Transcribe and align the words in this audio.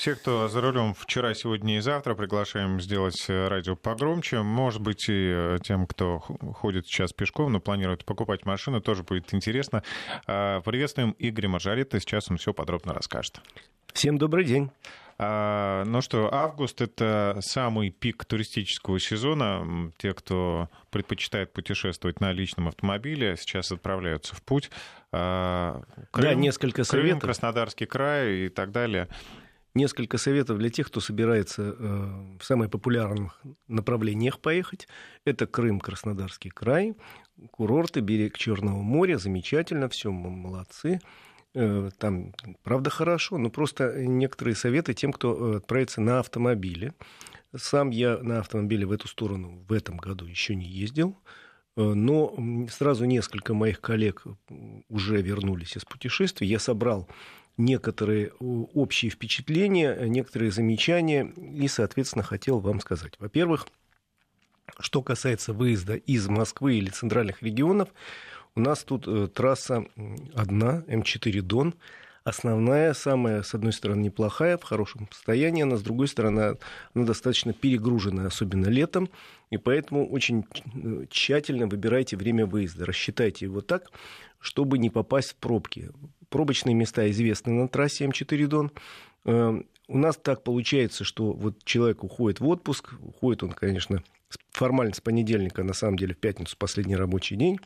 Все, 0.00 0.14
кто 0.14 0.48
за 0.48 0.62
рулем 0.62 0.94
вчера, 0.94 1.34
сегодня 1.34 1.76
и 1.76 1.80
завтра, 1.80 2.14
приглашаем 2.14 2.80
сделать 2.80 3.22
радио 3.28 3.76
погромче. 3.76 4.40
Может 4.40 4.80
быть, 4.80 5.04
и 5.10 5.58
тем, 5.62 5.86
кто 5.86 6.20
ходит 6.20 6.86
сейчас 6.86 7.12
пешком, 7.12 7.52
но 7.52 7.60
планирует 7.60 8.06
покупать 8.06 8.46
машину, 8.46 8.80
тоже 8.80 9.02
будет 9.02 9.34
интересно. 9.34 9.82
А, 10.26 10.62
приветствуем 10.62 11.14
Игоря 11.18 11.50
Маржарита. 11.50 12.00
Сейчас 12.00 12.30
он 12.30 12.38
все 12.38 12.54
подробно 12.54 12.94
расскажет. 12.94 13.42
Всем 13.92 14.16
добрый 14.16 14.46
день. 14.46 14.70
А, 15.18 15.84
ну 15.84 16.00
что, 16.00 16.32
август— 16.32 16.80
это 16.80 17.36
самый 17.42 17.90
пик 17.90 18.24
туристического 18.24 18.98
сезона. 18.98 19.92
Те, 19.98 20.14
кто 20.14 20.70
предпочитает 20.90 21.52
путешествовать 21.52 22.20
на 22.20 22.32
личном 22.32 22.68
автомобиле, 22.68 23.36
сейчас 23.36 23.70
отправляются 23.70 24.34
в 24.34 24.42
путь. 24.44 24.70
А, 25.12 25.82
Крым, 26.10 26.24
да, 26.24 26.34
несколько 26.36 26.84
советов. 26.84 27.10
Крым, 27.10 27.20
Краснодарский 27.20 27.84
край 27.84 28.46
и 28.46 28.48
так 28.48 28.72
далее. 28.72 29.06
Несколько 29.74 30.18
советов 30.18 30.58
для 30.58 30.68
тех, 30.68 30.88
кто 30.88 30.98
собирается 30.98 31.76
э, 31.78 32.36
в 32.40 32.44
самых 32.44 32.70
популярных 32.70 33.40
направлениях 33.68 34.40
поехать. 34.40 34.88
Это 35.24 35.46
Крым, 35.46 35.78
Краснодарский 35.78 36.50
край, 36.50 36.94
курорты, 37.52 38.00
берег 38.00 38.36
Черного 38.36 38.82
моря. 38.82 39.16
Замечательно, 39.16 39.88
все, 39.88 40.10
молодцы. 40.10 41.00
Э, 41.54 41.90
там, 41.98 42.34
правда, 42.64 42.90
хорошо, 42.90 43.38
но 43.38 43.48
просто 43.48 44.02
некоторые 44.04 44.56
советы 44.56 44.92
тем, 44.92 45.12
кто 45.12 45.54
э, 45.54 45.56
отправится 45.58 46.00
на 46.00 46.18
автомобиле. 46.18 46.92
Сам 47.54 47.90
я 47.90 48.18
на 48.18 48.40
автомобиле 48.40 48.86
в 48.86 48.92
эту 48.92 49.06
сторону 49.06 49.64
в 49.68 49.72
этом 49.72 49.98
году 49.98 50.26
еще 50.26 50.56
не 50.56 50.66
ездил, 50.66 51.16
но 51.76 52.32
сразу 52.70 53.06
несколько 53.06 53.54
моих 53.54 53.80
коллег 53.80 54.24
уже 54.88 55.20
вернулись 55.20 55.76
из 55.76 55.84
путешествий. 55.84 56.46
Я 56.46 56.60
собрал 56.60 57.08
некоторые 57.60 58.32
общие 58.40 59.10
впечатления, 59.10 59.96
некоторые 60.06 60.50
замечания 60.50 61.32
и, 61.36 61.68
соответственно, 61.68 62.24
хотел 62.24 62.58
вам 62.58 62.80
сказать. 62.80 63.14
Во-первых, 63.18 63.66
что 64.78 65.02
касается 65.02 65.52
выезда 65.52 65.94
из 65.94 66.28
Москвы 66.28 66.76
или 66.76 66.90
центральных 66.90 67.42
регионов, 67.42 67.88
у 68.54 68.60
нас 68.60 68.82
тут 68.82 69.06
э, 69.06 69.28
трасса 69.28 69.84
одна, 70.34 70.82
М4 70.88 71.40
Дон, 71.42 71.74
основная, 72.24 72.94
самая, 72.94 73.42
с 73.42 73.54
одной 73.54 73.72
стороны, 73.72 74.02
неплохая, 74.02 74.58
в 74.58 74.64
хорошем 74.64 75.08
состоянии, 75.12 75.62
она, 75.62 75.76
с 75.76 75.82
другой 75.82 76.08
стороны, 76.08 76.56
она 76.94 77.04
достаточно 77.06 77.52
перегруженная, 77.52 78.26
особенно 78.26 78.66
летом, 78.66 79.08
и 79.50 79.56
поэтому 79.56 80.08
очень 80.08 80.44
э, 80.74 81.06
тщательно 81.10 81.66
выбирайте 81.66 82.16
время 82.16 82.46
выезда, 82.46 82.86
рассчитайте 82.86 83.44
его 83.46 83.60
так, 83.60 83.90
чтобы 84.38 84.78
не 84.78 84.90
попасть 84.90 85.32
в 85.32 85.36
пробки. 85.36 85.90
Пробочные 86.30 86.74
места 86.74 87.10
известны 87.10 87.52
на 87.52 87.68
трассе 87.68 88.06
М4 88.06 88.46
Дон. 88.46 88.72
Э, 89.26 89.60
у 89.88 89.98
нас 89.98 90.16
так 90.16 90.42
получается, 90.42 91.04
что 91.04 91.32
вот 91.32 91.62
человек 91.64 92.02
уходит 92.04 92.40
в 92.40 92.48
отпуск, 92.48 92.94
уходит 93.02 93.42
он, 93.42 93.52
конечно, 93.52 94.02
формально 94.52 94.94
с 94.94 95.00
понедельника, 95.00 95.62
на 95.64 95.74
самом 95.74 95.96
деле 95.96 96.14
в 96.14 96.18
пятницу 96.18 96.56
последний 96.56 96.96
рабочий 96.96 97.36
день, 97.36 97.58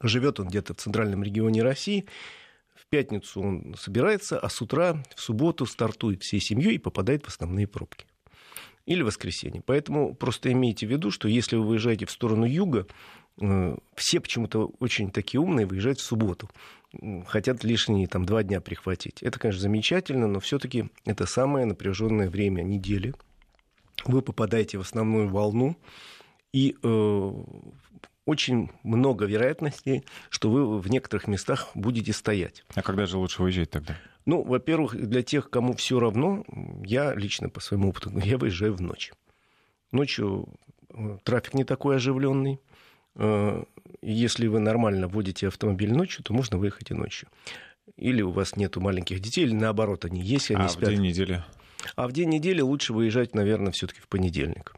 Живет 0.00 0.38
он 0.38 0.48
где-то 0.48 0.74
в 0.74 0.76
центральном 0.76 1.24
регионе 1.24 1.62
России. 1.62 2.06
В 2.74 2.86
пятницу 2.86 3.40
он 3.40 3.74
собирается, 3.76 4.38
а 4.38 4.48
с 4.48 4.62
утра, 4.62 5.02
в 5.16 5.20
субботу 5.20 5.66
стартует 5.66 6.22
всей 6.22 6.40
семьей 6.40 6.76
и 6.76 6.78
попадает 6.78 7.24
в 7.24 7.28
основные 7.28 7.66
пробки. 7.66 8.06
Или 8.86 9.02
воскресенье. 9.02 9.60
Поэтому 9.60 10.14
просто 10.14 10.52
имейте 10.52 10.86
в 10.86 10.90
виду, 10.90 11.10
что 11.10 11.28
если 11.28 11.56
вы 11.56 11.66
выезжаете 11.66 12.06
в 12.06 12.10
сторону 12.10 12.46
юга, 12.46 12.86
все 13.94 14.20
почему-то 14.20 14.72
очень 14.80 15.10
такие 15.10 15.40
умные 15.40 15.66
выезжают 15.66 16.00
в 16.00 16.04
субботу. 16.04 16.50
Хотят 17.26 17.64
лишние 17.64 18.06
там, 18.06 18.24
два 18.24 18.42
дня 18.42 18.60
прихватить. 18.60 19.22
Это, 19.22 19.38
конечно, 19.38 19.60
замечательно, 19.60 20.26
но 20.26 20.40
все-таки 20.40 20.90
это 21.04 21.26
самое 21.26 21.66
напряженное 21.66 22.30
время 22.30 22.62
недели. 22.62 23.14
Вы 24.04 24.22
попадаете 24.22 24.78
в 24.78 24.82
основную 24.82 25.28
волну, 25.28 25.76
и 26.52 26.76
э, 26.82 27.30
очень 28.24 28.70
много 28.82 29.26
вероятностей, 29.26 30.04
что 30.30 30.50
вы 30.50 30.78
в 30.78 30.88
некоторых 30.90 31.28
местах 31.28 31.70
будете 31.74 32.12
стоять. 32.12 32.64
А 32.74 32.82
когда 32.82 33.06
же 33.06 33.18
лучше 33.18 33.42
выезжать 33.42 33.70
тогда? 33.70 33.96
Ну, 34.26 34.42
во-первых, 34.42 34.94
для 34.94 35.22
тех, 35.22 35.50
кому 35.50 35.72
все 35.74 35.98
равно, 35.98 36.44
я 36.84 37.14
лично 37.14 37.48
по 37.48 37.60
своему 37.60 37.90
опыту, 37.90 38.12
я 38.24 38.36
выезжаю 38.38 38.74
в 38.74 38.80
ночь. 38.80 39.12
Ночью 39.92 40.48
э, 40.90 41.18
трафик 41.24 41.54
не 41.54 41.64
такой 41.64 41.96
оживленный. 41.96 42.60
Э, 43.18 43.64
если 44.00 44.46
вы 44.46 44.60
нормально 44.60 45.08
водите 45.08 45.48
автомобиль 45.48 45.92
ночью, 45.92 46.24
то 46.24 46.32
можно 46.32 46.56
выехать 46.56 46.90
и 46.90 46.94
ночью. 46.94 47.28
Или 47.96 48.22
у 48.22 48.30
вас 48.30 48.56
нету 48.56 48.80
маленьких 48.80 49.20
детей, 49.20 49.44
или 49.44 49.54
наоборот, 49.54 50.04
они 50.04 50.22
есть, 50.22 50.50
они 50.50 50.62
а 50.62 50.68
спят. 50.68 50.88
в 50.88 50.92
день 50.92 51.02
недели? 51.02 51.44
А 51.96 52.08
в 52.08 52.12
день 52.12 52.28
недели 52.28 52.60
лучше 52.60 52.92
выезжать, 52.92 53.34
наверное, 53.34 53.72
все-таки 53.72 54.00
в 54.00 54.08
понедельник 54.08 54.74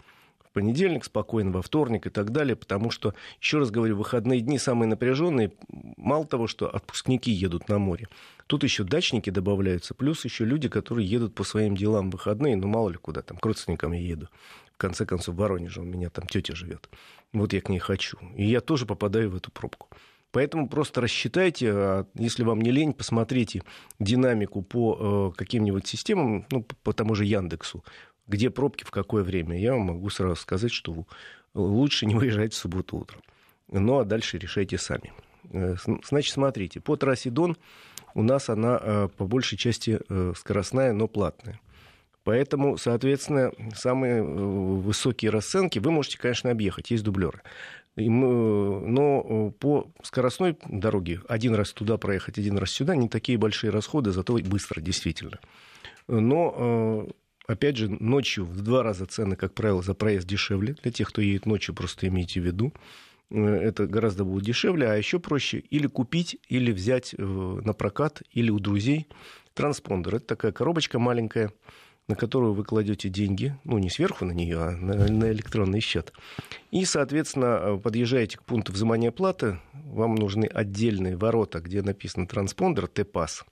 понедельник, 0.53 1.05
спокойно 1.05 1.51
во 1.51 1.63
вторник 1.63 2.07
и 2.07 2.11
так 2.11 2.31
далее, 2.31 2.57
потому 2.57 2.91
что, 2.91 3.15
еще 3.41 3.59
раз 3.59 3.71
говорю, 3.71 3.97
выходные 3.97 4.41
дни 4.41 4.59
самые 4.59 4.89
напряженные. 4.89 5.53
Мало 5.97 6.27
того, 6.27 6.47
что 6.47 6.69
отпускники 6.69 7.31
едут 7.31 7.69
на 7.69 7.79
море, 7.79 8.09
тут 8.47 8.65
еще 8.65 8.85
дачники 8.85 9.31
добавляются, 9.31 9.95
плюс 9.95 10.25
еще 10.25 10.45
люди, 10.45 10.69
которые 10.69 11.09
едут 11.09 11.35
по 11.35 11.45
своим 11.45 11.77
делам 11.77 12.11
в 12.11 12.15
выходные, 12.15 12.57
ну 12.57 12.69
мало 12.69 12.91
ли 12.91 12.97
куда, 12.97 13.23
там 13.23 13.39
к 13.39 13.47
родственникам 13.47 13.93
я 13.93 14.01
еду. 14.01 14.29
В 14.75 14.79
конце 14.81 15.05
концов, 15.05 15.35
в 15.35 15.39
Воронеже 15.39 15.83
у 15.83 15.85
меня 15.85 16.09
там 16.09 16.27
тетя 16.27 16.55
живет. 16.55 16.89
Вот 17.33 17.53
я 17.53 17.61
к 17.61 17.69
ней 17.69 17.79
хочу. 17.79 18.19
И 18.37 18.45
я 18.45 18.61
тоже 18.61 18.87
попадаю 18.87 19.31
в 19.31 19.37
эту 19.37 19.51
пробку. 19.51 19.89
Поэтому 20.33 20.69
просто 20.69 21.01
рассчитайте, 21.01 21.73
а 21.73 22.07
если 22.15 22.45
вам 22.45 22.61
не 22.61 22.71
лень, 22.71 22.93
посмотрите 22.93 23.63
динамику 23.99 24.63
по 24.63 25.33
э, 25.33 25.37
каким-нибудь 25.37 25.89
системам, 25.89 26.47
ну, 26.51 26.65
по 26.83 26.93
тому 26.93 27.15
же 27.15 27.25
Яндексу 27.25 27.85
где 28.31 28.49
пробки, 28.49 28.85
в 28.85 28.91
какое 28.91 29.25
время, 29.25 29.59
я 29.59 29.73
вам 29.73 29.83
могу 29.83 30.09
сразу 30.09 30.37
сказать, 30.37 30.73
что 30.73 31.05
лучше 31.53 32.07
не 32.07 32.15
выезжать 32.15 32.55
в 32.55 32.57
субботу 32.57 32.99
утром. 32.99 33.21
Ну, 33.69 33.99
а 33.99 34.05
дальше 34.05 34.39
решайте 34.39 34.79
сами. 34.79 35.13
Э, 35.51 35.75
значит, 36.09 36.33
смотрите, 36.33 36.81
по 36.81 36.97
трассе 36.97 37.31
Дон 37.31 37.57
у 38.15 38.23
нас 38.23 38.49
она 38.49 38.81
э, 38.81 39.09
по 39.17 39.27
большей 39.27 39.59
части 39.59 40.01
скоростная, 40.37 40.93
но 40.93 41.09
платная. 41.09 41.61
Поэтому, 42.25 42.77
соответственно, 42.77 43.53
самые 43.75 44.23
высокие 44.23 45.31
расценки 45.31 45.79
вы 45.79 45.91
можете, 45.91 46.19
конечно, 46.19 46.51
объехать, 46.51 46.91
есть 46.91 47.05
дублеры. 47.05 47.43
Но 47.97 49.53
по 49.59 49.91
скоростной 50.03 50.57
дороге 50.69 51.21
один 51.29 51.55
раз 51.55 51.73
туда 51.73 51.97
проехать, 51.99 52.39
один 52.39 52.57
раз 52.59 52.71
сюда, 52.71 52.95
не 52.95 53.09
такие 53.09 53.39
большие 53.39 53.71
расходы, 53.71 54.11
зато 54.13 54.39
быстро, 54.39 54.81
действительно. 54.81 55.39
Но 56.07 57.09
Опять 57.51 57.79
же, 57.79 57.89
ночью 57.89 58.45
в 58.45 58.61
два 58.63 58.85
раза 58.85 59.07
цены, 59.07 59.35
как 59.35 59.55
правило, 59.55 59.83
за 59.83 59.93
проезд 59.93 60.25
дешевле. 60.25 60.77
Для 60.85 60.93
тех, 60.93 61.09
кто 61.09 61.21
едет 61.21 61.47
ночью, 61.47 61.75
просто 61.75 62.07
имейте 62.07 62.41
в 62.41 62.45
виду. 62.45 62.73
Э, 63.29 63.45
это 63.45 63.89
гораздо 63.89 64.25
будет 64.25 64.45
дешевле, 64.45 64.89
а 64.89 64.95
еще 64.95 65.19
проще 65.19 65.59
или 65.59 65.89
купить, 65.89 66.39
или 66.49 66.71
взять 66.71 67.13
э, 67.19 67.23
на 67.25 67.73
прокат, 67.73 68.23
или 68.31 68.51
у 68.51 68.61
друзей 68.61 69.09
транспондер. 69.55 70.17
Это 70.17 70.27
такая 70.27 70.53
коробочка 70.53 71.01
маленькая, 71.01 71.53
на 72.11 72.17
которую 72.17 72.53
вы 72.53 72.65
кладете 72.65 73.09
деньги, 73.09 73.57
ну 73.65 73.79
не 73.79 73.89
сверху 73.89 74.25
на 74.25 74.33
нее, 74.33 74.59
а 74.59 74.71
на, 74.73 75.09
на 75.09 75.31
электронный 75.33 75.81
счет. 75.81 76.13
И, 76.71 76.85
соответственно, 76.85 77.61
э, 77.63 77.79
подъезжаете 77.79 78.37
к 78.37 78.43
пункту 78.43 78.73
взимания 78.73 79.11
платы, 79.11 79.59
вам 79.73 80.17
нужны 80.17 80.45
отдельные 80.45 81.17
ворота, 81.17 81.61
где 81.61 81.83
написано 81.83 82.27
транспондер, 82.27 82.89
Т-пас, 82.89 83.45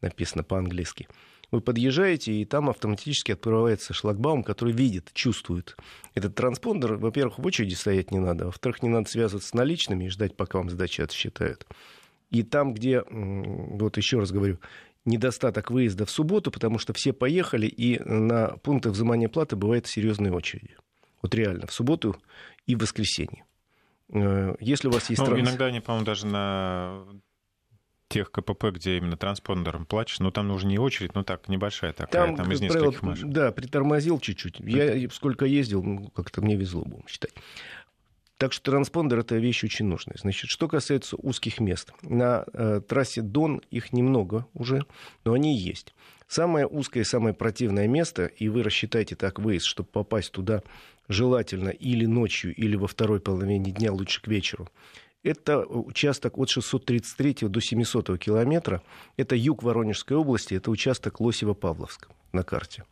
написано 0.00 0.42
по-английски– 0.42 1.06
вы 1.50 1.62
подъезжаете, 1.62 2.32
и 2.32 2.44
там 2.44 2.68
автоматически 2.68 3.32
открывается 3.32 3.94
шлагбаум, 3.94 4.44
который 4.44 4.74
видит, 4.74 5.10
чувствует. 5.14 5.76
Этот 6.14 6.34
транспондер, 6.34 6.96
во-первых, 6.96 7.38
в 7.38 7.46
очереди 7.46 7.72
стоять 7.74 8.10
не 8.10 8.18
надо, 8.18 8.46
во-вторых, 8.46 8.82
не 8.82 8.90
надо 8.90 9.08
связываться 9.08 9.48
с 9.48 9.54
наличными 9.54 10.04
и 10.04 10.08
ждать, 10.08 10.36
пока 10.36 10.58
вам 10.58 10.68
сдачи 10.68 11.00
отсчитают. 11.00 11.66
И 12.30 12.42
там, 12.42 12.74
где, 12.74 13.02
вот 13.08 13.96
еще 13.96 14.18
раз 14.18 14.30
говорю, 14.30 14.58
недостаток 15.08 15.70
выезда 15.70 16.06
в 16.06 16.10
субботу, 16.10 16.50
потому 16.50 16.78
что 16.78 16.92
все 16.92 17.12
поехали, 17.12 17.66
и 17.66 17.98
на 18.04 18.56
пунктах 18.62 18.92
взимания 18.92 19.28
платы 19.28 19.56
бывает 19.56 19.86
серьезные 19.86 20.32
очереди. 20.32 20.76
Вот 21.22 21.34
реально, 21.34 21.66
в 21.66 21.72
субботу 21.72 22.16
и 22.66 22.74
в 22.74 22.80
воскресенье. 22.80 23.44
Э, 24.12 24.54
если 24.60 24.88
у 24.88 24.92
вас 24.92 25.10
есть... 25.10 25.20
Ну, 25.20 25.26
транс... 25.26 25.40
Иногда 25.40 25.66
они, 25.66 25.80
по-моему, 25.80 26.06
даже 26.06 26.26
на 26.26 27.04
тех 28.08 28.30
КПП, 28.30 28.66
где 28.72 28.96
именно 28.96 29.16
транспондером 29.16 29.84
плачешь, 29.84 30.20
ну 30.20 30.30
там 30.30 30.48
нужна 30.48 30.70
не 30.70 30.78
очередь, 30.78 31.14
ну 31.14 31.22
так, 31.22 31.48
небольшая 31.48 31.92
такая, 31.92 32.28
там, 32.28 32.36
там 32.36 32.50
из 32.50 32.60
нескольких 32.60 33.00
правило, 33.00 33.10
машин. 33.10 33.30
Да, 33.30 33.52
притормозил 33.52 34.18
чуть-чуть. 34.18 34.60
Я 34.60 35.08
сколько 35.10 35.44
ездил, 35.44 35.82
ну, 35.82 36.08
как-то 36.10 36.40
мне 36.40 36.56
везло, 36.56 36.84
будем 36.84 37.06
считать. 37.06 37.32
Так 38.38 38.52
что 38.52 38.70
транспондер 38.70 39.18
это 39.18 39.36
вещь 39.36 39.64
очень 39.64 39.86
нужная. 39.86 40.16
Значит, 40.16 40.48
что 40.48 40.68
касается 40.68 41.16
узких 41.16 41.58
мест. 41.58 41.92
На 42.02 42.44
э, 42.52 42.80
трассе 42.86 43.20
Дон 43.20 43.62
их 43.72 43.92
немного 43.92 44.46
уже, 44.54 44.84
но 45.24 45.32
они 45.32 45.56
есть. 45.56 45.92
Самое 46.28 46.66
узкое 46.66 47.02
самое 47.02 47.34
противное 47.34 47.88
место, 47.88 48.26
и 48.26 48.48
вы 48.48 48.62
рассчитайте 48.62 49.16
так 49.16 49.40
выезд, 49.40 49.66
чтобы 49.66 49.88
попасть 49.88 50.30
туда 50.30 50.62
желательно 51.08 51.70
или 51.70 52.06
ночью, 52.06 52.54
или 52.54 52.76
во 52.76 52.86
второй 52.86 53.18
половине 53.18 53.72
дня, 53.72 53.92
лучше 53.92 54.22
к 54.22 54.28
вечеру, 54.28 54.68
Это 55.24 55.64
участок 55.66 56.38
от 56.38 56.48
633 56.48 57.48
до 57.48 57.60
700 57.60 58.18
километра. 58.20 58.82
Это 59.16 59.34
юг 59.34 59.64
Воронежской 59.64 60.16
области, 60.16 60.54
это 60.54 60.70
участок 60.70 61.20
Лосево-Павловск 61.20 62.08
на 62.32 62.44
карте. 62.44 62.84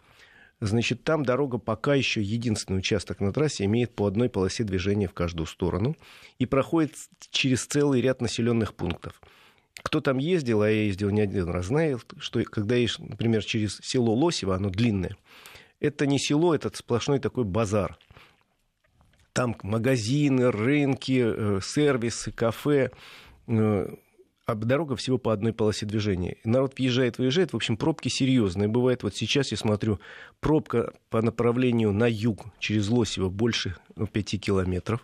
Значит, 0.60 1.04
там 1.04 1.22
дорога 1.22 1.58
пока 1.58 1.94
еще 1.94 2.22
единственный 2.22 2.78
участок 2.78 3.20
на 3.20 3.32
трассе 3.32 3.64
имеет 3.64 3.94
по 3.94 4.06
одной 4.06 4.30
полосе 4.30 4.64
движения 4.64 5.06
в 5.06 5.12
каждую 5.12 5.46
сторону 5.46 5.96
и 6.38 6.46
проходит 6.46 6.94
через 7.30 7.66
целый 7.66 8.00
ряд 8.00 8.22
населенных 8.22 8.74
пунктов. 8.74 9.20
Кто 9.82 10.00
там 10.00 10.16
ездил, 10.16 10.62
а 10.62 10.70
я 10.70 10.84
ездил 10.84 11.10
не 11.10 11.20
один 11.20 11.48
раз, 11.50 11.66
знает, 11.66 12.00
что 12.18 12.42
когда 12.44 12.76
едешь, 12.76 12.98
например, 12.98 13.44
через 13.44 13.78
село 13.82 14.14
Лосево, 14.14 14.56
оно 14.56 14.70
длинное, 14.70 15.16
это 15.78 16.06
не 16.06 16.18
село, 16.18 16.54
это 16.54 16.74
сплошной 16.74 17.18
такой 17.18 17.44
базар. 17.44 17.98
Там 19.34 19.54
магазины, 19.62 20.50
рынки, 20.50 21.22
э, 21.22 21.60
сервисы, 21.62 22.32
кафе. 22.32 22.90
Э, 24.46 24.52
а 24.52 24.54
дорога 24.54 24.96
всего 24.96 25.18
по 25.18 25.32
одной 25.32 25.52
полосе 25.52 25.86
движения. 25.86 26.36
народ 26.44 26.78
въезжает, 26.78 27.18
выезжает. 27.18 27.52
В 27.52 27.56
общем, 27.56 27.76
пробки 27.76 28.08
серьезные. 28.08 28.68
Бывает, 28.68 29.02
вот 29.02 29.14
сейчас 29.14 29.50
я 29.50 29.56
смотрю, 29.56 30.00
пробка 30.40 30.92
по 31.10 31.22
направлению 31.22 31.92
на 31.92 32.08
юг 32.08 32.44
через 32.58 32.88
Лосево 32.88 33.28
больше 33.28 33.76
5 33.96 34.32
ну, 34.32 34.38
километров. 34.38 35.00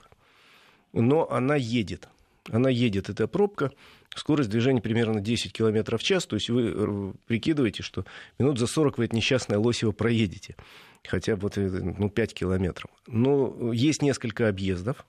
Но 0.92 1.30
она 1.30 1.56
едет. 1.56 2.08
Она 2.50 2.70
едет, 2.70 3.08
эта 3.08 3.26
пробка. 3.28 3.72
Скорость 4.14 4.50
движения 4.50 4.82
примерно 4.82 5.20
10 5.20 5.52
километров 5.52 6.00
в 6.00 6.04
час. 6.04 6.26
То 6.26 6.36
есть 6.36 6.50
вы 6.50 6.72
э, 6.74 7.12
прикидываете, 7.26 7.82
что 7.82 8.04
минут 8.38 8.58
за 8.58 8.66
40 8.66 8.98
вы 8.98 9.06
это 9.06 9.16
несчастное 9.16 9.58
Лосево 9.58 9.92
проедете 9.92 10.56
хотя 11.04 11.34
бы 11.36 11.42
вот, 11.42 11.58
э, 11.58 11.68
ну, 11.68 12.10
5 12.10 12.34
километров. 12.34 12.90
Но 13.06 13.72
есть 13.72 14.02
несколько 14.02 14.48
объездов, 14.48 15.06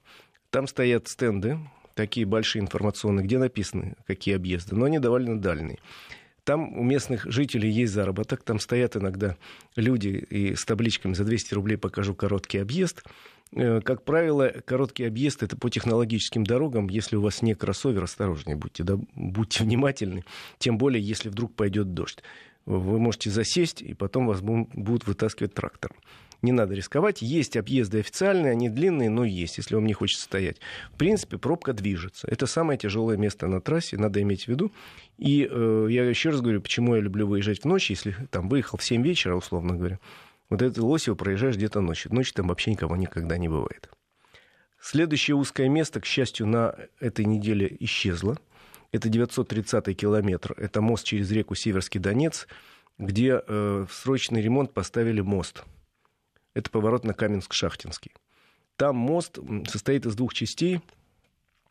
там 0.50 0.66
стоят 0.66 1.08
стенды, 1.08 1.58
такие 1.94 2.26
большие 2.26 2.62
информационные, 2.62 3.24
где 3.24 3.38
написаны, 3.38 3.94
какие 4.06 4.36
объезды, 4.36 4.76
но 4.76 4.86
они 4.86 4.98
довольно 4.98 5.40
дальние. 5.40 5.78
Там 6.44 6.76
у 6.78 6.82
местных 6.82 7.24
жителей 7.24 7.70
есть 7.70 7.94
заработок, 7.94 8.42
там 8.42 8.60
стоят 8.60 8.96
иногда 8.96 9.36
люди 9.76 10.08
и 10.08 10.54
с 10.54 10.64
табличками 10.66 11.14
за 11.14 11.24
200 11.24 11.54
рублей 11.54 11.76
покажу 11.76 12.14
короткий 12.14 12.58
объезд. 12.58 13.02
Э, 13.52 13.80
как 13.80 14.04
правило, 14.04 14.52
короткий 14.66 15.04
объезд 15.04 15.42
это 15.42 15.56
по 15.56 15.70
технологическим 15.70 16.44
дорогам. 16.44 16.88
Если 16.88 17.16
у 17.16 17.22
вас 17.22 17.40
не 17.40 17.54
кроссовер, 17.54 18.04
осторожнее 18.04 18.56
будьте, 18.56 18.82
да, 18.84 18.98
будьте 19.14 19.64
внимательны. 19.64 20.24
Тем 20.58 20.76
более, 20.76 21.02
если 21.02 21.30
вдруг 21.30 21.54
пойдет 21.54 21.94
дождь 21.94 22.22
вы 22.66 22.98
можете 22.98 23.30
засесть, 23.30 23.82
и 23.82 23.94
потом 23.94 24.26
вас 24.26 24.40
будут 24.40 25.06
вытаскивать 25.06 25.54
трактором. 25.54 25.96
Не 26.44 26.52
надо 26.52 26.74
рисковать. 26.74 27.22
Есть 27.22 27.56
объезды 27.56 28.00
официальные, 28.00 28.52
они 28.52 28.68
длинные, 28.68 29.08
но 29.08 29.24
есть, 29.24 29.56
если 29.56 29.76
вам 29.76 29.86
не 29.86 29.94
хочется 29.94 30.24
стоять. 30.24 30.58
В 30.92 30.98
принципе, 30.98 31.38
пробка 31.38 31.72
движется. 31.72 32.28
Это 32.30 32.44
самое 32.46 32.78
тяжелое 32.78 33.16
место 33.16 33.46
на 33.46 33.62
трассе, 33.62 33.96
надо 33.96 34.20
иметь 34.20 34.44
в 34.44 34.48
виду. 34.48 34.70
И 35.16 35.48
э, 35.50 35.86
я 35.88 36.04
еще 36.04 36.28
раз 36.28 36.42
говорю, 36.42 36.60
почему 36.60 36.96
я 36.96 37.00
люблю 37.00 37.26
выезжать 37.26 37.60
в 37.60 37.64
ночь, 37.64 37.88
если 37.88 38.14
там 38.30 38.50
выехал 38.50 38.76
в 38.76 38.84
7 38.84 39.02
вечера, 39.02 39.36
условно 39.36 39.74
говоря. 39.74 39.98
Вот 40.50 40.60
это 40.60 40.84
Лосево 40.84 41.14
проезжаешь 41.14 41.56
где-то 41.56 41.80
ночью. 41.80 42.12
Ночью 42.12 42.34
там 42.34 42.48
вообще 42.48 42.72
никого 42.72 42.94
никогда 42.94 43.38
не 43.38 43.48
бывает. 43.48 43.88
Следующее 44.82 45.36
узкое 45.36 45.70
место, 45.70 46.02
к 46.02 46.04
счастью, 46.04 46.46
на 46.46 46.76
этой 47.00 47.24
неделе 47.24 47.74
исчезло. 47.80 48.36
Это 48.92 49.08
930-й 49.08 49.94
километр. 49.94 50.52
Это 50.58 50.82
мост 50.82 51.06
через 51.06 51.30
реку 51.30 51.54
Северский 51.54 52.00
Донец, 52.00 52.46
где 52.98 53.40
э, 53.48 53.86
в 53.88 53.94
срочный 53.94 54.42
ремонт 54.42 54.74
поставили 54.74 55.22
мост. 55.22 55.64
Это 56.54 56.70
поворот 56.70 57.04
на 57.04 57.12
Каменск-Шахтинский. 57.12 58.12
Там 58.76 58.96
мост 58.96 59.38
состоит 59.68 60.06
из 60.06 60.14
двух 60.14 60.34
частей. 60.34 60.80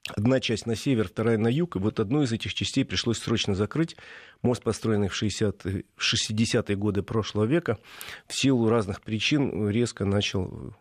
Одна 0.09 0.41
часть 0.41 0.65
на 0.65 0.75
север, 0.75 1.07
вторая 1.07 1.37
на 1.37 1.47
юг. 1.47 1.77
И 1.77 1.79
вот 1.79 1.99
одну 1.99 2.23
из 2.23 2.31
этих 2.31 2.53
частей 2.53 2.83
пришлось 2.83 3.19
срочно 3.19 3.55
закрыть. 3.55 3.95
Мост, 4.41 4.61
построенный 4.61 5.07
в 5.07 5.21
60-е, 5.21 5.85
60-е 5.97 6.75
годы 6.75 7.03
прошлого 7.03 7.45
века, 7.45 7.77
в 8.27 8.33
силу 8.35 8.69
разных 8.69 9.01
причин 9.01 9.69
резко 9.69 10.03
начал 10.03 10.73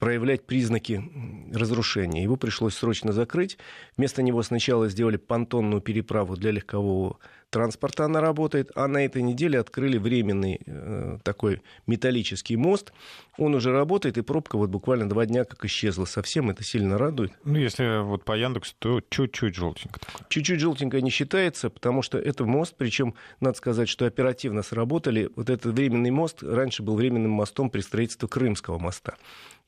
проявлять 0.00 0.46
признаки 0.46 1.04
разрушения. 1.52 2.24
Его 2.24 2.36
пришлось 2.36 2.74
срочно 2.74 3.12
закрыть. 3.12 3.58
Вместо 3.96 4.22
него 4.22 4.42
сначала 4.42 4.88
сделали 4.88 5.18
понтонную 5.18 5.82
переправу 5.82 6.36
для 6.36 6.50
легкового 6.50 7.18
транспорта, 7.50 8.06
она 8.06 8.20
работает. 8.20 8.70
А 8.74 8.88
на 8.88 9.04
этой 9.04 9.22
неделе 9.22 9.58
открыли 9.58 9.98
временный 9.98 10.60
э, 10.64 11.18
такой 11.22 11.60
металлический 11.86 12.56
мост. 12.56 12.92
Он 13.36 13.54
уже 13.54 13.72
работает, 13.72 14.18
и 14.18 14.22
пробка 14.22 14.56
вот 14.56 14.70
буквально 14.70 15.08
два 15.08 15.26
дня 15.26 15.44
как 15.44 15.64
исчезла 15.64 16.04
совсем. 16.04 16.50
Это 16.50 16.64
сильно 16.64 16.96
радует. 16.96 17.32
Ну, 17.44 17.58
если 17.58 18.02
вот 18.02 18.24
по 18.24 18.36
Яндексу, 18.36 18.74
то 18.78 19.00
чуть-чуть 19.10 19.54
желтенько. 19.54 20.00
Чуть-чуть 20.28 20.60
желтенько 20.60 21.00
не 21.00 21.10
считается, 21.10 21.70
потому 21.70 22.02
что 22.02 22.18
это 22.18 22.44
мост, 22.44 22.74
причем 22.76 23.14
надо 23.40 23.56
сказать, 23.58 23.88
что 23.88 24.06
оперативно 24.06 24.62
сработали. 24.62 25.30
Вот 25.36 25.50
этот 25.50 25.74
временный 25.74 26.10
мост 26.10 26.42
раньше 26.42 26.82
был 26.82 26.96
временным 26.96 27.32
мостом 27.32 27.70
при 27.70 27.80
строительстве 27.80 28.28
Крымского 28.28 28.78
моста. 28.78 29.16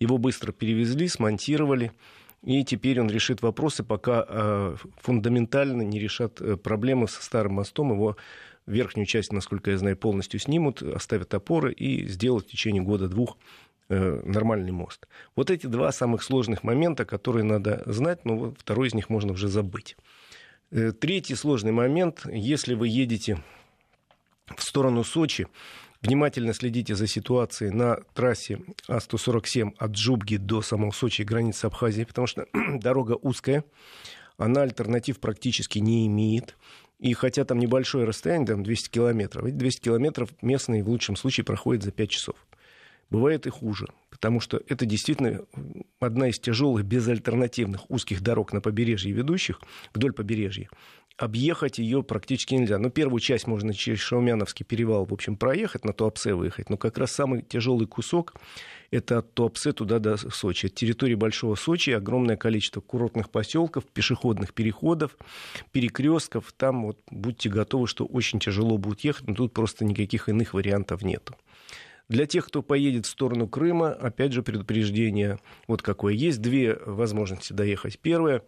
Его 0.03 0.19
быстро 0.19 0.51
перевезли, 0.51 1.07
смонтировали. 1.07 1.93
И 2.43 2.65
теперь 2.65 3.01
он 3.01 3.09
решит 3.09 3.41
вопросы, 3.41 3.85
пока 3.85 4.27
э, 4.29 4.77
фундаментально 5.01 5.83
не 5.83 6.01
решат 6.01 6.41
э, 6.41 6.57
проблемы 6.57 7.07
со 7.07 7.23
старым 7.23 7.53
мостом. 7.53 7.93
Его 7.93 8.17
верхнюю 8.67 9.07
часть, 9.07 9.33
насколько 9.33 9.71
я 9.71 9.79
знаю, 9.79 9.97
полностью 9.97 10.41
снимут, 10.41 10.83
оставят 10.83 11.33
опоры 11.35 11.73
и 11.73 12.09
сделают 12.09 12.47
в 12.47 12.51
течение 12.51 12.83
года-двух 12.83 13.37
э, 13.91 14.23
нормальный 14.25 14.73
мост. 14.73 15.07
Вот 15.37 15.53
эти 15.53 15.67
два 15.69 15.93
самых 15.93 16.25
сложных 16.25 16.65
момента, 16.65 17.05
которые 17.05 17.45
надо 17.45 17.85
знать, 17.87 18.25
но 18.25 18.53
второй 18.59 18.89
из 18.89 18.95
них 18.95 19.09
можно 19.09 19.35
уже 19.35 19.47
забыть. 19.47 19.97
Третий 21.01 21.37
сложный 21.37 21.71
момент, 21.71 22.27
если 22.27 22.75
вы 22.75 22.89
едете 22.89 23.41
в 24.57 24.63
сторону 24.65 25.05
Сочи, 25.05 25.47
Внимательно 26.03 26.53
следите 26.53 26.97
за 26.97 27.07
ситуацией 27.07 27.71
на 27.71 27.99
трассе 28.15 28.59
А147 28.89 29.75
от 29.79 29.93
Джубги 29.93 30.37
до 30.37 30.61
самого 30.61 30.91
Сочи, 30.91 31.23
границы 31.23 31.67
Абхазии, 31.67 32.03
потому 32.03 32.27
что 32.27 32.47
дорога 32.75 33.13
узкая, 33.13 33.65
она 34.37 34.63
альтернатив 34.63 35.21
практически 35.21 35.79
не 35.79 36.09
имеет. 36.09 36.57
И 36.99 37.15
хотя 37.15 37.45
там 37.45 37.61
небольшое 37.61 38.05
расстояние, 38.05 38.49
там 38.49 38.65
200 38.65 38.91
километров, 38.91 39.45
эти 39.45 39.55
200 39.55 39.81
километров 39.81 40.31
местные 40.43 40.83
в 40.83 40.89
лучшем 40.89 41.15
случае 41.15 41.45
проходят 41.45 41.85
за 41.85 41.93
5 41.93 42.11
часов. 42.11 42.37
Бывает 43.09 43.47
и 43.47 43.51
хуже, 43.51 43.87
потому 44.11 44.41
что 44.41 44.61
это 44.69 44.87
действительно 44.87 45.45
одна 46.01 46.29
из 46.29 46.41
тяжелых 46.41 46.85
безальтернативных 46.85 47.89
узких 47.91 48.23
дорог 48.23 48.53
на 48.53 48.61
побережье 48.61 49.13
ведущих, 49.13 49.61
вдоль 49.95 50.13
побережья 50.15 50.69
объехать 51.17 51.79
ее 51.79 52.03
практически 52.03 52.55
нельзя. 52.55 52.79
Ну, 52.79 52.91
первую 52.91 53.21
часть 53.21 53.47
можно 53.47 53.75
через 53.75 54.01
Шаумяновский 54.01 54.65
перевал, 54.65 55.05
в 55.05 55.13
общем, 55.13 55.37
проехать, 55.37 55.85
на 55.85 55.93
Туапсе 55.93 56.35
выехать, 56.35 56.71
но 56.71 56.77
как 56.77 56.99
раз 56.99 57.13
самый 57.13 57.43
тяжелый 57.43 57.87
кусок 57.87 58.35
это 58.91 59.19
от 59.19 59.33
Туапсе 59.33 59.73
туда 59.73 59.99
до 59.99 60.17
Сочи. 60.17 60.67
От 60.67 60.75
территории 60.75 61.15
Большого 61.15 61.55
Сочи 61.55 61.91
огромное 61.91 62.37
количество 62.37 62.81
курортных 62.81 63.31
поселков, 63.31 63.85
пешеходных 63.87 64.53
переходов, 64.53 65.17
перекрестков. 65.73 66.53
Там 66.53 66.85
вот 66.85 66.99
будьте 67.11 67.49
готовы, 67.49 67.87
что 67.87 68.05
очень 68.05 68.39
тяжело 68.39 68.77
будет 68.77 69.01
ехать, 69.01 69.27
но 69.27 69.35
тут 69.35 69.55
просто 69.55 69.85
никаких 69.85 70.29
иных 70.29 70.53
вариантов 70.53 71.03
нету. 71.03 71.35
Для 72.09 72.27
тех, 72.27 72.47
кто 72.47 72.63
поедет 72.63 73.07
в 73.07 73.09
сторону 73.09 73.49
Крыма, 73.49 73.93
опять 73.93 74.33
же, 74.33 74.43
предупреждение 74.43 75.39
вот 75.67 75.81
какое. 75.81 76.13
Есть 76.13 76.43
две 76.43 76.79
возможности 76.85 77.55
доехать. 77.55 77.99
Первое 77.99 78.43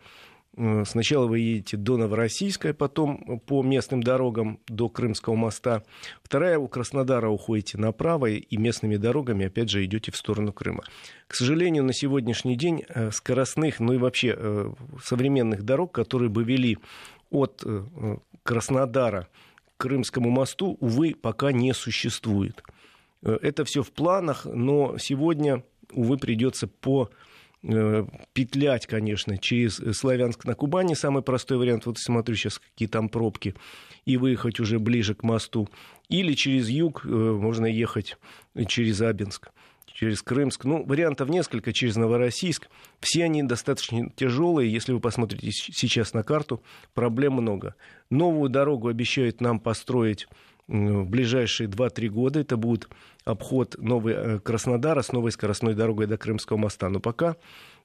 сначала 0.84 1.26
вы 1.26 1.40
едете 1.40 1.76
до 1.76 1.96
Новороссийска, 1.96 2.74
потом 2.74 3.40
по 3.40 3.62
местным 3.62 4.02
дорогам 4.02 4.60
до 4.68 4.88
Крымского 4.88 5.34
моста. 5.34 5.82
Вторая, 6.22 6.58
у 6.58 6.68
Краснодара 6.68 7.28
уходите 7.28 7.78
направо 7.78 8.26
и 8.26 8.56
местными 8.56 8.96
дорогами, 8.96 9.46
опять 9.46 9.70
же, 9.70 9.84
идете 9.84 10.12
в 10.12 10.16
сторону 10.16 10.52
Крыма. 10.52 10.84
К 11.26 11.34
сожалению, 11.34 11.84
на 11.84 11.92
сегодняшний 11.92 12.56
день 12.56 12.84
э, 12.88 13.10
скоростных, 13.10 13.80
ну 13.80 13.94
и 13.94 13.98
вообще 13.98 14.34
э, 14.36 14.72
современных 15.02 15.62
дорог, 15.62 15.92
которые 15.92 16.28
бы 16.28 16.44
вели 16.44 16.78
от 17.30 17.64
Краснодара 18.44 19.28
к 19.76 19.82
Крымскому 19.82 20.30
мосту, 20.30 20.76
увы, 20.80 21.16
пока 21.20 21.50
не 21.50 21.74
существует. 21.74 22.62
Это 23.22 23.64
все 23.64 23.82
в 23.82 23.90
планах, 23.90 24.44
но 24.44 24.98
сегодня, 24.98 25.64
увы, 25.92 26.16
придется 26.16 26.68
по 26.68 27.10
Э, 27.10 27.33
петлять, 28.32 28.86
конечно, 28.86 29.38
через 29.38 29.76
Славянск 29.96 30.44
на 30.44 30.54
Кубани, 30.54 30.94
самый 30.94 31.22
простой 31.22 31.58
вариант, 31.58 31.86
вот 31.86 31.98
смотрю 31.98 32.36
сейчас, 32.36 32.58
какие 32.58 32.88
там 32.88 33.08
пробки, 33.08 33.54
и 34.04 34.16
выехать 34.16 34.60
уже 34.60 34.78
ближе 34.78 35.14
к 35.14 35.22
мосту, 35.22 35.68
или 36.08 36.34
через 36.34 36.68
юг 36.68 37.06
э, 37.06 37.08
можно 37.08 37.66
ехать 37.66 38.18
через 38.66 39.00
Абинск 39.00 39.50
через 39.94 40.22
Крымск. 40.22 40.64
Ну, 40.64 40.84
вариантов 40.84 41.28
несколько, 41.28 41.72
через 41.72 41.96
Новороссийск. 41.96 42.68
Все 43.00 43.24
они 43.24 43.42
достаточно 43.42 44.10
тяжелые. 44.10 44.70
Если 44.70 44.92
вы 44.92 45.00
посмотрите 45.00 45.50
сейчас 45.52 46.12
на 46.12 46.22
карту, 46.22 46.62
проблем 46.92 47.34
много. 47.34 47.76
Новую 48.10 48.50
дорогу 48.50 48.88
обещают 48.88 49.40
нам 49.40 49.60
построить 49.60 50.26
в 50.68 51.04
ближайшие 51.04 51.68
2-3 51.68 52.08
года. 52.08 52.40
Это 52.40 52.56
будет 52.56 52.88
обход 53.24 53.76
Новый 53.78 54.14
э, 54.14 54.38
Краснодара 54.40 55.02
с 55.02 55.12
новой 55.12 55.32
скоростной 55.32 55.74
дорогой 55.74 56.06
до 56.06 56.16
Крымского 56.16 56.56
моста. 56.56 56.88
Но 56.88 57.00
пока 57.00 57.36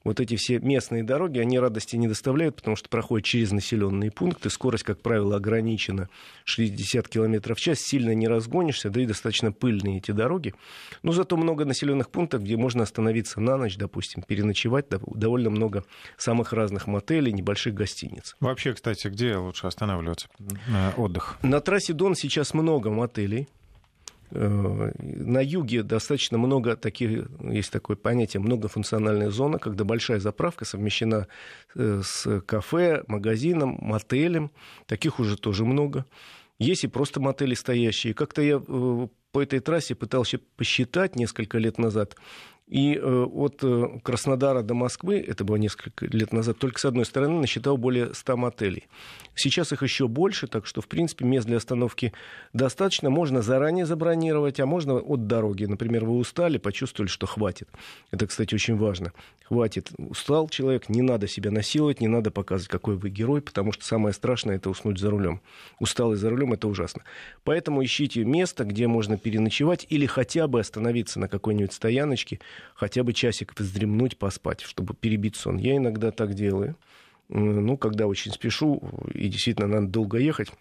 вот 0.03 0.19
эти 0.19 0.35
все 0.37 0.59
местные 0.59 1.03
дороги, 1.03 1.39
они 1.39 1.59
радости 1.59 1.95
не 1.95 2.07
доставляют, 2.07 2.55
потому 2.55 2.75
что 2.75 2.87
проходят 2.89 3.25
через 3.25 3.51
населенные 3.51 4.11
пункты, 4.11 4.49
скорость, 4.49 4.83
как 4.83 5.01
правило, 5.01 5.35
ограничена 5.35 6.09
60 6.45 7.07
км 7.07 7.53
в 7.53 7.59
час, 7.59 7.79
сильно 7.79 8.15
не 8.15 8.27
разгонишься, 8.27 8.89
да 8.89 9.01
и 9.01 9.05
достаточно 9.05 9.51
пыльные 9.51 9.97
эти 9.97 10.11
дороги. 10.11 10.53
Но 11.03 11.11
зато 11.11 11.35
много 11.35 11.65
населенных 11.65 12.09
пунктов, 12.09 12.43
где 12.43 12.55
можно 12.55 12.83
остановиться 12.83 13.41
на 13.41 13.57
ночь, 13.57 13.75
допустим, 13.77 14.23
переночевать, 14.23 14.85
довольно 14.89 15.49
много 15.49 15.83
самых 16.17 16.53
разных 16.53 16.87
мотелей, 16.87 17.33
небольших 17.33 17.73
гостиниц. 17.73 18.35
Вообще, 18.39 18.73
кстати, 18.73 19.07
где 19.07 19.35
лучше 19.35 19.67
останавливаться 19.67 20.27
на 20.67 20.93
отдых? 20.95 21.37
На 21.41 21.59
трассе 21.59 21.93
Дон 21.93 22.15
сейчас 22.15 22.53
много 22.53 22.89
мотелей. 22.89 23.47
Э, 24.31 24.91
на 24.99 25.39
юге 25.41 25.83
достаточно 25.83 26.37
много 26.37 26.75
таких, 26.75 27.27
есть 27.41 27.71
такое 27.71 27.95
понятие, 27.97 28.41
многофункциональная 28.41 29.29
зона, 29.29 29.59
когда 29.59 29.83
большая 29.83 30.19
заправка 30.19 30.65
совмещена 30.65 31.27
э, 31.75 32.01
с 32.03 32.41
кафе, 32.41 33.03
магазином, 33.07 33.77
мотелем. 33.81 34.51
Таких 34.85 35.19
уже 35.19 35.37
тоже 35.37 35.65
много. 35.65 36.05
Есть 36.59 36.83
и 36.83 36.87
просто 36.87 37.19
мотели 37.19 37.53
стоящие. 37.53 38.13
Как-то 38.13 38.41
я 38.41 38.61
э, 38.65 39.07
по 39.31 39.41
этой 39.41 39.59
трассе 39.59 39.95
пытался 39.95 40.39
посчитать 40.57 41.15
несколько 41.15 41.57
лет 41.57 41.77
назад. 41.77 42.15
И 42.69 42.95
э, 42.95 43.01
от 43.01 43.63
э, 43.63 43.99
Краснодара 44.03 44.61
до 44.61 44.75
Москвы, 44.75 45.23
это 45.27 45.43
было 45.43 45.55
несколько 45.55 46.05
лет 46.05 46.31
назад, 46.31 46.59
только 46.59 46.79
с 46.79 46.85
одной 46.85 47.03
стороны 47.03 47.41
насчитал 47.41 47.77
более 47.77 48.13
100 48.13 48.37
мотелей. 48.37 48.87
Сейчас 49.33 49.71
их 49.71 49.81
еще 49.81 50.07
больше, 50.07 50.45
так 50.45 50.67
что, 50.67 50.81
в 50.81 50.87
принципе, 50.87 51.25
мест 51.25 51.47
для 51.47 51.57
остановки 51.57 52.13
достаточно. 52.53 53.09
Можно 53.09 53.41
заранее 53.41 53.87
забронировать, 53.87 54.59
а 54.59 54.67
можно 54.67 54.95
от 54.95 55.25
дороги. 55.25 55.65
Например, 55.65 56.05
вы 56.05 56.17
устали, 56.17 56.57
почувствовали, 56.59 57.09
что 57.09 57.25
хватит. 57.25 57.69
Это, 58.11 58.27
кстати, 58.27 58.53
очень 58.53 58.77
важно. 58.77 59.13
Хватит. 59.45 59.89
Устал 59.97 60.47
человек, 60.49 60.89
не 60.89 61.01
надо 61.01 61.27
себя 61.27 61.49
насиловать, 61.49 62.01
не 62.01 62.07
надо 62.07 62.29
показывать, 62.29 62.69
какой 62.69 62.97
вы 62.97 63.09
герой, 63.09 63.41
потому 63.41 63.71
что 63.71 63.83
самое 63.83 64.13
страшное– 64.13 64.55
это 64.57 64.69
уснуть 64.69 64.99
за 64.99 65.09
рулем. 65.09 65.41
Усталый 65.79 66.17
за 66.17 66.29
рулем– 66.29 66.53
это 66.53 66.67
ужасно. 66.67 67.01
Поэтому 67.43 67.83
ищите 67.83 68.23
место, 68.25 68.63
где 68.63 68.87
можно 68.87 69.17
переночевать 69.17 69.87
или 69.89 70.05
хотя 70.05 70.47
бы 70.47 70.59
остановиться 70.59 71.19
на 71.19 71.27
какой-нибудь 71.27 71.73
стояночке, 71.73 72.39
хотя 72.75 73.03
бы 73.03 73.13
часик 73.13 73.53
вздремнуть, 73.57 74.17
поспать, 74.17 74.61
чтобы 74.61 74.93
перебить 74.93 75.35
сон. 75.35 75.57
Я 75.57 75.77
иногда 75.77 76.11
так 76.11 76.33
делаю. 76.33 76.75
Ну, 77.29 77.77
когда 77.77 78.07
очень 78.07 78.31
спешу 78.31 78.81
и 79.13 79.27
действительно 79.27 79.67
надо 79.67 79.87
долго 79.87 80.17
ехать, 80.17 80.51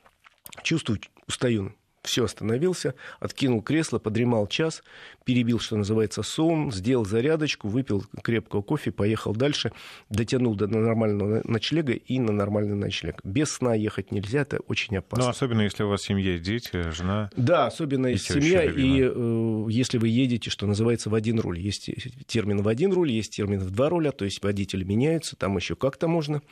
чувствую, 0.63 1.01
устаю 1.27 1.75
все, 2.03 2.25
остановился, 2.25 2.95
откинул 3.21 3.63
кресло, 3.63 3.99
подремал 3.99 4.47
час, 4.47 4.83
перебил, 5.25 5.59
что 5.59 5.77
называется, 5.77 6.23
сон, 6.23 6.73
сделал 6.73 7.05
зарядочку, 7.05 7.69
выпил 7.69 8.05
крепкого 8.23 8.63
кофе, 8.63 8.91
поехал 8.91 9.35
дальше, 9.35 9.73
дотянул 10.09 10.55
до 10.55 10.67
нормального 10.67 11.43
ночлега 11.45 11.93
и 11.93 12.19
на 12.19 12.33
нормальный 12.33 12.77
ночлег. 12.77 13.21
Без 13.25 13.51
сна 13.53 13.75
ехать 13.75 14.13
нельзя, 14.13 14.41
это 14.43 14.59
очень 14.69 14.97
опасно. 14.97 15.27
Ну, 15.27 15.31
особенно 15.31 15.63
если 15.63 15.83
у 15.83 15.89
вас 15.89 16.03
семья, 16.03 16.39
дети, 16.39 16.91
жена. 16.91 17.31
Да, 17.37 17.67
особенно 17.67 18.07
если 18.07 18.41
семья, 18.41 18.65
и 18.65 19.03
э, 19.03 19.67
если 19.69 19.99
вы 19.99 20.09
едете, 20.09 20.51
что 20.51 20.67
называется, 20.67 21.11
в 21.11 21.15
один 21.15 21.41
руль. 21.41 21.59
Есть 21.59 21.91
термин 22.27 22.63
в 22.63 22.69
один 22.69 22.93
руль, 22.93 23.11
есть 23.11 23.37
термин 23.37 23.61
в 23.61 23.71
два 23.71 23.89
руля, 23.89 24.13
то 24.13 24.25
есть 24.25 24.43
водители 24.43 24.85
меняются, 24.85 25.37
там 25.37 25.57
еще 25.57 25.77
как-то 25.77 26.09
можно. 26.09 26.43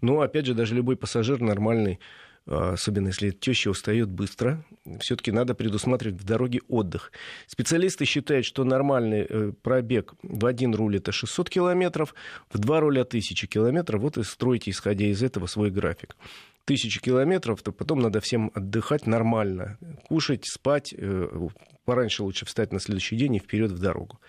Но, 0.00 0.20
опять 0.20 0.46
же, 0.46 0.54
даже 0.54 0.74
любой 0.74 0.96
пассажир 0.96 1.40
нормальный 1.40 2.00
особенно 2.46 3.08
если 3.08 3.30
теща 3.30 3.70
устает 3.70 4.08
быстро, 4.08 4.64
все-таки 5.00 5.32
надо 5.32 5.54
предусматривать 5.54 6.20
в 6.20 6.24
дороге 6.24 6.60
отдых. 6.68 7.10
Специалисты 7.46 8.04
считают, 8.04 8.46
что 8.46 8.62
нормальный 8.64 9.26
э, 9.28 9.52
пробег 9.62 10.14
в 10.22 10.46
один 10.46 10.74
руль 10.74 10.98
это 10.98 11.10
600 11.10 11.50
километров, 11.50 12.14
в 12.50 12.58
два 12.58 12.80
руля 12.80 13.02
1000 13.02 13.46
километров. 13.48 14.00
Вот 14.00 14.16
и 14.16 14.22
стройте, 14.22 14.70
исходя 14.70 15.06
из 15.06 15.22
этого, 15.22 15.46
свой 15.46 15.70
график. 15.70 16.16
Тысячи 16.64 17.00
километров, 17.00 17.62
то 17.62 17.72
потом 17.72 18.00
надо 18.00 18.20
всем 18.20 18.50
отдыхать 18.54 19.06
нормально, 19.06 19.78
кушать, 20.04 20.46
спать. 20.46 20.94
Э, 20.96 21.48
пораньше 21.84 22.22
лучше 22.22 22.46
встать 22.46 22.72
на 22.72 22.78
следующий 22.78 23.16
день 23.16 23.34
и 23.34 23.40
вперед 23.40 23.72
в 23.72 23.78
дорогу. 23.80 24.20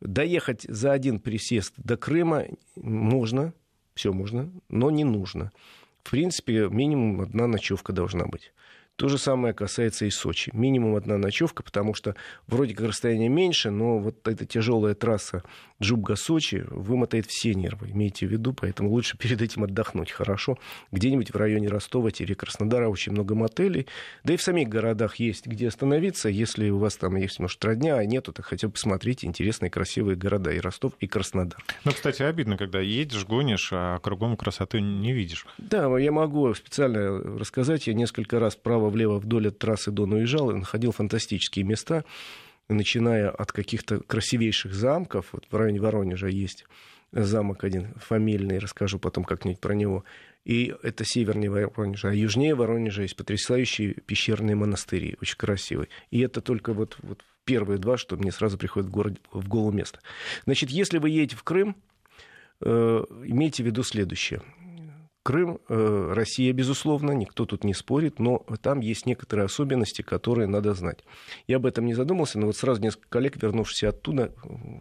Доехать 0.00 0.62
за 0.62 0.90
один 0.90 1.20
присест 1.20 1.74
до 1.76 1.96
Крыма 1.96 2.46
можно, 2.74 3.54
все 3.94 4.12
можно, 4.12 4.50
но 4.68 4.90
не 4.90 5.04
нужно 5.04 5.52
в 6.02 6.10
принципе, 6.10 6.68
минимум 6.68 7.20
одна 7.20 7.46
ночевка 7.46 7.92
должна 7.92 8.26
быть. 8.26 8.52
То 8.96 9.08
же 9.08 9.18
самое 9.18 9.54
касается 9.54 10.04
и 10.04 10.10
Сочи. 10.10 10.50
Минимум 10.52 10.96
одна 10.96 11.16
ночевка, 11.16 11.62
потому 11.62 11.94
что 11.94 12.14
вроде 12.46 12.74
как 12.74 12.88
расстояние 12.88 13.28
меньше, 13.28 13.70
но 13.70 13.98
вот 13.98 14.26
эта 14.28 14.44
тяжелая 14.44 14.94
трасса 14.94 15.42
Джубга-Сочи 15.82 16.64
вымотает 16.70 17.26
все 17.26 17.54
нервы, 17.54 17.90
имейте 17.90 18.26
в 18.26 18.30
виду, 18.30 18.52
поэтому 18.52 18.90
лучше 18.90 19.18
перед 19.18 19.42
этим 19.42 19.64
отдохнуть 19.64 20.10
хорошо. 20.10 20.58
Где-нибудь 20.92 21.32
в 21.32 21.36
районе 21.36 21.68
Ростова, 21.68 22.10
Тире, 22.10 22.34
Краснодара 22.34 22.88
очень 22.88 23.12
много 23.12 23.34
мотелей, 23.34 23.86
да 24.24 24.34
и 24.34 24.36
в 24.36 24.42
самих 24.42 24.68
городах 24.68 25.16
есть 25.16 25.46
где 25.46 25.68
остановиться, 25.68 26.28
если 26.28 26.70
у 26.70 26.78
вас 26.78 26.96
там 26.96 27.16
есть, 27.16 27.38
может, 27.40 27.64
родня, 27.64 27.96
а 27.96 28.04
нету, 28.04 28.32
то 28.32 28.42
хотя 28.42 28.68
бы 28.68 28.74
посмотрите 28.74 29.26
интересные, 29.26 29.70
красивые 29.70 30.16
города 30.16 30.50
и 30.50 30.60
Ростов, 30.60 30.92
и 31.00 31.06
Краснодар. 31.06 31.62
Ну, 31.84 31.92
кстати, 31.92 32.22
обидно, 32.22 32.56
когда 32.56 32.80
едешь, 32.80 33.26
гонишь, 33.26 33.70
а 33.72 33.98
кругом 33.98 34.36
красоты 34.36 34.80
не 34.80 35.12
видишь. 35.12 35.46
Да, 35.58 35.98
я 35.98 36.12
могу 36.12 36.54
специально 36.54 37.18
рассказать, 37.38 37.86
я 37.86 37.94
несколько 37.94 38.38
раз 38.38 38.54
вправо-влево 38.54 39.18
вдоль 39.18 39.48
от 39.48 39.58
трассы 39.58 39.90
Дон 39.90 40.12
уезжал 40.12 40.50
и 40.50 40.54
находил 40.54 40.92
фантастические 40.92 41.64
места, 41.64 42.04
начиная 42.72 43.30
от 43.30 43.52
каких-то 43.52 44.00
красивейших 44.00 44.72
замков, 44.74 45.28
вот 45.32 45.46
в 45.50 45.56
районе 45.56 45.80
Воронежа 45.80 46.28
есть 46.28 46.64
замок 47.12 47.64
один 47.64 47.94
фамильный, 47.96 48.58
расскажу 48.58 48.98
потом 48.98 49.24
как-нибудь 49.24 49.60
про 49.60 49.74
него. 49.74 50.04
И 50.44 50.74
это 50.82 51.04
севернее 51.04 51.50
Воронежа. 51.50 52.08
А 52.08 52.14
южнее 52.14 52.54
Воронежа 52.54 53.02
есть 53.02 53.16
потрясающие 53.16 53.94
пещерные 53.94 54.56
монастыри, 54.56 55.16
очень 55.20 55.36
красивые. 55.36 55.88
И 56.10 56.20
это 56.20 56.40
только 56.40 56.72
вот, 56.72 56.96
вот 57.02 57.22
первые 57.44 57.78
два, 57.78 57.96
что 57.96 58.16
мне 58.16 58.32
сразу 58.32 58.58
приходит 58.58 58.88
в, 58.88 58.92
город, 58.92 59.20
в 59.30 59.48
голову 59.48 59.72
место. 59.72 60.00
Значит, 60.44 60.70
если 60.70 60.98
вы 60.98 61.10
едете 61.10 61.36
в 61.36 61.44
Крым, 61.44 61.76
э, 62.60 63.04
имейте 63.24 63.62
в 63.62 63.66
виду 63.66 63.82
следующее. 63.84 64.42
Крым, 65.22 65.60
э, 65.68 66.12
Россия, 66.14 66.52
безусловно, 66.52 67.12
никто 67.12 67.46
тут 67.46 67.62
не 67.62 67.74
спорит, 67.74 68.18
но 68.18 68.44
там 68.60 68.80
есть 68.80 69.06
некоторые 69.06 69.46
особенности, 69.46 70.02
которые 70.02 70.48
надо 70.48 70.74
знать. 70.74 71.04
Я 71.46 71.56
об 71.56 71.66
этом 71.66 71.86
не 71.86 71.94
задумался, 71.94 72.40
но 72.40 72.46
вот 72.46 72.56
сразу 72.56 72.82
несколько 72.82 73.08
коллег, 73.08 73.40
вернувшись 73.40 73.84
оттуда, 73.84 74.34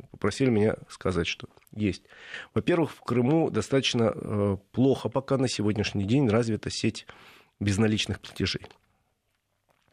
попросили 0.09 0.49
меня 0.49 0.77
сказать, 0.89 1.27
что 1.27 1.47
есть. 1.75 2.03
Во-первых, 2.55 2.91
в 2.91 3.01
Крыму 3.01 3.51
достаточно 3.51 4.13
э, 4.15 4.57
плохо 4.71 5.09
пока 5.09 5.37
на 5.37 5.47
сегодняшний 5.47 6.05
день 6.05 6.27
развита 6.27 6.71
сеть 6.71 7.05
безналичных 7.59 8.19
платежей. 8.19 8.65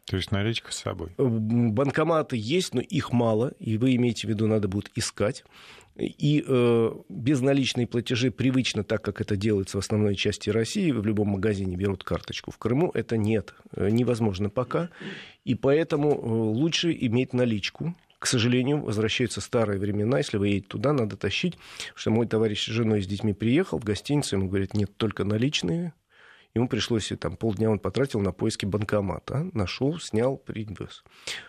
То 0.09 0.15
есть 0.15 0.31
наличка 0.31 0.71
с 0.71 0.77
собой? 0.77 1.11
Э, 1.19 1.23
банкоматы 1.23 2.35
есть, 2.35 2.73
но 2.73 2.81
их 2.81 3.11
мало, 3.11 3.53
и 3.59 3.77
вы 3.77 3.95
имеете 3.95 4.25
в 4.25 4.29
виду, 4.31 4.47
надо 4.47 4.67
будет 4.67 4.89
искать. 4.95 5.43
И 5.95 6.43
э, 6.47 6.91
безналичные 7.09 7.85
платежи 7.85 8.31
привычно, 8.31 8.83
так 8.83 9.03
как 9.03 9.21
это 9.21 9.35
делается 9.35 9.77
в 9.77 9.81
основной 9.81 10.15
части 10.15 10.49
России, 10.49 10.89
в 10.89 11.05
любом 11.05 11.27
магазине 11.29 11.75
берут 11.75 12.03
карточку. 12.03 12.49
В 12.49 12.57
Крыму 12.57 12.89
это 12.95 13.17
нет, 13.17 13.53
э, 13.75 13.89
невозможно 13.91 14.49
пока. 14.49 14.89
И 15.45 15.53
поэтому 15.53 16.09
э, 16.09 16.15
лучше 16.15 16.91
иметь 16.91 17.33
наличку. 17.33 17.93
К 18.17 18.25
сожалению, 18.25 18.81
возвращаются 18.81 19.41
старые 19.41 19.79
времена. 19.79 20.17
Если 20.17 20.37
вы 20.37 20.47
едете 20.47 20.69
туда, 20.69 20.91
надо 20.91 21.17
тащить. 21.17 21.55
что 21.93 22.09
мой 22.09 22.25
товарищ 22.25 22.63
с 22.63 22.71
женой 22.71 22.99
и 22.99 23.01
с 23.03 23.07
детьми 23.07 23.33
приехал 23.33 23.77
в 23.77 23.83
гостиницу, 23.83 24.37
ему 24.37 24.47
говорят, 24.47 24.73
нет, 24.73 24.89
только 24.97 25.23
наличные. 25.23 25.93
Ему 26.55 26.67
пришлось, 26.67 27.11
там, 27.19 27.37
полдня 27.37 27.69
он 27.69 27.79
потратил 27.79 28.19
на 28.19 28.31
поиски 28.31 28.65
банкомата. 28.65 29.49
Нашел, 29.53 29.99
снял, 29.99 30.37
привез. 30.37 31.03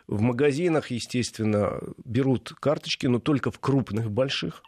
В 0.07 0.21
магазинах, 0.21 0.91
естественно, 0.91 1.81
берут 2.05 2.53
карточки, 2.61 3.07
но 3.07 3.19
только 3.19 3.51
в 3.51 3.59
крупных, 3.59 4.11
больших 4.11 4.63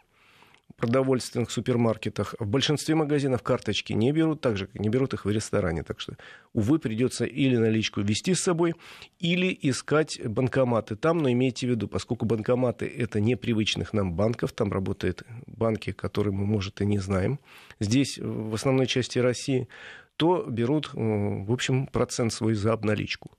продовольственных 0.75 1.51
супермаркетах. 1.51 2.35
В 2.39 2.47
большинстве 2.47 2.95
магазинов 2.95 3.43
карточки 3.43 3.93
не 3.93 4.11
берут, 4.11 4.41
так 4.41 4.57
же, 4.57 4.67
как 4.67 4.81
не 4.81 4.89
берут 4.89 5.13
их 5.13 5.25
в 5.25 5.29
ресторане. 5.29 5.83
Так 5.83 5.99
что, 5.99 6.17
увы, 6.53 6.79
придется 6.79 7.25
или 7.25 7.55
наличку 7.55 8.01
вести 8.01 8.33
с 8.33 8.41
собой, 8.41 8.73
или 9.19 9.57
искать 9.61 10.19
банкоматы 10.25 10.95
там, 10.95 11.19
но 11.19 11.31
имейте 11.31 11.67
в 11.67 11.69
виду, 11.69 11.87
поскольку 11.87 12.25
банкоматы 12.25 12.85
это 12.85 13.19
непривычных 13.19 13.93
нам 13.93 14.13
банков, 14.13 14.51
там 14.51 14.71
работают 14.71 15.23
банки, 15.47 15.91
которые 15.91 16.33
мы, 16.33 16.45
может, 16.45 16.81
и 16.81 16.85
не 16.85 16.97
знаем. 16.97 17.39
Здесь, 17.79 18.17
в 18.17 18.53
основной 18.53 18.87
части 18.87 19.19
России, 19.19 19.67
то 20.17 20.45
берут, 20.47 20.91
э, 20.93 20.97
в 20.97 21.51
общем, 21.51 21.87
процент 21.87 22.33
свой 22.33 22.53
за 22.53 22.73
обналичку. 22.73 23.37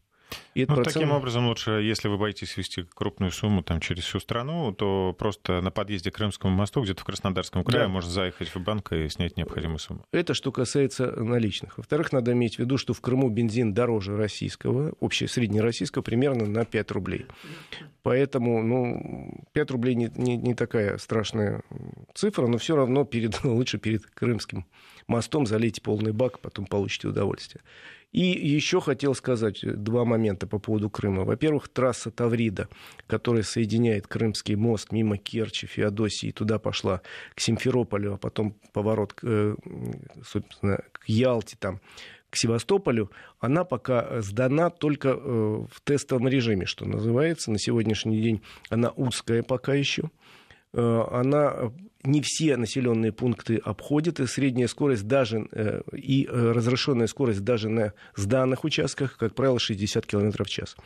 И 0.55 0.61
ну, 0.67 0.75
процент... 0.77 0.95
Таким 0.95 1.11
образом, 1.11 1.49
лучше, 1.49 1.73
если 1.73 2.09
вы 2.09 2.17
боитесь 2.17 2.57
вести 2.57 2.85
крупную 2.95 3.33
сумму 3.33 3.63
там, 3.63 3.81
через 3.81 4.05
всю 4.05 4.21
страну, 4.21 4.73
то 4.73 5.15
просто 5.19 5.61
на 5.61 5.71
подъезде 5.71 6.11
к 6.11 6.15
Крымскому 6.15 6.55
мосту, 6.55 6.83
где-то 6.83 7.01
в 7.01 7.05
Краснодарском 7.05 7.65
крае, 7.65 7.85
да. 7.85 7.89
можно 7.89 8.11
заехать 8.11 8.55
в 8.55 8.61
банк 8.61 8.93
и 8.93 9.09
снять 9.09 9.37
необходимую 9.37 9.79
сумму. 9.79 10.05
Это 10.13 10.35
что 10.35 10.53
касается 10.53 11.07
наличных. 11.23 11.79
Во-вторых, 11.79 12.13
надо 12.13 12.33
иметь 12.33 12.57
в 12.57 12.59
виду, 12.61 12.79
что 12.79 12.95
в 12.95 13.01
Крыму 13.01 13.29
бензин 13.31 13.75
дороже 13.75 14.17
российского, 14.17 14.95
общее 15.01 15.29
среднероссийского, 15.29 16.03
примерно 16.03 16.47
на 16.47 16.65
5 16.65 16.91
рублей. 16.93 17.27
Поэтому, 18.03 18.63
ну, 18.63 19.45
5 19.53 19.71
рублей 19.73 19.95
не, 19.95 20.11
не, 20.15 20.37
не 20.37 20.55
такая 20.55 20.99
страшная 20.99 21.63
цифра, 22.15 22.47
но 22.47 22.59
все 22.59 22.77
равно 22.77 23.05
перед, 23.05 23.43
лучше 23.45 23.79
перед 23.79 24.07
Крымским 24.07 24.67
мостом 25.07 25.47
залейте 25.47 25.81
полный 25.81 26.13
бак, 26.13 26.39
потом 26.41 26.67
получите 26.67 27.09
удовольствие. 27.09 27.63
И 28.15 28.21
еще 28.21 28.81
хотел 28.81 29.13
сказать 29.17 29.59
два 29.65 30.05
момента 30.05 30.47
по 30.47 30.61
поводу 30.61 30.89
Крыма. 30.89 31.25
Во-первых, 31.25 31.67
трасса 31.67 32.13
Таврида, 32.13 32.69
которая 33.09 33.43
соединяет 33.43 34.07
Крымский 34.07 34.55
мост 34.55 34.93
мимо 34.93 35.19
Керчи, 35.19 35.67
Феодосии, 35.67 36.31
туда 36.31 36.61
пошла 36.61 37.03
к 37.35 37.41
Симферополю, 37.41 38.15
а 38.15 38.17
потом 38.17 38.55
поворот 38.73 39.19
э, 39.25 39.57
собственно, 40.25 40.79
к 40.93 41.09
Ялте, 41.09 41.57
там, 41.59 41.81
к 42.31 42.37
Севастополю, 42.37 43.11
она 43.41 43.65
пока 43.65 44.23
сдана 44.23 44.71
только 44.71 45.09
э, 45.09 45.17
в 45.19 45.81
тестовом 45.83 46.29
режиме, 46.29 46.67
что 46.67 46.85
называется. 46.87 47.51
На 47.51 47.59
сегодняшний 47.59 48.23
день 48.23 48.43
она 48.71 48.91
узкая 48.91 49.43
пока 49.43 49.75
еще. 49.75 50.11
Э, 50.75 51.05
она 51.11 51.73
не 52.03 52.21
все 52.21 52.57
населенные 52.57 53.13
пункты 53.13 53.57
обходит, 53.57 54.21
и 54.21 54.27
средняя 54.27 54.69
скорость 54.69 55.07
даже, 55.07 55.49
э, 55.53 55.81
и 55.93 56.27
э, 56.27 56.53
разрешенная 56.53 57.07
скорость 57.07 57.43
даже 57.45 57.69
на 57.69 57.93
сданных 58.17 58.65
участках, 58.65 59.17
как 59.17 59.35
правило, 59.35 59.59
60 59.59 60.05
км 60.05 60.45
в 60.45 60.49
час. 60.49 60.77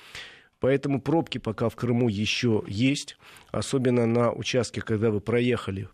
Поэтому 0.60 1.00
пробки 1.00 1.38
пока 1.38 1.68
в 1.68 1.76
Крыму 1.76 2.08
еще 2.08 2.62
есть, 2.66 3.16
особенно 3.50 4.06
на 4.06 4.32
участке, 4.32 4.80
когда 4.80 5.10
вы 5.10 5.20
проехали 5.20 5.88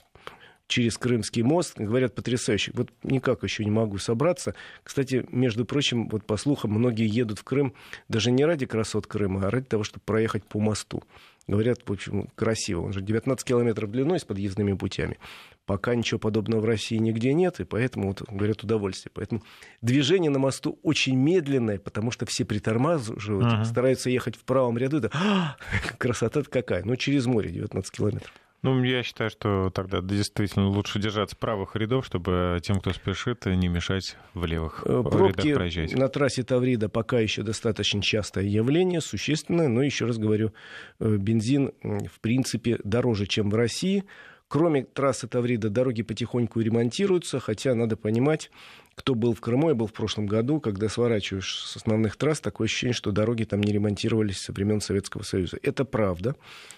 через 0.67 0.97
Крымский 0.99 1.43
мост, 1.43 1.79
говорят, 1.79 2.15
потрясающе. 2.15 2.73
Вот 2.75 2.91
никак 3.03 3.43
еще 3.43 3.65
не 3.65 3.71
могу 3.71 3.99
собраться. 3.99 4.55
Кстати, 4.83 5.27
между 5.31 5.65
прочим, 5.65 6.09
вот 6.09 6.25
по 6.25 6.37
слухам, 6.37 6.73
многие 6.73 7.07
едут 7.07 7.41
в 7.41 7.45
Крым 7.45 7.75
даже 8.09 8.31
не 8.31 8.45
ради 8.45 8.67
красот 8.67 9.07
Крыма, 9.07 9.47
а 9.47 9.51
ради 9.51 9.67
того, 9.67 9.85
чтобы 9.85 10.03
проехать 10.05 10.45
по 10.45 10.59
мосту. 10.59 11.03
Говорят, 11.47 11.81
в 11.85 11.93
общем, 11.93 12.29
красиво. 12.35 12.81
Он 12.83 12.95
же 12.95 13.03
19 13.03 13.47
километров 13.47 13.91
длиной 13.91 14.19
с 14.19 14.25
подъездными 14.25 14.73
путями. 14.73 15.19
Пока 15.67 15.95
ничего 15.95 16.19
подобного 16.19 16.61
в 16.61 16.65
России 16.65 16.97
нигде 16.97 17.35
нет, 17.35 17.61
и 17.61 17.65
поэтому, 17.65 18.09
вот, 18.09 18.23
говорят, 18.31 18.63
удовольствие. 18.63 19.11
Поэтому 19.15 19.43
движение 19.83 20.31
на 20.31 20.39
мосту 20.39 20.79
очень 20.83 21.17
медленное, 21.17 21.79
потому 21.79 22.11
что 22.11 22.25
все 22.25 22.47
притормаживают, 22.47 23.47
uh-huh. 23.47 23.65
стараются 23.65 24.09
ехать 24.09 24.37
в 24.37 24.45
правом 24.45 24.79
ряду. 24.79 25.01
Да, 25.01 25.57
красота 25.99 26.43
какая! 26.43 26.83
Ну, 26.85 26.97
через 26.97 27.27
море 27.27 27.51
19 27.51 27.91
километров. 27.91 28.33
Ну, 28.65 28.83
я 28.83 29.03
считаю, 29.03 29.29
что 29.29 29.69
тогда 29.69 30.01
действительно 30.01 30.69
лучше 30.69 30.99
держаться 30.99 31.37
правых 31.37 31.77
рядов, 31.77 32.07
чтобы 32.07 32.59
тем, 32.63 32.81
кто 32.81 32.95
спешит, 32.95 33.45
не 33.45 33.69
мешать 33.69 34.17
в 34.33 34.47
левых 34.47 34.85
э, 34.87 35.03
Пробки 35.03 35.49
рядах 35.49 35.57
проезжать. 35.57 35.95
на 35.95 36.09
трассе 36.09 36.45
Таврида 36.45 36.89
пока 36.89 37.21
еще 37.21 37.43
достаточно 37.43 38.01
частое 38.01 38.45
явление, 38.45 39.03
существенное, 39.03 39.69
но 39.69 39.83
еще 39.83 40.07
раз 40.07 40.17
говорю, 40.17 40.55
э, 40.99 41.17
бензин 41.17 41.73
в 41.83 42.21
принципе 42.23 42.79
дороже, 42.83 43.27
чем 43.27 43.51
в 43.51 43.55
России. 43.55 44.05
Кроме 44.49 44.85
трассы 44.85 45.29
Таврида 45.29 45.69
дороги 45.69 46.01
потихоньку 46.01 46.61
ремонтируются, 46.61 47.41
хотя 47.41 47.75
надо 47.75 47.99
понимать, 47.99 48.51
кто 48.95 49.15
был 49.15 49.35
в 49.35 49.41
Крыму, 49.41 49.69
я 49.71 49.75
был 49.75 49.87
в 49.87 49.93
прошлом 49.93 50.27
году, 50.27 50.61
когда 50.61 50.89
сворачиваешь 50.89 51.65
с 51.67 51.77
основных 51.77 52.17
трасс, 52.17 52.41
такое 52.41 52.67
ощущение, 52.67 52.95
что 52.95 53.11
дороги 53.11 53.45
там 53.45 53.61
не 53.61 53.73
ремонтировались 53.73 54.39
со 54.39 54.53
времен 54.53 54.81
Советского 54.81 55.23
Союза. 55.23 55.59
Это 55.63 55.85
правда. 55.85 56.37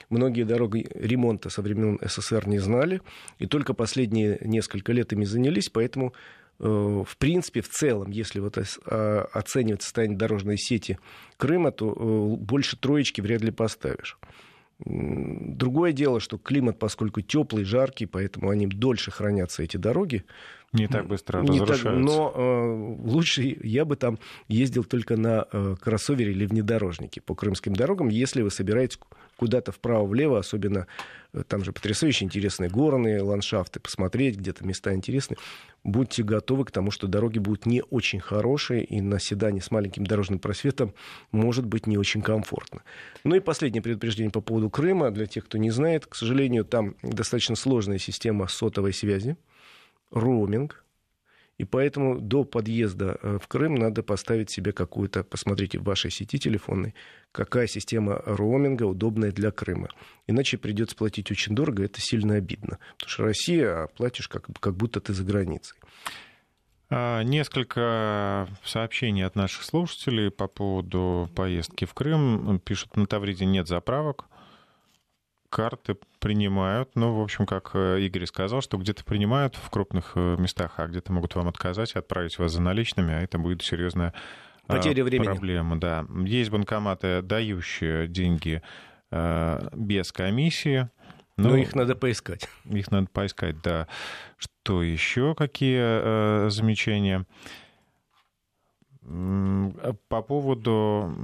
Многие 0.08 0.44
дороги 0.44 0.86
ремонта 0.94 1.50
со 1.50 1.62
времен 1.62 1.98
СССР 2.02 2.48
не 2.48 2.58
знали, 2.58 3.02
и 3.38 3.46
только 3.46 3.74
последние 3.74 4.38
несколько 4.40 4.92
лет 4.92 5.12
ими 5.12 5.24
занялись, 5.24 5.68
поэтому 5.68 6.14
э, 6.58 6.64
в 6.64 7.16
принципе, 7.18 7.60
в 7.60 7.68
целом, 7.68 8.10
если 8.10 8.40
вот 8.40 8.56
а, 8.86 9.28
оценивать 9.32 9.82
состояние 9.82 10.18
дорожной 10.18 10.56
сети 10.56 10.98
Крыма, 11.36 11.70
то 11.70 11.92
э, 11.92 12.36
больше 12.42 12.78
троечки 12.78 13.20
вряд 13.20 13.42
ли 13.42 13.50
поставишь. 13.50 14.18
Другое 14.78 15.92
дело, 15.92 16.20
что 16.20 16.36
климат, 16.36 16.78
поскольку 16.78 17.22
теплый, 17.22 17.64
жаркий, 17.64 18.04
поэтому 18.04 18.50
они 18.50 18.66
дольше 18.66 19.10
хранятся, 19.10 19.62
эти 19.62 19.78
дороги. 19.78 20.24
Не 20.72 20.88
так 20.88 21.06
быстро 21.06 21.40
не 21.40 21.60
разрушаются. 21.60 21.84
Так, 21.84 21.94
но 21.94 22.32
э, 22.34 23.08
лучше 23.08 23.56
я 23.62 23.84
бы 23.84 23.96
там 23.96 24.18
ездил 24.48 24.84
только 24.84 25.16
на 25.16 25.46
э, 25.50 25.76
кроссовере 25.80 26.32
или 26.32 26.44
внедорожнике 26.44 27.20
по 27.20 27.34
крымским 27.34 27.74
дорогам, 27.74 28.08
если 28.08 28.42
вы 28.42 28.50
собираетесь 28.50 28.98
куда-то 29.36 29.70
вправо-влево, 29.70 30.38
особенно 30.38 30.86
э, 31.32 31.44
там 31.46 31.64
же 31.64 31.72
потрясающие 31.72 32.26
интересные 32.26 32.68
горные 32.68 33.22
ландшафты, 33.22 33.80
посмотреть 33.80 34.36
где-то 34.36 34.66
места 34.66 34.92
интересные. 34.92 35.38
Будьте 35.84 36.24
готовы 36.24 36.64
к 36.64 36.72
тому, 36.72 36.90
что 36.90 37.06
дороги 37.06 37.38
будут 37.38 37.64
не 37.64 37.82
очень 37.90 38.18
хорошие, 38.20 38.84
и 38.84 39.00
на 39.00 39.20
седане 39.20 39.60
с 39.60 39.70
маленьким 39.70 40.04
дорожным 40.04 40.40
просветом 40.40 40.94
может 41.30 41.64
быть 41.64 41.86
не 41.86 41.96
очень 41.96 42.22
комфортно. 42.22 42.82
Ну 43.24 43.36
и 43.36 43.40
последнее 43.40 43.82
предупреждение 43.82 44.32
по 44.32 44.40
поводу 44.40 44.68
Крыма. 44.68 45.10
Для 45.10 45.26
тех, 45.26 45.44
кто 45.44 45.58
не 45.58 45.70
знает, 45.70 46.06
к 46.06 46.16
сожалению, 46.16 46.64
там 46.64 46.96
достаточно 47.02 47.54
сложная 47.54 47.98
система 47.98 48.48
сотовой 48.48 48.92
связи, 48.92 49.36
роуминг, 50.16 50.84
и 51.58 51.64
поэтому 51.64 52.20
до 52.20 52.44
подъезда 52.44 53.18
э, 53.22 53.38
в 53.42 53.48
Крым 53.48 53.76
надо 53.76 54.02
поставить 54.02 54.50
себе 54.50 54.72
какую-то, 54.72 55.24
посмотрите 55.24 55.78
в 55.78 55.84
вашей 55.84 56.10
сети 56.10 56.38
телефонной, 56.38 56.94
какая 57.32 57.66
система 57.66 58.20
роуминга 58.26 58.84
удобная 58.84 59.32
для 59.32 59.50
Крыма. 59.50 59.88
Иначе 60.26 60.58
придется 60.58 60.96
платить 60.96 61.30
очень 61.30 61.54
дорого, 61.54 61.84
это 61.84 62.00
сильно 62.00 62.34
обидно. 62.34 62.78
Потому 62.98 63.10
что 63.10 63.24
Россия, 63.24 63.84
а 63.84 63.86
платишь 63.88 64.28
как, 64.28 64.46
как 64.60 64.74
будто 64.76 65.00
ты 65.00 65.14
за 65.14 65.24
границей. 65.24 65.78
А, 66.90 67.22
несколько 67.22 68.48
сообщений 68.62 69.24
от 69.24 69.34
наших 69.34 69.64
слушателей 69.64 70.30
по 70.30 70.48
поводу 70.48 71.30
поездки 71.34 71.86
в 71.86 71.94
Крым. 71.94 72.60
Пишут, 72.60 72.96
на 72.96 73.06
Тавриде 73.06 73.46
нет 73.46 73.66
заправок 73.66 74.26
карты 75.56 75.96
принимают. 76.18 76.90
Ну, 76.96 77.14
в 77.14 77.22
общем, 77.22 77.46
как 77.46 77.70
э, 77.72 78.00
Игорь 78.02 78.26
сказал, 78.26 78.60
что 78.60 78.76
где-то 78.76 79.04
принимают 79.04 79.54
в 79.54 79.70
крупных 79.70 80.12
э, 80.14 80.36
местах, 80.38 80.74
а 80.76 80.86
где-то 80.86 81.14
могут 81.14 81.34
вам 81.34 81.48
отказать 81.48 81.94
и 81.94 81.98
отправить 81.98 82.38
вас 82.38 82.52
за 82.52 82.60
наличными, 82.60 83.14
а 83.14 83.22
это 83.22 83.38
будет 83.38 83.62
серьезная 83.62 84.12
а, 84.66 84.76
Потеря 84.76 85.02
времени. 85.02 85.24
проблема. 85.24 85.80
Да. 85.80 86.04
Есть 86.26 86.50
банкоматы, 86.50 87.22
дающие 87.22 88.06
деньги 88.06 88.60
э, 89.10 89.68
без 89.74 90.12
комиссии. 90.12 90.90
Но, 91.38 91.48
но 91.48 91.56
их 91.56 91.74
надо 91.74 91.96
поискать. 91.96 92.50
Их 92.66 92.90
надо 92.90 93.08
поискать, 93.10 93.62
да. 93.62 93.88
Что 94.36 94.82
еще? 94.82 95.34
Какие 95.34 95.80
э, 95.80 96.50
замечания? 96.50 97.24
По 100.08 100.22
поводу 100.22 101.14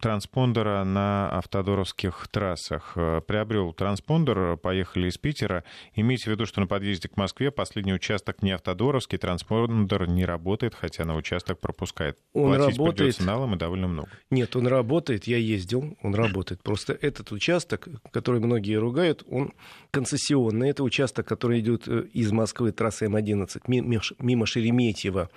транспондера 0.00 0.82
на 0.82 1.30
автодоровских 1.30 2.26
трассах. 2.28 2.92
Э, 2.96 3.20
приобрел 3.24 3.72
транспондер, 3.72 4.56
поехали 4.56 5.08
из 5.08 5.18
Питера. 5.18 5.62
Имейте 5.94 6.24
в 6.24 6.26
виду, 6.28 6.46
что 6.46 6.60
на 6.60 6.66
подъезде 6.66 7.08
к 7.08 7.16
Москве 7.16 7.52
последний 7.52 7.92
участок 7.92 8.42
не 8.42 8.50
автодоровский, 8.50 9.18
транспондер 9.18 10.08
не 10.08 10.24
работает, 10.24 10.74
хотя 10.74 11.04
на 11.04 11.14
участок 11.14 11.60
пропускает. 11.60 12.18
Он 12.32 12.56
Платить 12.56 12.76
работает. 12.78 12.96
придется 12.96 13.24
налом 13.24 13.54
и 13.54 13.58
довольно 13.58 13.86
много. 13.86 14.08
Нет, 14.30 14.56
он 14.56 14.66
работает, 14.66 15.28
я 15.28 15.36
ездил, 15.36 15.96
он 16.02 16.14
работает. 16.14 16.62
Просто 16.62 16.92
этот 16.92 17.30
участок, 17.30 17.88
который 18.10 18.40
многие 18.40 18.74
ругают, 18.76 19.22
он 19.30 19.52
концессионный. 19.92 20.70
Это 20.70 20.82
участок, 20.82 21.26
который 21.26 21.60
идет 21.60 21.86
э, 21.86 22.06
из 22.12 22.32
Москвы, 22.32 22.72
трассы 22.72 23.06
М11, 23.06 23.62
мимо 23.66 24.46
Шереметьево 24.46 25.30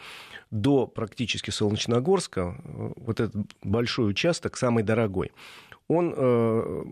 до 0.51 0.85
практически 0.85 1.49
Солнечногорска, 1.49 2.61
э, 2.63 2.91
вот 2.97 3.19
этот 3.19 3.35
большой 3.63 4.11
участок, 4.11 4.57
самый 4.57 4.83
дорогой, 4.83 5.31
он 5.87 6.13
э, 6.15 6.83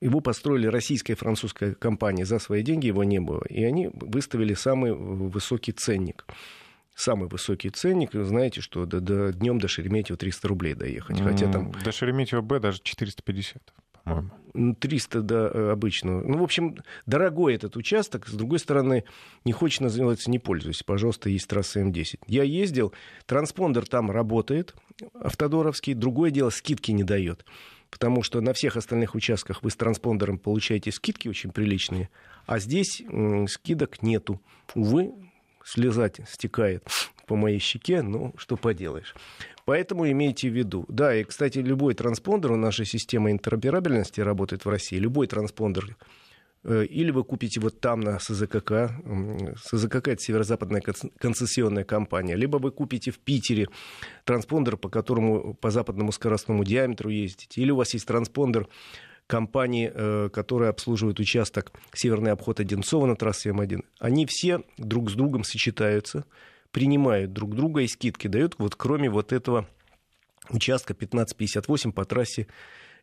его 0.00 0.20
построили 0.20 0.66
российская 0.66 1.12
и 1.12 1.16
французская 1.16 1.74
компания 1.74 2.24
за 2.24 2.38
свои 2.38 2.62
деньги, 2.62 2.86
его 2.86 3.04
не 3.04 3.20
было. 3.20 3.44
И 3.48 3.62
они 3.64 3.90
выставили 3.92 4.54
самый 4.54 4.92
высокий 4.92 5.72
ценник. 5.72 6.24
Самый 6.94 7.28
высокий 7.28 7.70
ценник, 7.70 8.12
знаете, 8.12 8.60
что 8.60 8.84
до, 8.84 9.00
до, 9.00 9.32
днем 9.32 9.60
до 9.60 9.68
Шереметьево 9.68 10.16
300 10.16 10.48
рублей 10.48 10.74
доехать. 10.74 11.20
Хотя 11.20 11.50
там... 11.50 11.70
До 11.84 11.92
Шереметьево 11.92 12.40
Б 12.40 12.58
даже 12.58 12.80
450 12.82 13.72
по-моему. 14.04 14.30
300 14.80 15.22
до 15.22 15.50
э, 15.52 15.70
обычного. 15.72 16.22
Ну, 16.22 16.38
в 16.38 16.42
общем, 16.42 16.76
дорогой 17.06 17.54
этот 17.54 17.76
участок. 17.76 18.26
С 18.26 18.32
другой 18.32 18.58
стороны, 18.58 19.04
не 19.44 19.52
хочешь 19.52 19.80
называться, 19.80 20.30
не 20.30 20.38
пользуйся. 20.38 20.84
Пожалуйста, 20.84 21.30
есть 21.30 21.48
трасса 21.48 21.80
М10. 21.80 22.20
Я 22.26 22.42
ездил, 22.42 22.92
транспондер 23.26 23.86
там 23.86 24.10
работает, 24.10 24.74
автодоровский. 25.14 25.94
Другое 25.94 26.30
дело, 26.30 26.50
скидки 26.50 26.90
не 26.90 27.04
дает. 27.04 27.44
Потому 27.90 28.22
что 28.22 28.40
на 28.40 28.52
всех 28.52 28.76
остальных 28.76 29.14
участках 29.14 29.62
вы 29.62 29.70
с 29.70 29.76
транспондером 29.76 30.38
получаете 30.38 30.92
скидки 30.92 31.28
очень 31.28 31.52
приличные, 31.52 32.10
а 32.46 32.58
здесь 32.58 33.02
скидок 33.48 34.02
нету. 34.02 34.42
Увы, 34.74 35.12
слеза 35.68 36.10
стекает 36.28 36.84
по 37.26 37.36
моей 37.36 37.58
щеке, 37.58 38.02
ну, 38.02 38.34
что 38.38 38.56
поделаешь. 38.56 39.14
Поэтому 39.66 40.10
имейте 40.10 40.48
в 40.48 40.54
виду. 40.54 40.86
Да, 40.88 41.14
и, 41.14 41.24
кстати, 41.24 41.58
любой 41.58 41.94
транспондер 41.94 42.52
у 42.52 42.56
нашей 42.56 42.86
системы 42.86 43.30
интероперабельности 43.30 44.22
работает 44.22 44.64
в 44.64 44.68
России. 44.70 44.96
Любой 44.96 45.26
транспондер 45.26 45.96
Э, 46.64 46.84
или 46.84 47.10
вы 47.10 47.24
купите 47.24 47.60
вот 47.60 47.80
там 47.80 48.00
на 48.00 48.18
СЗКК, 48.18 48.90
СЗКК 49.64 50.08
это 50.08 50.18
северо-западная 50.20 50.82
концессионная 51.18 51.84
компания, 51.84 52.34
либо 52.34 52.58
вы 52.58 52.70
купите 52.70 53.10
в 53.10 53.18
Питере 53.18 53.68
транспондер, 54.24 54.76
по 54.76 54.88
которому 54.88 55.54
по 55.54 55.70
западному 55.70 56.12
скоростному 56.12 56.64
диаметру 56.64 57.10
ездите, 57.10 57.60
или 57.60 57.70
у 57.70 57.76
вас 57.76 57.94
есть 57.94 58.06
транспондер 58.06 58.68
компании, 59.28 59.92
э, 59.94 60.30
которая 60.32 60.70
обслуживает 60.70 61.20
участок 61.20 61.72
Северный 61.94 62.32
обход 62.32 62.58
Одинцова 62.58 63.06
на 63.06 63.14
трассе 63.14 63.50
М1. 63.50 63.84
Они 64.00 64.26
все 64.26 64.62
друг 64.78 65.10
с 65.10 65.14
другом 65.14 65.44
сочетаются, 65.44 66.24
принимают 66.72 67.32
друг 67.32 67.54
друга 67.54 67.82
и 67.82 67.86
скидки 67.86 68.26
дают, 68.26 68.56
вот 68.58 68.74
кроме 68.74 69.08
вот 69.10 69.32
этого 69.32 69.68
участка 70.50 70.94
1558 70.94 71.92
по 71.92 72.04
трассе 72.04 72.48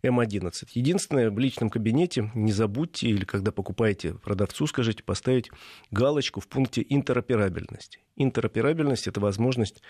М11. 0.03 0.51
Единственное, 0.73 1.29
в 1.29 1.37
личном 1.37 1.69
кабинете 1.69 2.31
не 2.33 2.51
забудьте, 2.51 3.07
или 3.07 3.23
когда 3.23 3.51
покупаете 3.51 4.15
продавцу, 4.15 4.67
скажите, 4.67 5.03
поставить 5.03 5.51
галочку 5.91 6.41
в 6.41 6.47
пункте 6.47 6.85
интероперабельности. 6.89 7.99
Интероперабельность– 8.15 9.07
это 9.07 9.19
возможность 9.19 9.81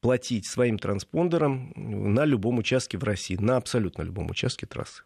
платить 0.00 0.46
своим 0.46 0.78
транспондером 0.78 1.72
на 1.76 2.24
любом 2.24 2.58
участке 2.58 2.98
в 2.98 3.04
России, 3.04 3.36
на 3.36 3.56
абсолютно 3.56 4.02
любом 4.02 4.30
участке 4.30 4.66
трассы. 4.66 5.02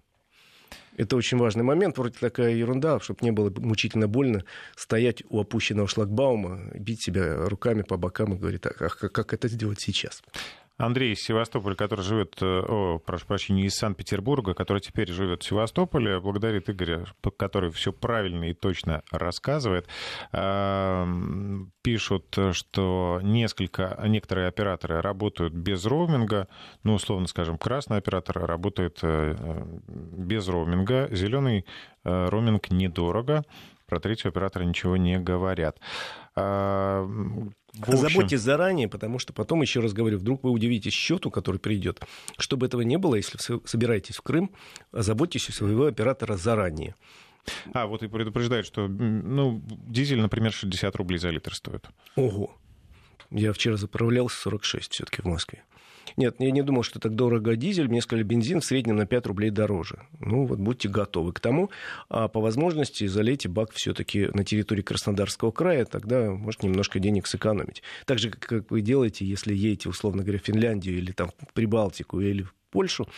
Это 0.97 1.17
очень 1.17 1.39
важный 1.39 1.63
момент, 1.63 1.99
вроде 1.99 2.19
такая 2.19 2.55
ерунда, 2.55 3.01
чтобы 3.01 3.19
не 3.23 3.31
было 3.31 3.53
мучительно 3.57 4.09
больно 4.09 4.45
стоять 4.77 5.23
у 5.29 5.41
опущенного 5.41 5.89
шлагбаума, 5.89 6.71
бить 6.75 7.03
себя 7.03 7.49
руками 7.49 7.83
по 7.83 7.97
бокам 7.97 8.35
и 8.35 8.39
говорить, 8.39 8.65
а 8.65 8.71
как 8.71 9.33
это 9.33 9.49
сделать 9.49 9.81
сейчас? 9.81 10.23
Андрей 10.79 11.13
из 11.13 11.23
Севастополя, 11.23 11.75
который 11.75 12.03
живет, 12.03 12.37
э, 12.43 12.45
о, 12.45 12.99
прошу 12.99 13.27
прощения, 13.27 13.65
из 13.65 13.77
Санкт-Петербурга, 13.77 14.53
который 14.53 14.81
теперь 14.81 15.11
живет 15.11 15.43
в 15.43 15.47
Севастополе, 15.47 16.21
благодарит 16.21 16.69
Игоря, 16.69 17.07
который 17.39 17.71
все 17.71 17.93
правильно 17.93 18.51
и 18.51 18.55
точно 18.55 19.03
рассказывает. 19.11 19.89
Пишут, 21.83 22.39
что 22.53 23.21
несколько, 23.23 23.99
некоторые 24.07 24.49
операторы 24.49 25.01
работают 25.01 25.55
без 25.55 25.85
роуминга, 25.87 26.49
ну, 26.83 26.95
условно 26.95 27.27
скажем, 27.27 27.57
красный 27.59 27.99
оператор 27.99 28.45
работает 28.45 28.99
э, 29.03 29.65
без 29.87 30.47
роуминга, 30.49 31.09
зеленый 31.11 31.65
э, 32.05 32.29
роуминг 32.29 32.71
недорого, 32.71 33.45
про 33.87 34.01
третьего 34.01 34.31
оператора 34.31 34.65
ничего 34.65 34.97
не 34.97 35.19
говорят. 35.19 35.79
В 37.79 37.89
общем... 37.89 38.09
Заботьтесь 38.09 38.41
заранее, 38.41 38.89
потому 38.89 39.19
что 39.19 39.33
потом, 39.33 39.63
еще 39.63 39.81
раз 39.81 39.93
говорю, 39.93 40.19
вдруг 40.19 40.43
вы 40.45 40.51
удивитесь 40.51 40.93
счету, 40.93 41.31
который 41.31 41.59
придет. 41.59 42.01
Чтобы 42.39 42.67
этого 42.67 42.81
не 42.83 42.97
было, 42.97 43.17
если 43.17 43.39
вы 43.53 43.61
собираетесь 43.65 44.17
в 44.17 44.23
Крым, 44.23 44.51
заботьтесь 44.93 45.49
у 45.49 45.53
своего 45.53 45.87
оператора 45.87 46.37
заранее. 46.37 46.95
А, 47.73 47.87
вот 47.87 48.03
и 48.03 48.09
предупреждают, 48.09 48.67
что 48.67 48.89
ну, 48.89 49.63
дизель, 49.69 50.21
например, 50.21 50.53
60 50.53 50.97
рублей 50.97 51.19
за 51.19 51.31
литр 51.31 51.55
стоит. 51.55 51.87
Ого. 52.17 52.57
Я 53.31 53.53
вчера 53.53 53.77
заправлялся 53.77 54.37
46 54.37 54.93
все-таки 54.93 55.23
в 55.23 55.27
Москве. 55.27 55.63
Нет, 56.17 56.37
я 56.39 56.51
не 56.51 56.63
думал, 56.63 56.83
что 56.83 56.99
так 56.99 57.15
дорого 57.15 57.57
дизель. 57.57 57.89
Мне 57.89 58.01
сказали, 58.01 58.25
бензин 58.25 58.61
в 58.61 58.65
среднем 58.65 58.97
на 58.97 59.07
5 59.07 59.27
рублей 59.27 59.51
дороже. 59.51 60.01
Ну, 60.21 60.47
вот 60.47 60.59
будьте 60.59 60.89
готовы 60.89 61.33
к 61.33 61.41
тому. 61.41 61.71
А 62.09 62.29
по 62.29 62.41
возможности 62.41 63.07
залейте 63.07 63.49
бак 63.49 63.73
все-таки 63.73 64.29
на 64.33 64.45
территории 64.45 64.83
Краснодарского 64.83 65.51
края, 65.51 65.85
тогда 65.85 66.31
может 66.31 66.63
немножко 66.63 66.99
денег 66.99 67.27
сэкономить. 67.27 67.83
Так 68.05 68.19
же, 68.19 68.31
как 68.31 68.71
вы 68.71 68.81
делаете, 68.81 69.25
если 69.25 69.55
едете, 69.55 69.89
условно 69.89 70.23
говоря, 70.23 70.39
в 70.39 70.47
Финляндию 70.47 70.99
или 70.99 71.13
там 71.13 71.31
в 71.49 71.53
Прибалтику 71.53 72.21
или 72.21 72.43
в 72.43 72.55
Польшу, 72.71 73.09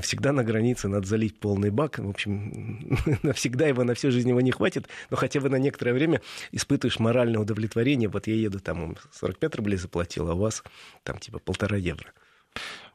всегда 0.00 0.32
на 0.32 0.44
границе 0.44 0.88
надо 0.88 1.06
залить 1.06 1.38
полный 1.38 1.70
бак. 1.70 1.98
В 1.98 2.08
общем, 2.08 2.98
навсегда 3.22 3.66
его 3.66 3.84
на 3.84 3.94
всю 3.94 4.10
жизнь 4.10 4.28
его 4.28 4.40
не 4.40 4.50
хватит, 4.50 4.88
но 5.10 5.16
хотя 5.16 5.40
бы 5.40 5.48
на 5.48 5.56
некоторое 5.56 5.92
время 5.92 6.20
испытываешь 6.52 6.98
моральное 6.98 7.40
удовлетворение. 7.40 8.08
Вот 8.08 8.26
я 8.26 8.34
еду 8.34 8.60
там, 8.60 8.96
45 9.12 9.56
рублей 9.56 9.76
заплатил, 9.76 10.30
а 10.30 10.34
у 10.34 10.38
вас 10.38 10.62
там 11.02 11.18
типа 11.18 11.38
полтора 11.38 11.76
евро. 11.76 12.12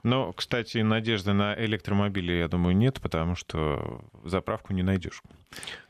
Но, 0.04 0.32
кстати, 0.32 0.78
надежды 0.78 1.34
на 1.34 1.54
электромобили, 1.56 2.32
я 2.32 2.48
думаю, 2.48 2.76
нет, 2.76 3.02
потому 3.02 3.36
что 3.36 4.02
заправку 4.24 4.74
не 4.74 4.82
найдешь. 4.82 5.22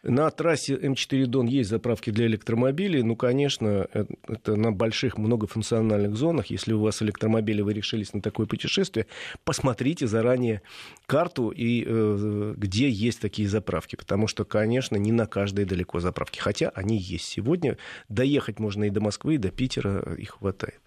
На 0.02 0.30
трассе 0.32 0.76
М4 0.76 1.26
Дон 1.26 1.46
есть 1.46 1.70
заправки 1.70 2.10
для 2.10 2.26
электромобилей. 2.26 3.04
Ну, 3.04 3.16
конечно, 3.16 3.88
э, 3.94 4.06
это 4.28 4.56
на 4.56 4.72
больших 4.72 5.18
многофункциональных 5.18 6.16
зонах. 6.16 6.48
Если 6.48 6.74
у 6.74 6.80
вас 6.80 7.04
электромобили, 7.04 7.62
вы 7.62 7.74
решились 7.74 8.14
на 8.14 8.22
такое 8.22 8.48
путешествие, 8.48 9.06
посмотрите 9.44 10.08
заранее 10.08 10.62
карту 11.06 11.50
и 11.50 11.84
э, 11.86 12.54
где 12.58 12.90
есть 12.90 13.20
такие 13.20 13.48
заправки. 13.48 13.96
Потому 13.96 14.28
что, 14.28 14.44
конечно, 14.44 14.96
не 14.96 15.12
на 15.12 15.28
каждой 15.28 15.66
далеко 15.66 16.00
заправки. 16.00 16.40
Хотя 16.40 16.70
они 16.70 16.98
есть 16.98 17.26
сегодня. 17.26 17.78
Доехать 18.08 18.60
можно 18.60 18.86
и 18.86 18.90
до 18.90 19.02
Москвы, 19.02 19.36
и 19.36 19.38
до 19.38 19.52
Питера 19.52 20.16
их 20.16 20.32
хватает. 20.40 20.80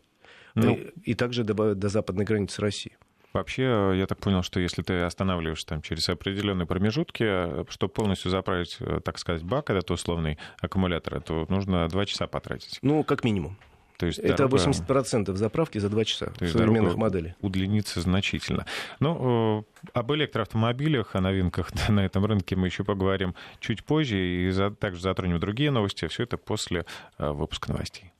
Ну, 0.54 0.74
и, 0.74 1.10
и 1.10 1.14
также 1.14 1.44
до, 1.44 1.74
до 1.74 1.88
западной 1.88 2.24
границы 2.24 2.60
России. 2.60 2.96
Вообще, 3.32 3.92
я 3.94 4.06
так 4.06 4.18
понял, 4.18 4.42
что 4.42 4.60
если 4.60 4.82
ты 4.82 5.00
останавливаешься 5.00 5.66
там 5.66 5.80
через 5.80 6.08
определенные 6.08 6.66
промежутки, 6.66 7.70
чтобы 7.70 7.92
полностью 7.92 8.30
заправить, 8.30 8.76
э, 8.80 9.00
так 9.02 9.18
сказать, 9.18 9.42
бак, 9.42 9.70
этот 9.70 9.90
условный 9.90 10.38
аккумулятор, 10.60 11.20
то 11.22 11.46
нужно 11.48 11.88
два 11.88 12.04
часа 12.04 12.26
потратить. 12.26 12.78
Ну, 12.82 13.04
как 13.04 13.24
минимум. 13.24 13.56
То 13.96 14.06
есть 14.06 14.18
Это 14.18 14.48
дорога... 14.48 14.56
80% 14.56 15.34
заправки 15.36 15.78
за 15.78 15.88
2 15.88 16.04
часа 16.04 16.26
То 16.36 16.46
современных 16.48 16.96
моделей. 16.96 17.34
удлинится 17.40 18.00
значительно. 18.00 18.66
Ну, 18.98 19.64
об 19.92 20.12
электроавтомобилях, 20.12 21.14
о 21.14 21.20
новинках 21.20 21.70
на 21.88 22.04
этом 22.04 22.26
рынке 22.26 22.56
мы 22.56 22.66
еще 22.66 22.82
поговорим 22.82 23.36
чуть 23.60 23.84
позже, 23.84 24.18
и 24.18 24.52
также 24.80 25.00
затронем 25.00 25.38
другие 25.38 25.70
новости. 25.70 26.08
Все 26.08 26.24
это 26.24 26.36
после 26.36 26.84
э, 27.18 27.30
выпуска 27.30 27.70
новостей. 27.70 28.12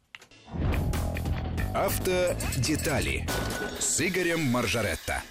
Автодетали 1.75 3.27
с 3.79 3.99
Игорем 4.07 4.41
Маржаретто. 4.43 5.23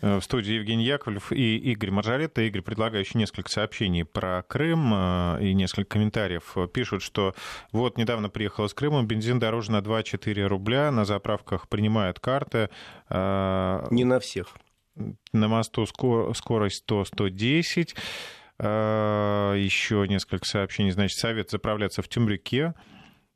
Э, 0.00 0.16
в 0.16 0.22
студии 0.22 0.54
Евгений 0.54 0.84
Яковлев 0.86 1.30
и 1.30 1.58
Игорь 1.58 1.90
Маржаретта. 1.90 2.40
Игорь, 2.40 2.62
предлагаю 2.62 3.04
еще 3.04 3.18
несколько 3.18 3.50
сообщений 3.50 4.06
про 4.06 4.42
Крым 4.48 4.94
э, 4.94 5.42
и 5.42 5.52
несколько 5.52 5.90
комментариев. 5.90 6.56
Пишут, 6.72 7.02
что 7.02 7.34
вот 7.70 7.98
недавно 7.98 8.30
приехал 8.30 8.64
из 8.64 8.72
Крыма, 8.72 9.02
бензин 9.02 9.38
дороже 9.38 9.72
на 9.72 9.80
2-4 9.80 10.46
рубля, 10.46 10.90
на 10.90 11.04
заправках 11.04 11.68
принимают 11.68 12.18
карты. 12.18 12.70
Э, 13.10 13.86
Не 13.90 14.04
на 14.04 14.20
всех. 14.20 14.56
На 15.34 15.48
мосту 15.48 15.84
скорость 15.84 16.84
100-110. 16.88 17.94
Еще 18.58 20.06
несколько 20.08 20.44
сообщений. 20.46 20.90
Значит, 20.90 21.18
совет 21.18 21.50
заправляться 21.50 22.00
в 22.02 22.08
Тюмрюке. 22.08 22.74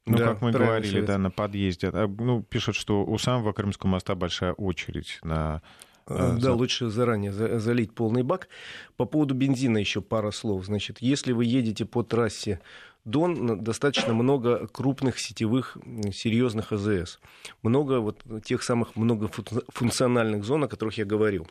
Ну, 0.05 0.19
да, 0.19 0.29
как 0.29 0.43
мы 0.43 0.51
говорили, 0.51 0.93
совет. 0.93 1.07
да, 1.07 1.19
на 1.19 1.31
подъезде. 1.31 1.91
Ну, 1.91 2.43
пишут, 2.43 2.75
что 2.75 3.05
у 3.05 3.19
самого 3.19 3.53
Крымского 3.53 3.91
моста 3.91 4.15
большая 4.15 4.53
очередь 4.53 5.21
на 5.23 5.63
э, 6.09 6.39
да, 6.41 6.55
лучше 6.55 6.89
заранее 6.89 7.33
залить 7.33 7.95
полный 7.95 8.25
бак. 8.25 8.49
По 8.97 9.05
поводу 9.05 9.35
бензина 9.35 9.79
еще 9.79 10.01
пара 10.01 10.33
слов. 10.33 10.65
Значит, 10.67 10.99
если 11.01 11.33
вы 11.33 11.45
едете 11.45 11.85
по 11.85 12.03
трассе 12.03 12.61
Дон, 13.05 13.63
достаточно 13.63 14.15
много 14.15 14.69
крупных 14.69 15.19
сетевых 15.19 15.77
серьезных 16.13 16.73
АЗС. 16.73 17.19
Много 17.63 18.01
вот 18.01 18.23
тех 18.45 18.63
самых 18.63 18.95
многофункциональных 18.95 20.45
зон, 20.45 20.65
о 20.65 20.69
которых 20.69 20.99
я 20.99 21.05
говорил. 21.05 21.49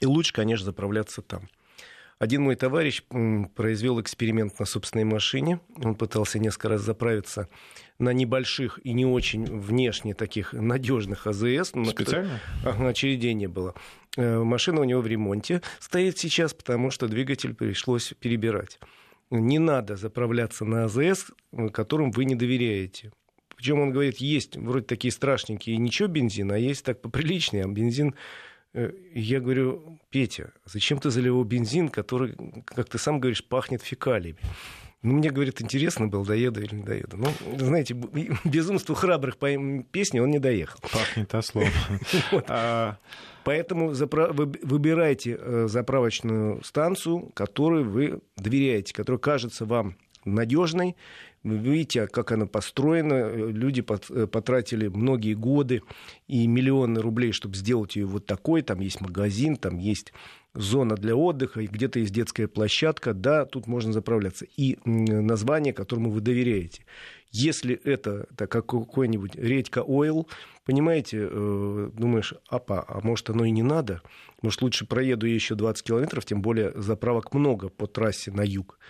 И 0.00 0.06
лучше, 0.06 0.32
конечно, 0.32 0.64
заправляться 0.64 1.22
там. 1.22 1.48
Один 2.18 2.42
мой 2.42 2.56
товарищ 2.56 3.02
произвел 3.54 4.00
эксперимент 4.00 4.58
на 4.58 4.64
собственной 4.64 5.04
машине. 5.04 5.60
Он 5.82 5.94
пытался 5.94 6.38
несколько 6.38 6.70
раз 6.70 6.80
заправиться 6.80 7.48
на 7.98 8.10
небольших 8.14 8.80
и 8.84 8.94
не 8.94 9.04
очень 9.04 9.44
внешне 9.44 10.14
таких 10.14 10.54
надежных 10.54 11.26
АЗС. 11.26 11.72
Специально? 11.90 12.40
Ага, 12.64 12.88
очередей 12.88 13.34
не 13.34 13.48
было. 13.48 13.74
Э, 14.16 14.38
машина 14.38 14.80
у 14.80 14.84
него 14.84 15.02
в 15.02 15.06
ремонте 15.06 15.60
стоит 15.78 16.16
сейчас, 16.16 16.54
потому 16.54 16.90
что 16.90 17.06
двигатель 17.06 17.54
пришлось 17.54 18.14
перебирать. 18.18 18.78
Не 19.28 19.58
надо 19.58 19.96
заправляться 19.96 20.64
на 20.64 20.84
АЗС, 20.84 21.32
которым 21.72 22.12
вы 22.12 22.24
не 22.24 22.34
доверяете. 22.34 23.12
Причем 23.56 23.80
он 23.80 23.90
говорит, 23.90 24.18
есть 24.18 24.56
вроде 24.56 24.86
такие 24.86 25.12
страшненькие, 25.12 25.78
ничего 25.78 26.08
бензин, 26.08 26.52
а 26.52 26.58
есть 26.58 26.84
так 26.84 27.00
поприличнее, 27.00 27.64
а 27.64 27.68
бензин 27.68 28.14
я 29.14 29.40
говорю, 29.40 29.98
Петя, 30.10 30.52
зачем 30.64 30.98
ты 30.98 31.10
заливал 31.10 31.44
бензин, 31.44 31.88
который, 31.88 32.36
как 32.64 32.88
ты 32.88 32.98
сам 32.98 33.20
говоришь, 33.20 33.44
пахнет 33.44 33.82
фекалиями? 33.82 34.38
Ну, 35.02 35.14
мне, 35.14 35.30
говорит, 35.30 35.62
интересно 35.62 36.08
было, 36.08 36.24
доеду 36.24 36.62
или 36.62 36.74
не 36.74 36.82
доеду. 36.82 37.16
Ну, 37.16 37.28
знаете, 37.58 37.94
безумству 38.44 38.94
храбрых 38.94 39.36
по 39.36 39.48
песне 39.92 40.22
он 40.22 40.30
не 40.30 40.38
доехал. 40.38 40.80
Пахнет 40.80 41.34
ослом. 41.34 41.68
А 42.48 42.96
поэтому 43.44 43.90
выбирайте 43.90 45.38
э, 45.38 45.66
заправочную 45.68 46.62
станцию, 46.64 47.30
которой 47.34 47.84
вы 47.84 48.20
доверяете, 48.36 48.94
которая 48.94 49.20
кажется 49.20 49.64
вам 49.64 49.96
надежной, 50.24 50.96
Вы 51.46 51.58
видите, 51.58 52.08
как 52.08 52.32
оно 52.32 52.48
построено. 52.48 53.32
Люди 53.32 53.80
потратили 53.80 54.88
многие 54.88 55.34
годы 55.34 55.82
и 56.26 56.44
миллионы 56.48 57.00
рублей, 57.00 57.30
чтобы 57.30 57.54
сделать 57.54 57.94
ее 57.94 58.06
вот 58.06 58.26
такой. 58.26 58.62
Там 58.62 58.80
есть 58.80 59.00
магазин, 59.00 59.54
там 59.54 59.78
есть 59.78 60.12
зона 60.54 60.96
для 60.96 61.14
отдыха, 61.14 61.60
и 61.60 61.68
где-то 61.68 62.00
есть 62.00 62.12
детская 62.12 62.48
площадка, 62.48 63.14
да, 63.14 63.44
тут 63.44 63.68
можно 63.68 63.92
заправляться. 63.92 64.44
И 64.56 64.78
название, 64.84 65.72
которому 65.72 66.10
вы 66.10 66.20
доверяете. 66.20 66.84
Если 67.30 67.76
это 67.76 68.26
как 68.36 68.66
какой-нибудь 68.66 69.36
редька 69.36 69.84
ойл, 69.84 70.26
понимаете, 70.64 71.28
э, 71.30 71.90
думаешь, 71.92 72.34
апа, 72.48 72.84
а 72.88 73.00
может 73.02 73.30
оно 73.30 73.44
и 73.44 73.50
не 73.52 73.62
надо? 73.62 74.02
Может 74.42 74.62
лучше 74.62 74.84
проеду 74.84 75.26
еще 75.26 75.54
20 75.54 75.84
километров, 75.84 76.24
тем 76.24 76.42
более 76.42 76.72
заправок 76.74 77.34
много 77.34 77.68
по 77.68 77.86
трассе 77.86 78.32
на 78.32 78.42
юг 78.42 78.80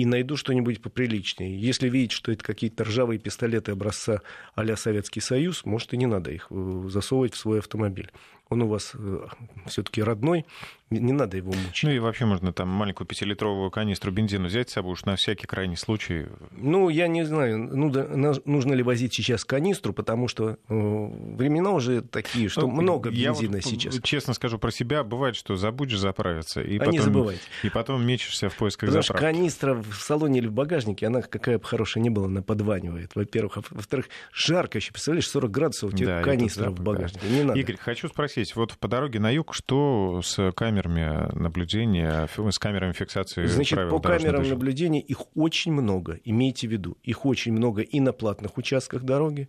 и 0.00 0.06
найду 0.06 0.36
что-нибудь 0.36 0.80
поприличнее. 0.80 1.60
Если 1.60 1.90
видеть, 1.90 2.12
что 2.12 2.32
это 2.32 2.42
какие-то 2.42 2.84
ржавые 2.84 3.18
пистолеты 3.18 3.72
образца 3.72 4.22
а 4.54 4.76
Советский 4.76 5.20
Союз, 5.20 5.66
может, 5.66 5.92
и 5.92 5.98
не 5.98 6.06
надо 6.06 6.30
их 6.30 6.46
э, 6.48 6.84
засовывать 6.88 7.34
в 7.34 7.36
свой 7.36 7.58
автомобиль 7.58 8.10
он 8.50 8.62
у 8.62 8.66
вас 8.66 8.92
э, 8.94 9.26
все-таки 9.66 10.02
родной, 10.02 10.44
не 10.90 11.12
надо 11.12 11.36
его 11.36 11.52
мучить. 11.52 11.84
Ну 11.84 11.90
и 11.90 12.00
вообще 12.00 12.24
можно 12.24 12.52
там 12.52 12.68
маленькую 12.68 13.06
пятилитровую 13.06 13.70
канистру 13.70 14.10
бензина 14.10 14.48
взять 14.48 14.70
с 14.70 14.72
собой 14.72 14.92
уж 14.92 15.04
на 15.04 15.14
всякий 15.14 15.46
крайний 15.46 15.76
случай. 15.76 16.26
Ну, 16.50 16.88
я 16.88 17.06
не 17.06 17.24
знаю, 17.24 17.58
ну, 17.58 17.90
да, 17.90 18.08
нужно 18.44 18.74
ли 18.74 18.82
возить 18.82 19.14
сейчас 19.14 19.44
канистру, 19.44 19.92
потому 19.92 20.26
что 20.26 20.50
э, 20.50 20.56
времена 20.68 21.70
уже 21.70 22.02
такие, 22.02 22.48
что 22.48 22.62
ну, 22.62 22.72
много 22.72 23.10
бензина 23.10 23.56
я 23.56 23.62
сейчас. 23.62 23.94
Вот, 23.94 24.02
честно 24.02 24.34
скажу 24.34 24.58
про 24.58 24.72
себя, 24.72 25.04
бывает, 25.04 25.36
что 25.36 25.54
забудешь 25.54 26.00
заправиться. 26.00 26.60
И 26.60 26.76
а 26.76 26.80
потом, 26.80 26.92
не 26.92 26.98
забывайте. 26.98 27.42
И 27.62 27.70
потом 27.70 28.04
мечешься 28.04 28.48
в 28.48 28.56
поисках 28.56 28.88
Потому 28.88 29.02
заправки. 29.04 29.24
что 29.24 29.32
канистра 29.32 29.74
в 29.74 29.94
салоне 29.94 30.40
или 30.40 30.48
в 30.48 30.52
багажнике, 30.52 31.06
она 31.06 31.22
какая 31.22 31.58
бы 31.58 31.64
хорошая 31.64 32.02
ни 32.02 32.08
была, 32.08 32.26
она 32.26 32.42
подванивает, 32.42 33.12
во-первых. 33.14 33.58
А 33.58 33.62
во-вторых, 33.70 34.08
жарко 34.32 34.78
еще, 34.78 34.92
представляешь, 34.92 35.28
40 35.28 35.50
градусов, 35.52 35.92
у 35.92 35.96
тебя 35.96 36.16
да, 36.16 36.22
канистра 36.22 36.70
в 36.70 36.80
багажнике. 36.80 37.28
Не 37.28 37.44
надо. 37.44 37.60
Игорь, 37.60 37.76
хочу 37.76 38.08
спросить, 38.08 38.39
спросить, 38.44 38.56
вот 38.56 38.78
по 38.78 38.88
дороге 38.88 39.20
на 39.20 39.30
юг, 39.30 39.54
что 39.54 40.20
с 40.22 40.52
камерами 40.52 41.34
наблюдения, 41.38 42.28
с 42.36 42.58
камерами 42.58 42.92
фиксации 42.92 43.46
Значит, 43.46 43.76
правил 43.76 44.00
по 44.00 44.08
камерам 44.08 44.48
наблюдения 44.48 45.00
их 45.00 45.18
очень 45.36 45.72
много, 45.72 46.18
имейте 46.24 46.68
в 46.68 46.72
виду. 46.72 46.96
Их 47.02 47.26
очень 47.26 47.52
много 47.52 47.82
и 47.82 48.00
на 48.00 48.12
платных 48.12 48.56
участках 48.58 49.02
дороги, 49.02 49.48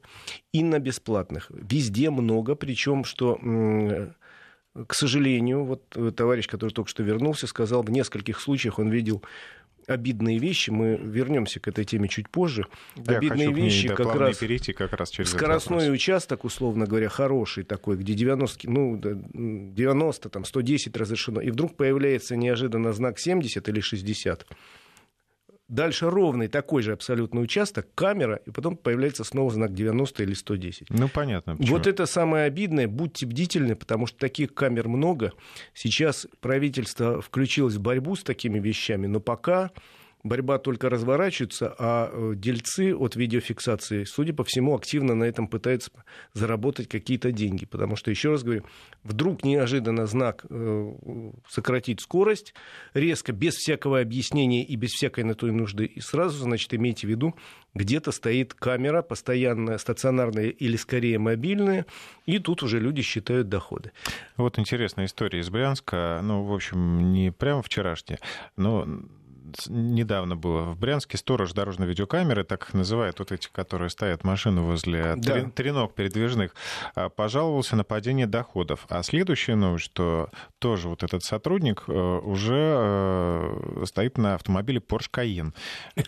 и 0.53 0.63
на 0.63 0.79
бесплатных. 0.79 1.47
Везде 1.49 2.09
много, 2.09 2.55
причем, 2.55 3.03
что 3.03 3.37
к 4.87 4.93
сожалению, 4.93 5.65
вот 5.65 6.15
товарищ, 6.15 6.47
который 6.47 6.71
только 6.71 6.89
что 6.89 7.03
вернулся, 7.03 7.45
сказал, 7.45 7.83
в 7.83 7.91
нескольких 7.91 8.39
случаях 8.39 8.79
он 8.79 8.89
видел 8.89 9.21
обидные 9.91 10.37
вещи. 10.37 10.69
Мы 10.69 10.97
вернемся 10.97 11.59
к 11.59 11.67
этой 11.67 11.85
теме 11.85 12.07
чуть 12.07 12.29
позже. 12.29 12.65
Я 12.95 13.17
обидные 13.17 13.47
хочу 13.47 13.57
вещи 13.57 13.87
ней, 13.87 13.89
да, 13.89 13.95
как 13.95 14.15
раз 14.15 14.37
перейти 14.37 14.73
как 14.73 14.93
раз 14.93 15.09
через 15.09 15.31
скоростной 15.31 15.93
участок, 15.93 16.45
условно 16.45 16.85
говоря, 16.85 17.09
хороший 17.09 17.63
такой, 17.63 17.97
где 17.97 18.13
90, 18.13 18.69
ну, 18.69 18.99
90 19.01 20.29
там, 20.29 20.45
110 20.45 20.95
разрешено, 20.97 21.41
и 21.41 21.51
вдруг 21.51 21.75
появляется 21.75 22.35
неожиданно 22.35 22.93
знак 22.93 23.19
70 23.19 23.67
или 23.69 23.79
60 23.79 24.45
Дальше 25.71 26.09
ровный 26.09 26.49
такой 26.49 26.83
же 26.83 26.91
абсолютный 26.91 27.41
участок, 27.41 27.87
камера, 27.95 28.41
и 28.45 28.51
потом 28.51 28.75
появляется 28.75 29.23
снова 29.23 29.49
знак 29.51 29.73
90 29.73 30.21
или 30.21 30.33
110. 30.33 30.89
Ну, 30.89 31.07
понятно. 31.07 31.55
Почему. 31.55 31.77
Вот 31.77 31.87
это 31.87 32.05
самое 32.07 32.43
обидное. 32.43 32.89
Будьте 32.89 33.25
бдительны, 33.25 33.77
потому 33.77 34.05
что 34.05 34.17
таких 34.17 34.53
камер 34.53 34.89
много. 34.89 35.31
Сейчас 35.73 36.27
правительство 36.41 37.21
включилось 37.21 37.75
в 37.75 37.79
борьбу 37.79 38.17
с 38.17 38.23
такими 38.23 38.59
вещами, 38.59 39.07
но 39.07 39.21
пока 39.21 39.71
борьба 40.23 40.57
только 40.57 40.89
разворачивается, 40.89 41.73
а 41.77 42.09
э, 42.11 42.33
дельцы 42.35 42.95
от 42.95 43.15
видеофиксации, 43.15 44.03
судя 44.03 44.33
по 44.33 44.43
всему, 44.43 44.75
активно 44.75 45.15
на 45.15 45.23
этом 45.23 45.47
пытаются 45.47 45.91
заработать 46.33 46.87
какие-то 46.87 47.31
деньги. 47.31 47.65
Потому 47.65 47.95
что, 47.95 48.11
еще 48.11 48.31
раз 48.31 48.43
говорю, 48.43 48.63
вдруг 49.03 49.43
неожиданно 49.43 50.05
знак 50.05 50.45
э, 50.49 50.93
сократить 51.47 52.01
скорость, 52.01 52.53
резко, 52.93 53.31
без 53.31 53.55
всякого 53.55 53.99
объяснения 53.99 54.63
и 54.63 54.75
без 54.75 54.91
всякой 54.91 55.23
на 55.23 55.35
той 55.35 55.51
нужды, 55.51 55.85
и 55.85 55.99
сразу, 55.99 56.37
значит, 56.37 56.73
имейте 56.73 57.07
в 57.07 57.09
виду, 57.09 57.35
где-то 57.73 58.11
стоит 58.11 58.53
камера, 58.53 59.01
постоянная, 59.01 59.77
стационарная 59.77 60.49
или 60.49 60.75
скорее 60.75 61.19
мобильная, 61.19 61.85
и 62.25 62.39
тут 62.39 62.63
уже 62.63 62.79
люди 62.79 63.01
считают 63.01 63.49
доходы. 63.49 63.91
Вот 64.37 64.59
интересная 64.59 65.05
история 65.05 65.39
из 65.39 65.49
Брянска, 65.49 66.19
ну, 66.23 66.43
в 66.43 66.53
общем, 66.53 67.11
не 67.13 67.31
прямо 67.31 67.61
вчерашняя, 67.61 68.19
но 68.57 68.87
недавно 69.67 70.35
было 70.35 70.61
в 70.63 70.77
Брянске 70.77 71.17
сторож 71.17 71.53
дорожной 71.53 71.87
видеокамеры, 71.87 72.43
так 72.43 72.63
их 72.63 72.73
называют, 72.73 73.19
вот 73.19 73.31
эти, 73.31 73.47
которые 73.51 73.89
стоят 73.89 74.23
машины 74.23 74.61
возле 74.61 75.15
да. 75.17 75.49
треног 75.49 75.93
передвижных, 75.93 76.55
а, 76.95 77.09
пожаловался 77.09 77.75
на 77.75 77.83
падение 77.83 78.27
доходов. 78.27 78.85
А 78.89 79.03
следующая 79.03 79.55
новость, 79.55 79.85
что 79.85 80.29
тоже 80.59 80.89
вот 80.89 81.03
этот 81.03 81.23
сотрудник 81.23 81.83
э, 81.87 81.91
уже 81.91 82.75
э, 82.77 83.83
стоит 83.85 84.17
на 84.17 84.35
автомобиле 84.35 84.79
Porsche 84.79 85.09
Cayenne, 85.11 85.53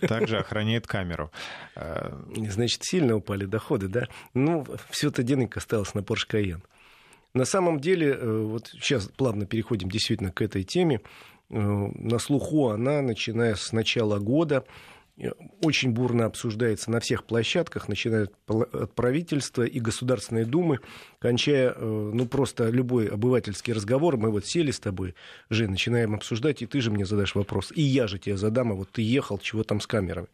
также 0.07 0.37
охраняет 0.37 0.87
камеру. 0.87 1.31
Э, 1.75 2.11
Значит, 2.49 2.83
сильно 2.83 3.15
упали 3.15 3.45
доходы, 3.45 3.87
да? 3.87 4.07
Ну, 4.33 4.65
все-то 4.89 5.23
денег 5.23 5.57
осталось 5.57 5.93
на 5.93 5.99
Porsche 5.99 6.29
Cayenne. 6.29 6.61
На 7.33 7.45
самом 7.45 7.79
деле, 7.79 8.15
вот 8.15 8.67
сейчас 8.67 9.07
плавно 9.07 9.47
переходим 9.47 9.89
действительно 9.89 10.31
к 10.31 10.41
этой 10.43 10.63
теме. 10.63 11.01
Э, 11.53 11.91
на 11.93 12.17
слуху 12.17 12.69
она, 12.69 13.01
начиная 13.01 13.53
с 13.53 13.71
начала 13.71 14.17
года, 14.17 14.65
э, 15.17 15.29
очень 15.61 15.91
бурно 15.91 16.25
обсуждается 16.25 16.89
на 16.89 16.99
всех 16.99 17.25
площадках, 17.25 17.87
начиная 17.87 18.27
от 18.47 18.95
правительства 18.95 19.61
и 19.61 19.79
Государственной 19.79 20.45
Думы, 20.45 20.79
кончая, 21.19 21.71
э, 21.75 22.11
ну, 22.13 22.25
просто 22.25 22.69
любой 22.69 23.07
обывательский 23.07 23.71
разговор. 23.71 24.17
Мы 24.17 24.31
вот 24.31 24.47
сели 24.47 24.71
с 24.71 24.79
тобой, 24.79 25.13
Жень, 25.51 25.69
начинаем 25.69 26.15
обсуждать, 26.15 26.63
и 26.63 26.65
ты 26.65 26.81
же 26.81 26.89
мне 26.89 27.05
задашь 27.05 27.35
вопрос. 27.35 27.71
И 27.75 27.83
я 27.83 28.07
же 28.07 28.17
тебе 28.17 28.35
задам, 28.35 28.71
а 28.71 28.75
вот 28.75 28.89
ты 28.91 29.03
ехал, 29.03 29.37
чего 29.37 29.63
там 29.63 29.79
с 29.79 29.85
камерами. 29.85 30.27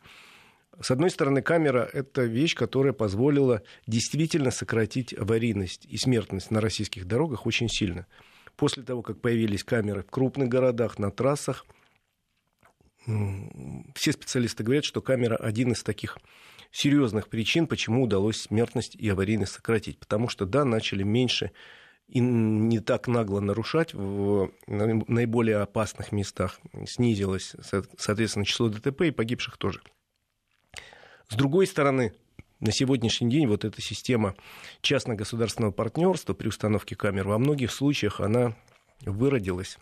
С 0.79 0.89
одной 0.89 1.09
стороны, 1.09 1.41
камера– 1.41 1.89
это 1.93 2.23
вещь, 2.23 2.55
которая 2.55 2.93
позволила 2.93 3.61
действительно 3.85 4.51
сократить 4.51 5.13
аварийность 5.13 5.85
и 5.85 5.97
смертность 5.97 6.51
на 6.51 6.61
российских 6.61 7.05
дорогах 7.05 7.45
очень 7.45 7.67
сильно– 7.67 8.07
После 8.59 8.83
того, 8.83 9.01
как 9.01 9.21
появились 9.21 9.63
камеры 9.63 10.03
в 10.03 10.11
крупных 10.11 10.49
городах, 10.49 10.99
на 10.99 11.11
трассах, 11.11 11.65
все 13.05 14.11
специалисты 14.11 14.63
говорят, 14.63 14.83
что 14.83 15.01
камера 15.01 15.37
один 15.37 15.71
из 15.71 15.81
таких 15.81 16.17
серьезных 16.69 17.29
причин, 17.29 17.67
почему 17.67 18.03
удалось 18.03 18.41
смертность 18.41 18.95
и 18.95 19.07
аварийность 19.07 19.53
сократить. 19.53 19.97
Потому 19.97 20.27
что, 20.27 20.45
да, 20.45 20.65
начали 20.65 21.03
меньше 21.03 21.51
и 22.09 22.19
не 22.19 22.79
так 22.79 23.07
нагло 23.07 23.39
нарушать 23.39 23.93
в 23.93 24.51
наиболее 24.67 25.57
опасных 25.57 26.11
местах. 26.11 26.59
Снизилось, 26.85 27.55
соответственно, 27.97 28.43
число 28.43 28.67
ДТП 28.67 29.03
и 29.03 29.11
погибших 29.11 29.55
тоже. 29.57 29.81
С 31.29 31.35
другой 31.35 31.65
стороны, 31.65 32.13
на 32.59 32.71
сегодняшний 32.71 33.29
день 33.29 33.47
вот 33.47 33.65
эта 33.65 33.81
система 33.81 34.35
частно-государственного 34.81 35.71
партнерства 35.71 36.33
при 36.33 36.49
установке 36.49 36.95
камер 36.95 37.27
во 37.27 37.37
многих 37.37 37.71
случаях 37.71 38.19
она 38.19 38.55
выродилась 39.01 39.77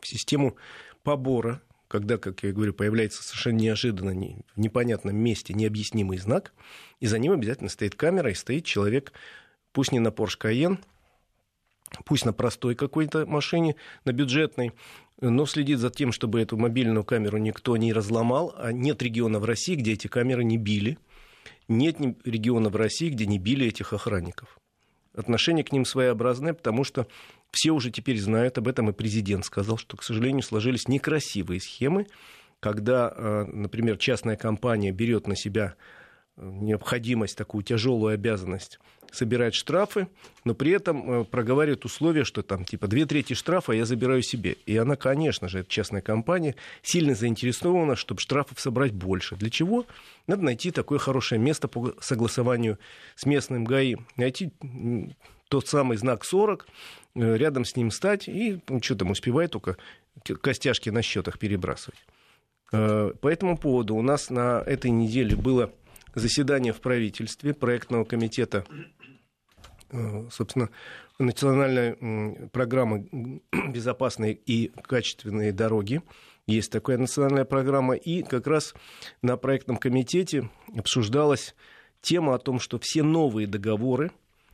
в 0.00 0.06
систему 0.06 0.56
побора, 1.02 1.60
когда, 1.88 2.16
как 2.16 2.42
я 2.42 2.52
говорю, 2.52 2.72
появляется 2.72 3.22
совершенно 3.22 3.58
неожиданно, 3.58 4.12
в 4.54 4.60
непонятном 4.60 5.16
месте 5.16 5.52
необъяснимый 5.52 6.18
знак, 6.18 6.52
и 7.00 7.06
за 7.06 7.18
ним 7.18 7.32
обязательно 7.32 7.68
стоит 7.68 7.96
камера, 7.96 8.30
и 8.30 8.34
стоит 8.34 8.64
человек, 8.64 9.12
пусть 9.72 9.92
не 9.92 9.98
на 9.98 10.08
Porsche 10.08 10.38
Cayenne, 10.40 10.78
пусть 12.04 12.24
на 12.24 12.32
простой 12.32 12.76
какой-то 12.76 13.26
машине, 13.26 13.76
на 14.04 14.12
бюджетной, 14.12 14.72
но 15.20 15.44
следит 15.44 15.80
за 15.80 15.90
тем, 15.90 16.12
чтобы 16.12 16.40
эту 16.40 16.56
мобильную 16.56 17.04
камеру 17.04 17.36
никто 17.36 17.76
не 17.76 17.92
разломал, 17.92 18.54
а 18.56 18.72
нет 18.72 19.02
региона 19.02 19.38
в 19.38 19.44
России, 19.44 19.74
где 19.74 19.92
эти 19.92 20.06
камеры 20.06 20.44
не 20.44 20.56
били– 20.56 20.96
нет 21.70 21.96
региона 22.24 22.68
в 22.68 22.76
России, 22.76 23.08
где 23.08 23.26
не 23.26 23.38
били 23.38 23.66
этих 23.66 23.92
охранников. 23.92 24.58
Отношение 25.14 25.64
к 25.64 25.72
ним 25.72 25.84
своеобразное, 25.84 26.52
потому 26.54 26.84
что 26.84 27.06
все 27.50 27.70
уже 27.72 27.90
теперь 27.90 28.18
знают 28.18 28.58
об 28.58 28.68
этом, 28.68 28.90
и 28.90 28.92
президент 28.92 29.44
сказал, 29.44 29.76
что, 29.76 29.96
к 29.96 30.02
сожалению, 30.02 30.42
сложились 30.42 30.86
некрасивые 30.86 31.60
схемы, 31.60 32.06
когда, 32.60 33.12
э, 33.14 33.44
например, 33.46 33.96
частная 33.96 34.36
компания 34.36 34.92
берет 34.92 35.26
на 35.26 35.34
себя 35.34 35.74
необходимость, 36.36 37.36
такую 37.36 37.64
тяжелую 37.64 38.14
обязанность 38.14 38.78
собирать 39.12 39.54
штрафы, 39.54 40.08
но 40.44 40.54
при 40.54 40.72
этом 40.72 41.22
э, 41.22 41.24
проговаривает 41.24 41.84
условия, 41.84 42.24
что 42.24 42.42
там 42.42 42.64
типа 42.64 42.86
две 42.88 43.06
трети 43.06 43.34
штрафа 43.34 43.72
я 43.72 43.84
забираю 43.84 44.22
себе. 44.22 44.56
И 44.66 44.76
она, 44.76 44.96
конечно 44.96 45.48
же, 45.48 45.60
это 45.60 45.70
частная 45.70 46.00
компания, 46.00 46.56
сильно 46.82 47.14
заинтересована, 47.14 47.96
чтобы 47.96 48.20
штрафов 48.20 48.60
собрать 48.60 48.92
больше. 48.92 49.36
Для 49.36 49.50
чего? 49.50 49.86
Надо 50.26 50.44
найти 50.44 50.70
такое 50.70 50.98
хорошее 50.98 51.40
место 51.40 51.68
по 51.68 51.94
согласованию 52.00 52.78
с 53.16 53.26
местным 53.26 53.64
ГАИ. 53.64 53.96
Найти 54.16 54.52
тот 55.48 55.66
самый 55.66 55.96
знак 55.96 56.24
40, 56.24 56.66
э, 57.14 57.36
рядом 57.36 57.64
с 57.64 57.76
ним 57.76 57.90
стать 57.90 58.28
и, 58.28 58.60
ну, 58.68 58.82
что 58.82 58.94
там, 58.96 59.10
успевает 59.10 59.50
только 59.50 59.76
костяшки 60.40 60.90
на 60.90 61.02
счетах 61.02 61.38
перебрасывать. 61.38 61.98
По 62.70 63.28
этому 63.28 63.58
поводу 63.58 63.96
у 63.96 64.02
нас 64.02 64.30
на 64.30 64.62
этой 64.64 64.92
неделе 64.92 65.34
было 65.34 65.72
заседание 66.14 66.72
в 66.72 66.80
правительстве 66.80 67.54
проектного 67.54 68.04
комитета, 68.04 68.64
собственно, 70.30 70.70
национальная 71.18 72.48
программа 72.52 73.04
«Безопасные 73.68 74.34
и 74.34 74.72
качественные 74.82 75.52
дороги». 75.52 76.02
Есть 76.46 76.72
такая 76.72 76.98
национальная 76.98 77.44
программа. 77.44 77.94
И 77.94 78.22
как 78.22 78.46
раз 78.46 78.74
на 79.22 79.36
проектном 79.36 79.76
комитете 79.76 80.50
обсуждалась 80.76 81.54
тема 82.00 82.34
о 82.34 82.38
том, 82.38 82.58
что 82.58 82.78
все 82.78 83.02
новые 83.02 83.46
договоры, 83.46 84.10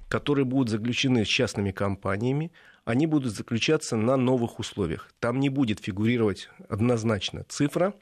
которые 0.09 0.44
будут 0.44 0.68
заключены 0.68 1.25
с 1.25 1.29
частными 1.29 1.70
компаниями, 1.70 2.53
они 2.85 3.07
будут 3.07 3.35
заключаться 3.35 3.96
на 3.96 4.16
новых 4.16 4.59
условиях. 4.59 5.11
Там 5.18 5.40
не 5.40 5.49
будет 5.49 5.81
фигурировать 5.81 6.51
однозначно 6.68 7.44
цифра, 7.49 7.94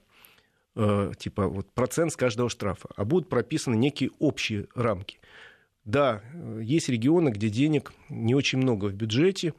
э, 0.76 1.12
типа 1.18 1.48
вот 1.48 1.72
процент 1.72 2.12
с 2.12 2.16
каждого 2.16 2.50
штрафа, 2.50 2.88
а 2.96 3.04
будут 3.04 3.28
прописаны 3.28 3.76
некие 3.76 4.10
общие 4.18 4.66
рамки. 4.74 5.18
Да, 5.84 6.22
есть 6.60 6.88
регионы, 6.88 7.28
где 7.28 7.50
денег 7.50 7.92
не 8.08 8.34
очень 8.34 8.58
много 8.58 8.86
в 8.86 8.94
бюджете, 8.94 9.54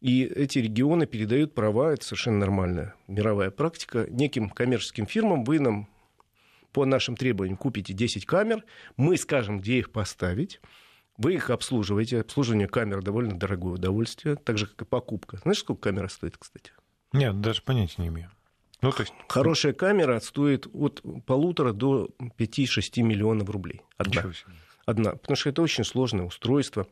и 0.00 0.24
эти 0.24 0.58
регионы 0.58 1.06
передают 1.06 1.54
права, 1.54 1.92
это 1.92 2.04
совершенно 2.04 2.38
нормальная 2.38 2.94
мировая 3.08 3.50
практика, 3.50 4.06
неким 4.08 4.48
коммерческим 4.48 5.06
фирмам. 5.06 5.44
Вы 5.44 5.60
нам 5.60 5.88
по 6.72 6.84
нашим 6.84 7.16
требованиям 7.16 7.56
купите 7.56 7.92
10 7.92 8.26
камер, 8.26 8.64
мы 8.96 9.16
скажем, 9.16 9.60
где 9.60 9.78
их 9.78 9.90
поставить, 9.90 10.60
вы 11.16 11.34
их 11.34 11.50
обслуживаете. 11.50 12.20
Обслуживание 12.20 12.68
камер 12.68 13.02
довольно 13.02 13.38
дорогое 13.38 13.74
удовольствие, 13.74 14.36
так 14.36 14.58
же, 14.58 14.66
как 14.66 14.82
и 14.82 14.84
покупка. 14.84 15.38
Знаешь, 15.38 15.58
сколько 15.58 15.88
камера 15.88 16.08
стоит, 16.08 16.36
кстати? 16.36 16.72
Нет, 17.12 17.40
даже 17.40 17.62
понятия 17.62 18.02
не 18.02 18.08
имею. 18.08 18.30
Ну, 18.82 18.92
то 18.92 19.02
есть... 19.02 19.14
Хорошая 19.28 19.72
камера 19.72 20.20
стоит 20.20 20.66
от 20.74 21.02
полутора 21.24 21.72
до 21.72 22.10
5-6 22.38 23.02
миллионов 23.02 23.48
рублей. 23.48 23.80
Одна 23.96 24.24
одна. 24.86 25.12
Потому 25.12 25.36
что 25.36 25.50
это 25.50 25.60
очень 25.60 25.84
сложное 25.84 26.24
устройство. 26.24 26.86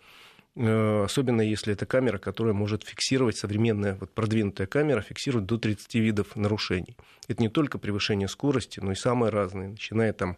Э, 0.56 1.04
особенно 1.04 1.40
если 1.40 1.72
это 1.72 1.86
камера, 1.86 2.18
которая 2.18 2.52
может 2.52 2.84
фиксировать, 2.84 3.36
современная 3.36 3.94
вот 3.94 4.12
продвинутая 4.12 4.66
камера 4.66 5.00
фиксирует 5.00 5.46
до 5.46 5.58
30 5.58 5.94
видов 5.94 6.36
нарушений. 6.36 6.96
Это 7.28 7.42
не 7.42 7.48
только 7.48 7.78
превышение 7.78 8.28
скорости, 8.28 8.80
но 8.80 8.92
и 8.92 8.96
самые 8.96 9.30
разные, 9.30 9.68
начиная 9.68 10.12
там 10.12 10.36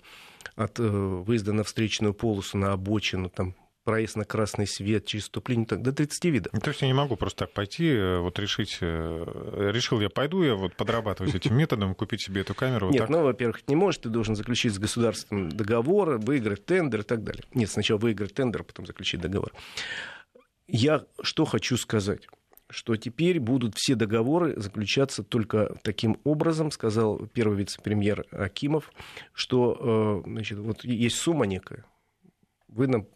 от 0.54 0.78
э, 0.78 0.82
выезда 0.82 1.52
на 1.52 1.64
встречную 1.64 2.14
полосу, 2.14 2.56
на 2.56 2.72
обочину, 2.72 3.28
там, 3.28 3.54
проезд 3.86 4.16
на 4.16 4.24
красный 4.24 4.66
свет, 4.66 5.06
через 5.06 5.24
вступление, 5.24 5.64
так, 5.64 5.80
до 5.80 5.92
30 5.92 6.24
видов. 6.26 6.52
То 6.60 6.70
есть 6.70 6.82
я 6.82 6.88
не 6.88 6.92
могу 6.92 7.16
просто 7.16 7.46
так 7.46 7.54
пойти, 7.54 7.88
э, 7.88 8.18
вот 8.18 8.38
решить, 8.38 8.78
э, 8.80 9.70
решил 9.72 10.00
я 10.00 10.10
пойду, 10.10 10.42
я 10.42 10.56
вот 10.56 10.74
подрабатывать 10.74 11.36
этим 11.36 11.56
методом, 11.56 11.94
купить 11.94 12.20
себе 12.20 12.40
эту 12.40 12.52
камеру. 12.54 12.90
Нет, 12.90 13.08
ну, 13.08 13.22
во-первых, 13.22 13.62
не 13.68 13.76
можешь, 13.76 14.00
ты 14.00 14.08
должен 14.08 14.34
заключить 14.34 14.74
с 14.74 14.78
государством 14.78 15.48
договор, 15.48 16.18
выиграть 16.18 16.66
тендер 16.66 17.00
и 17.00 17.04
так 17.04 17.22
далее. 17.22 17.44
Нет, 17.54 17.70
сначала 17.70 17.98
выиграть 17.98 18.34
тендер, 18.34 18.62
а 18.62 18.64
потом 18.64 18.86
заключить 18.86 19.20
договор. 19.20 19.52
Я 20.66 21.04
что 21.22 21.44
хочу 21.44 21.76
сказать 21.76 22.28
что 22.68 22.96
теперь 22.96 23.38
будут 23.38 23.76
все 23.76 23.94
договоры 23.94 24.58
заключаться 24.60 25.22
только 25.22 25.76
таким 25.82 26.18
образом, 26.24 26.72
сказал 26.72 27.18
первый 27.32 27.58
вице-премьер 27.58 28.26
Акимов, 28.32 28.90
что 29.32 30.24
э, 30.26 30.28
значит, 30.28 30.58
вот 30.58 30.82
есть 30.82 31.14
сумма 31.14 31.46
некая, 31.46 31.84
вы 32.66 32.88
нам 32.88 33.06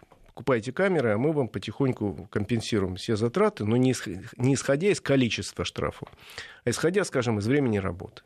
покупаете 0.40 0.72
камеры, 0.72 1.11
а 1.11 1.18
мы 1.18 1.33
вам 1.33 1.48
потихоньку 1.48 2.26
компенсируем 2.31 2.96
все 2.96 3.14
затраты, 3.14 3.66
но 3.66 3.76
не 3.76 3.92
исходя 3.92 4.88
из 4.88 4.98
количества 4.98 5.66
штрафов, 5.66 6.09
а 6.64 6.70
исходя, 6.70 7.05
скажем, 7.05 7.38
из 7.38 7.46
времени 7.46 7.76
работы. 7.76 8.22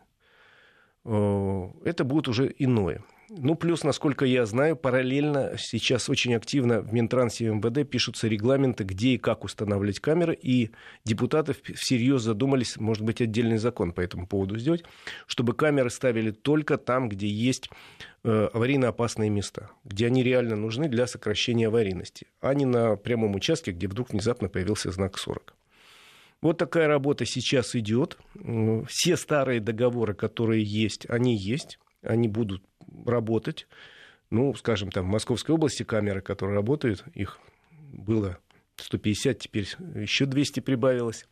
Это 1.04 2.04
будет 2.04 2.28
уже 2.28 2.54
иное. 2.56 3.02
Ну, 3.30 3.54
плюс, 3.54 3.84
насколько 3.84 4.24
я 4.24 4.44
знаю, 4.44 4.76
параллельно 4.76 5.54
сейчас 5.58 6.08
очень 6.10 6.34
активно 6.34 6.80
в 6.80 6.92
Минтрансе 6.92 7.46
и 7.46 7.48
МВД 7.48 7.88
пишутся 7.88 8.28
регламенты, 8.28 8.84
где 8.84 9.10
и 9.10 9.18
как 9.18 9.44
устанавливать 9.44 10.00
камеры, 10.00 10.34
и 10.34 10.70
депутаты 11.04 11.54
всерьез 11.74 12.22
задумались, 12.22 12.76
может 12.76 13.02
быть, 13.02 13.22
отдельный 13.22 13.56
закон 13.56 13.92
по 13.92 14.00
этому 14.00 14.26
поводу 14.26 14.58
сделать, 14.58 14.84
чтобы 15.26 15.54
камеры 15.54 15.90
ставили 15.90 16.32
только 16.32 16.76
там, 16.76 17.08
где 17.08 17.26
есть 17.26 17.70
э, 18.24 18.48
аварийно 18.52 18.88
опасные 18.88 19.30
места, 19.30 19.70
где 19.84 20.06
они 20.06 20.22
реально 20.22 20.56
нужны 20.56 20.88
для 20.88 21.06
сокращения 21.06 21.68
аварийности, 21.68 22.26
а 22.40 22.52
не 22.52 22.66
на 22.66 22.96
прямом 22.96 23.34
участке, 23.34 23.72
где 23.72 23.88
вдруг 23.88 24.10
внезапно 24.10 24.48
появился 24.48 24.90
знак 24.90 25.18
40. 25.18 25.54
Вот 26.42 26.58
такая 26.58 26.88
работа 26.88 27.24
сейчас 27.24 27.74
идет. 27.74 28.18
Все 28.86 29.16
старые 29.16 29.60
договоры, 29.60 30.12
которые 30.12 30.62
есть, 30.62 31.08
они 31.08 31.34
есть, 31.34 31.78
они 32.02 32.28
будут 32.28 32.62
работать. 33.06 33.66
Ну, 34.30 34.54
скажем, 34.54 34.90
там 34.90 35.06
в 35.06 35.10
Московской 35.10 35.54
области 35.54 35.82
камеры, 35.82 36.20
которые 36.20 36.56
работают, 36.56 37.04
их 37.14 37.38
было 37.92 38.38
150, 38.76 39.38
теперь 39.38 39.68
еще 39.94 40.26
200 40.26 40.60
прибавилось. 40.60 41.26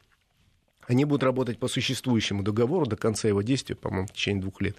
Они 0.86 1.04
будут 1.04 1.22
работать 1.22 1.58
по 1.58 1.68
существующему 1.68 2.42
договору 2.42 2.86
до 2.86 2.96
конца 2.96 3.28
его 3.28 3.42
действия, 3.42 3.76
по-моему, 3.76 4.08
в 4.08 4.12
течение 4.12 4.42
двух 4.42 4.60
лет, 4.60 4.76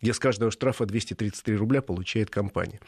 где 0.00 0.12
с 0.14 0.18
каждого 0.18 0.50
штрафа 0.50 0.86
233 0.86 1.56
рубля 1.56 1.82
получает 1.82 2.30
компания. 2.30 2.80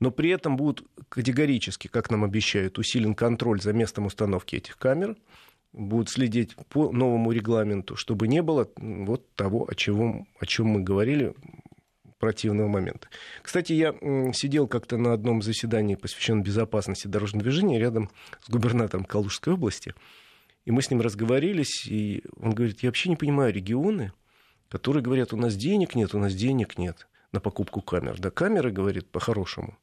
Но 0.00 0.10
при 0.10 0.30
этом 0.30 0.56
будут 0.56 0.84
категорически, 1.08 1.86
как 1.86 2.10
нам 2.10 2.24
обещают, 2.24 2.78
усилен 2.78 3.14
контроль 3.14 3.60
за 3.60 3.72
местом 3.72 4.06
установки 4.06 4.56
этих 4.56 4.76
камер, 4.76 5.16
будут 5.72 6.10
следить 6.10 6.56
по 6.68 6.90
новому 6.90 7.30
регламенту, 7.30 7.94
чтобы 7.96 8.26
не 8.26 8.42
было 8.42 8.68
вот 8.76 9.32
того, 9.34 9.66
о 9.68 9.74
чем, 9.74 10.26
о 10.38 10.46
чем 10.46 10.66
мы 10.66 10.80
говорили, 10.80 11.34
противного 12.22 12.68
момента. 12.68 13.08
Кстати, 13.42 13.72
я 13.72 13.96
сидел 14.32 14.68
как-то 14.68 14.96
на 14.96 15.12
одном 15.12 15.42
заседании, 15.42 15.96
посвященном 15.96 16.44
безопасности 16.44 17.08
дорожного 17.08 17.42
движения, 17.42 17.80
рядом 17.80 18.10
с 18.42 18.48
губернатором 18.48 19.04
Калужской 19.04 19.54
области. 19.54 19.92
И 20.64 20.70
мы 20.70 20.82
с 20.82 20.90
ним 20.92 21.00
разговорились, 21.00 21.84
и 21.88 22.22
он 22.36 22.52
говорит, 22.52 22.84
я 22.84 22.90
вообще 22.90 23.08
не 23.10 23.16
понимаю 23.16 23.52
регионы, 23.52 24.12
которые 24.68 25.02
говорят, 25.02 25.32
у 25.32 25.36
нас 25.36 25.56
денег 25.56 25.96
нет, 25.96 26.14
у 26.14 26.20
нас 26.20 26.32
денег 26.32 26.78
нет 26.78 27.08
на 27.32 27.40
покупку 27.40 27.82
камер. 27.82 28.20
Да 28.20 28.30
камеры, 28.30 28.70
говорит, 28.70 29.10
по-хорошему. 29.10 29.76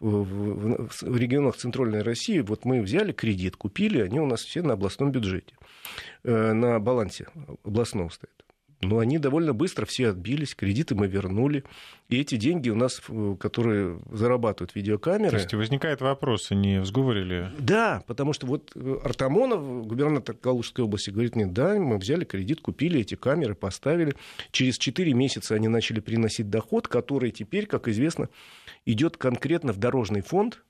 В, 0.00 0.24
в, 0.24 0.88
в 1.02 1.16
регионах 1.16 1.56
Центральной 1.56 2.02
России 2.02 2.40
вот 2.40 2.64
мы 2.64 2.82
взяли 2.82 3.12
кредит, 3.12 3.54
купили, 3.54 4.00
они 4.00 4.18
у 4.18 4.26
нас 4.26 4.40
все 4.40 4.60
на 4.60 4.72
областном 4.72 5.12
бюджете, 5.12 5.54
э, 6.24 6.52
на 6.52 6.80
балансе 6.80 7.28
областного 7.62 8.08
стоят. 8.08 8.44
Но 8.88 8.98
они 8.98 9.18
довольно 9.18 9.52
быстро 9.52 9.84
все 9.86 10.08
отбились, 10.08 10.54
кредиты 10.54 10.94
мы 10.94 11.06
вернули. 11.06 11.64
И 12.08 12.20
эти 12.20 12.36
деньги 12.36 12.70
у 12.70 12.76
нас, 12.76 13.02
которые 13.40 14.00
зарабатывают 14.12 14.74
видеокамеры... 14.74 15.30
То 15.30 15.36
есть 15.36 15.54
возникает 15.54 16.00
вопрос, 16.00 16.50
не 16.50 16.80
в 16.80 16.86
сговоре 16.86 17.24
ли? 17.24 17.46
Да, 17.58 18.02
потому 18.06 18.32
что 18.32 18.46
вот 18.46 18.70
э, 18.76 18.98
Артамонов, 19.02 19.86
губернатор 19.86 20.36
Калужской 20.36 20.84
области, 20.84 21.10
говорит 21.10 21.34
мне, 21.34 21.46
да, 21.46 21.74
мы 21.74 21.98
взяли 21.98 22.24
кредит, 22.24 22.60
купили 22.60 23.00
эти 23.00 23.16
камеры, 23.16 23.54
поставили. 23.54 24.14
Через 24.52 24.78
4 24.78 25.12
месяца 25.14 25.54
они 25.54 25.68
начали 25.68 26.00
приносить 26.00 26.48
доход, 26.48 26.86
который 26.86 27.32
теперь, 27.32 27.66
как 27.66 27.88
известно, 27.88 28.28
идет 28.84 29.16
конкретно 29.16 29.72
в 29.72 29.78
дорожный 29.78 30.20
фонд, 30.20 30.62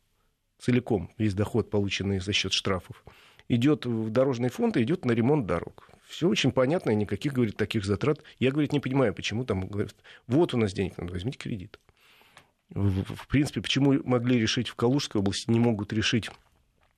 целиком 0.58 1.10
весь 1.18 1.34
доход, 1.34 1.70
полученный 1.70 2.18
за 2.18 2.32
счет 2.32 2.52
штрафов, 2.52 3.04
идет 3.48 3.84
в 3.86 4.10
дорожный 4.10 4.48
фонд 4.48 4.76
и 4.76 4.82
идет 4.82 5.04
на 5.04 5.12
ремонт 5.12 5.46
дорог. 5.46 5.90
Все 6.16 6.30
очень 6.30 6.50
понятно, 6.50 6.92
и 6.92 6.94
никаких, 6.94 7.34
говорит, 7.34 7.58
таких 7.58 7.84
затрат. 7.84 8.22
Я, 8.38 8.50
говорит, 8.50 8.72
не 8.72 8.80
понимаю, 8.80 9.12
почему 9.12 9.44
там 9.44 9.68
говорят, 9.68 9.94
вот 10.26 10.54
у 10.54 10.56
нас 10.56 10.72
денег 10.72 10.96
надо, 10.96 11.12
возьмите 11.12 11.36
кредит. 11.36 11.78
В, 12.70 13.28
принципе, 13.28 13.60
почему 13.60 14.00
могли 14.02 14.40
решить 14.40 14.68
в 14.68 14.76
Калужской 14.76 15.20
области, 15.20 15.50
не 15.50 15.60
могут 15.60 15.92
решить 15.92 16.30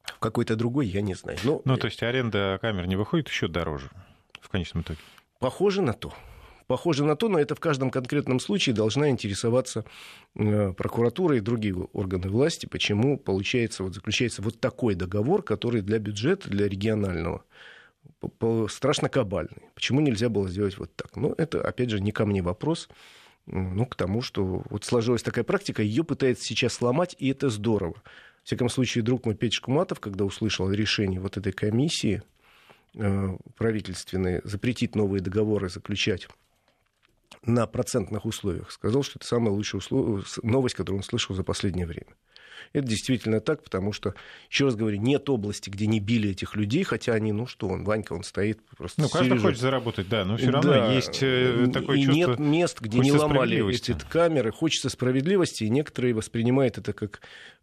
в 0.05 0.21
какой-то 0.21 0.55
другой, 0.55 0.87
я 0.87 1.01
не 1.01 1.15
знаю. 1.15 1.37
Но... 1.43 1.61
Ну, 1.65 1.77
то 1.77 1.89
есть 1.89 2.01
аренда 2.01 2.61
камер 2.63 2.87
не 2.87 2.95
выходит 2.95 3.27
еще 3.27 3.49
дороже 3.49 3.91
в 4.41 4.51
конечном 4.51 4.85
итоге? 4.85 5.01
Похоже 5.41 5.83
на 5.83 5.95
то. 5.95 6.15
Похоже 6.69 7.03
на 7.03 7.17
то, 7.17 7.29
но 7.29 7.41
это 7.41 7.57
в 7.57 7.61
каждом 7.61 7.91
конкретном 7.91 8.39
случае 8.39 8.77
должна 8.77 9.11
интересоваться 9.11 9.85
э, 10.37 10.73
прокуратура 10.75 11.37
и 11.37 11.41
другие 11.41 11.75
органы 11.75 12.29
власти, 12.29 12.67
почему 12.67 13.19
получается, 13.19 13.83
вот, 13.83 13.95
заключается 13.95 14.43
вот 14.43 14.61
такой 14.61 14.95
договор, 14.95 15.43
который 15.43 15.81
для 15.81 15.99
бюджета, 15.99 16.49
для 16.49 16.69
регионального 16.69 17.43
страшно 18.69 19.09
кабальный. 19.09 19.69
Почему 19.75 20.01
нельзя 20.01 20.29
было 20.29 20.49
сделать 20.49 20.79
вот 20.79 20.95
так? 20.97 21.17
Ну, 21.17 21.35
это, 21.39 21.67
опять 21.67 21.91
же, 21.91 22.01
не 22.01 22.13
ко 22.13 22.27
мне 22.27 22.43
вопрос, 22.43 22.89
ну, 23.47 23.87
к 23.87 23.95
тому, 23.95 24.23
что 24.23 24.63
вот 24.69 24.85
сложилась 24.85 25.23
такая 25.23 25.45
практика, 25.45 25.83
ее 25.83 26.05
пытается 26.05 26.45
сейчас 26.45 26.75
сломать, 26.75 27.17
и 27.19 27.29
это 27.31 27.49
здорово. 27.49 28.03
В 28.43 28.47
всяком 28.47 28.69
случае, 28.69 29.05
друг 29.05 29.25
мой 29.25 29.35
Петя 29.35 29.57
Шкуматов, 29.57 30.01
когда 30.01 30.25
услышал 30.25 30.71
решение 30.71 31.21
вот 31.21 31.37
этой 31.37 31.53
комиссии 31.53 32.23
э, 32.95 33.37
правительственной 33.57 34.41
запретить 34.45 34.95
новые 34.95 35.21
договоры 35.21 35.69
заключать 35.69 36.29
на 37.45 37.67
процентных 37.67 38.25
условиях, 38.25 38.71
сказал, 38.71 39.03
что 39.03 39.19
это 39.19 39.27
самая 39.27 39.51
лучшая 39.51 39.81
услов... 39.81 40.39
новость, 40.43 40.75
которую 40.75 40.99
он 40.99 41.05
слышал 41.05 41.35
за 41.35 41.43
последнее 41.43 41.87
время. 41.87 42.15
Это 42.73 42.87
действительно 42.87 43.41
так, 43.41 43.63
потому 43.63 43.93
что, 43.93 44.15
еще 44.51 44.67
раз 44.67 44.77
говорю, 44.77 44.99
нет 44.99 45.29
области, 45.29 45.71
где 45.71 45.87
не 45.87 46.01
били 46.01 46.31
этих 46.31 46.57
людей, 46.57 46.85
хотя 46.85 47.13
они, 47.13 47.33
ну 47.33 47.47
что 47.47 47.69
он, 47.69 47.85
Ванька, 47.85 48.13
он 48.13 48.23
стоит 48.23 48.61
просто... 48.77 49.03
Ну, 49.03 49.09
каждый 49.09 49.39
хочет 49.39 49.61
заработать, 49.61 50.09
да, 50.09 50.25
но 50.25 50.37
все 50.37 50.51
равно 50.51 50.73
да. 50.73 50.93
есть 50.93 51.19
э, 51.23 51.69
такое 51.73 51.99
и 51.99 52.03
чувство... 52.05 52.15
нет 52.15 52.39
мест, 52.39 52.81
где 52.81 52.99
не 52.99 53.13
ломали 53.13 53.75
эти 53.75 53.97
камеры, 54.09 54.53
хочется 54.53 54.89
справедливости, 54.89 55.65
и 55.65 55.71
некоторые 55.71 56.15
воспринимают 56.15 56.79
это 56.79 56.93
как 56.93 57.21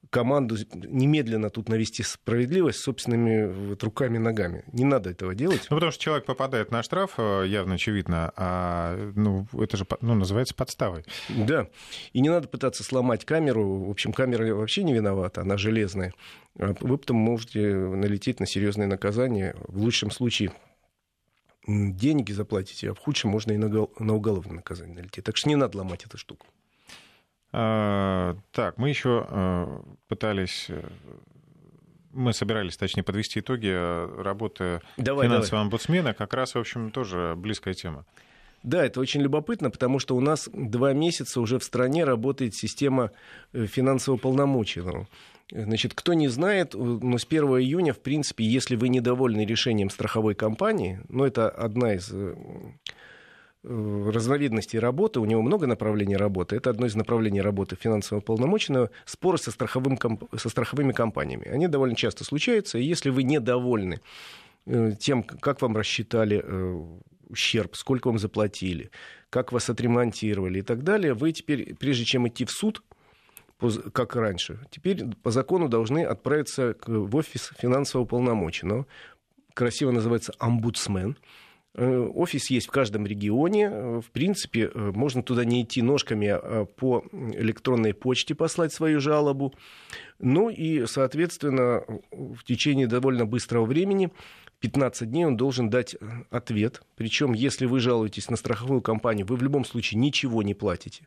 команду 0.09 0.55
немедленно 0.73 1.49
тут 1.49 1.69
навести 1.69 2.03
справедливость 2.03 2.79
собственными 2.79 3.69
вот, 3.69 3.83
руками 3.83 4.15
и 4.17 4.19
ногами. 4.19 4.63
Не 4.71 4.85
надо 4.85 5.09
этого 5.09 5.35
делать. 5.35 5.67
Ну, 5.69 5.75
потому 5.75 5.91
что 5.91 6.01
человек 6.01 6.25
попадает 6.25 6.71
на 6.71 6.83
штраф, 6.83 7.15
э, 7.17 7.45
явно 7.47 7.75
очевидно, 7.75 8.31
а 8.35 9.11
ну, 9.15 9.47
это 9.53 9.77
же 9.77 9.85
ну, 10.01 10.15
называется 10.15 10.55
подставой. 10.55 11.05
Да. 11.29 11.67
И 12.13 12.21
не 12.21 12.29
надо 12.29 12.47
пытаться 12.47 12.83
сломать 12.83 13.25
камеру. 13.25 13.85
В 13.85 13.89
общем, 13.89 14.13
камера 14.13 14.53
вообще 14.55 14.83
не 14.85 14.93
виновата, 14.93 15.41
она 15.41 15.57
железная. 15.57 16.13
А 16.57 16.73
вы 16.79 16.97
потом 16.97 17.17
можете 17.17 17.75
налететь 17.75 18.39
на 18.39 18.45
серьезное 18.45 18.87
наказание. 18.87 19.55
В 19.67 19.77
лучшем 19.77 20.11
случае 20.11 20.51
деньги 21.67 22.31
заплатите, 22.31 22.91
а 22.91 22.93
в 22.93 22.99
худшем 22.99 23.31
можно 23.31 23.51
и 23.51 23.57
на 23.57 24.13
уголовное 24.15 24.55
наказание 24.55 24.95
налететь. 24.95 25.25
Так 25.25 25.37
что 25.37 25.49
не 25.49 25.55
надо 25.55 25.77
ломать 25.77 26.05
эту 26.05 26.17
штуку. 26.17 26.47
А, 27.51 28.37
так, 28.51 28.77
мы 28.77 28.89
еще 28.89 29.25
а, 29.29 29.81
пытались 30.07 30.65
э, 30.69 30.83
мы 32.15 32.33
собирались, 32.33 32.77
точнее, 32.77 33.03
подвести 33.03 33.41
итоги 33.41 33.69
э, 33.71 34.21
работы 34.21 34.81
давай, 34.97 35.27
финансового 35.27 35.49
давай. 35.51 35.63
омбудсмена. 35.63 36.13
Как 36.13 36.33
раз, 36.33 36.55
в 36.55 36.57
общем, 36.57 36.91
тоже 36.91 37.33
близкая 37.37 37.73
тема. 37.73 38.05
Да, 38.65 38.83
это 38.83 38.99
очень 38.99 39.21
любопытно, 39.21 39.69
потому 39.69 39.99
что 39.99 40.15
у 40.15 40.21
нас 40.21 40.49
два 40.51 40.91
месяца 40.91 41.39
уже 41.39 41.59
в 41.59 41.63
стране 41.63 42.03
работает 42.03 42.55
система 42.55 43.11
э, 43.53 43.67
финансового 43.67 44.19
полномочия. 44.19 45.05
Значит, 45.51 45.93
кто 45.93 46.15
не 46.15 46.27
знает, 46.29 46.73
э, 46.73 46.77
но 46.79 47.19
с 47.19 47.25
1 47.25 47.43
июня, 47.59 47.93
в 47.93 47.99
принципе, 47.99 48.43
если 48.43 48.75
вы 48.75 48.89
недовольны 48.89 49.45
решением 49.45 49.91
страховой 49.91 50.33
компании, 50.33 50.99
ну, 51.09 51.25
это 51.25 51.47
одна 51.47 51.93
из 51.93 52.09
э, 52.11 52.35
разновидностей 53.61 54.79
работы, 54.79 55.19
у 55.19 55.25
него 55.25 55.43
много 55.43 55.67
направлений 55.67 56.17
работы, 56.17 56.55
это 56.55 56.71
одно 56.71 56.87
из 56.87 56.95
направлений 56.95 57.41
работы 57.41 57.75
финансового 57.75 58.23
полномоченного, 58.23 58.89
споры 59.05 59.37
со, 59.37 59.51
страховым, 59.51 59.99
со 60.35 60.49
страховыми 60.49 60.91
компаниями. 60.91 61.47
Они 61.49 61.67
довольно 61.67 61.95
часто 61.95 62.23
случаются, 62.23 62.79
и 62.79 62.83
если 62.83 63.11
вы 63.11 63.21
недовольны 63.21 64.01
тем, 64.99 65.21
как 65.21 65.61
вам 65.61 65.77
рассчитали 65.77 66.43
ущерб, 67.29 67.75
сколько 67.75 68.07
вам 68.07 68.19
заплатили, 68.19 68.91
как 69.29 69.51
вас 69.51 69.69
отремонтировали 69.69 70.59
и 70.59 70.61
так 70.61 70.83
далее, 70.83 71.13
вы 71.13 71.31
теперь, 71.31 71.75
прежде 71.75 72.05
чем 72.05 72.27
идти 72.27 72.45
в 72.45 72.51
суд, 72.51 72.83
как 73.93 74.15
раньше, 74.15 74.59
теперь 74.69 75.03
по 75.23 75.31
закону 75.31 75.69
должны 75.69 76.03
отправиться 76.03 76.75
в 76.85 77.15
офис 77.15 77.51
финансового 77.57 78.05
полномоченного. 78.05 78.85
Красиво 79.53 79.91
называется 79.91 80.33
омбудсмен. 80.39 81.17
Э, 81.77 82.09
офис 82.13 82.49
есть 82.49 82.67
в 82.67 82.71
каждом 82.71 83.05
регионе. 83.05 83.69
В 84.01 84.11
принципе, 84.11 84.71
э, 84.73 84.91
можно 84.93 85.23
туда 85.23 85.43
не 85.43 85.63
идти 85.63 85.81
ножками, 85.81 86.27
а 86.27 86.65
по 86.65 87.03
электронной 87.11 87.93
почте 87.93 88.35
послать 88.35 88.73
свою 88.73 88.99
жалобу. 88.99 89.53
Ну 90.19 90.49
и, 90.49 90.85
соответственно, 90.85 91.83
в 92.11 92.43
течение 92.45 92.87
довольно 92.87 93.25
быстрого 93.25 93.65
времени 93.65 94.11
15 94.65 95.11
дней 95.11 95.25
он 95.25 95.37
должен 95.37 95.69
дать 95.69 95.93
э, 95.93 95.97
ответ. 96.31 96.81
Причем, 96.95 97.33
если 97.33 97.67
вы 97.67 97.79
жалуетесь 97.79 98.31
на 98.31 98.35
страховую 98.35 98.81
компанию, 98.81 99.27
вы 99.27 99.35
в 99.35 99.43
любом 99.43 99.63
случае 99.63 99.99
ничего 99.99 100.41
не 100.41 100.55
платите. 100.55 101.05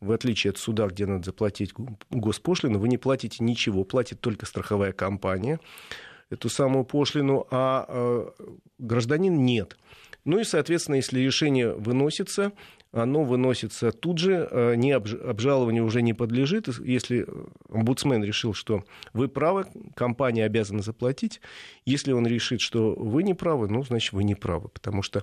В 0.00 0.12
отличие 0.12 0.52
от 0.52 0.58
суда, 0.58 0.86
где 0.86 1.06
надо 1.06 1.24
заплатить 1.24 1.72
госпошлину, 2.10 2.78
вы 2.78 2.86
не 2.86 2.98
платите 2.98 3.42
ничего, 3.42 3.82
платит 3.82 4.20
только 4.20 4.46
страховая 4.46 4.92
компания 4.92 5.58
эту 6.30 6.48
самую 6.48 6.84
пошлину, 6.84 7.48
а 7.50 7.84
э, 7.88 8.30
гражданин 8.78 9.44
нет. 9.44 9.76
Ну 10.24 10.38
и, 10.38 10.44
соответственно, 10.44 10.94
если 10.96 11.18
решение 11.18 11.74
выносится, 11.74 12.52
оно 12.92 13.22
выносится 13.22 13.92
тут 13.92 14.18
же, 14.18 14.48
э, 14.50 14.74
не 14.74 14.92
обжалованию 14.92 15.84
уже 15.84 16.02
не 16.02 16.12
подлежит. 16.12 16.68
Если 16.80 17.26
омбудсмен 17.68 18.24
решил, 18.24 18.52
что 18.52 18.84
вы 19.12 19.28
правы, 19.28 19.66
компания 19.94 20.44
обязана 20.44 20.82
заплатить. 20.82 21.40
Если 21.84 22.12
он 22.12 22.26
решит, 22.26 22.60
что 22.60 22.94
вы 22.94 23.22
не 23.22 23.34
правы, 23.34 23.68
ну, 23.68 23.84
значит, 23.84 24.12
вы 24.12 24.24
не 24.24 24.34
правы, 24.34 24.68
потому 24.68 25.02
что 25.02 25.22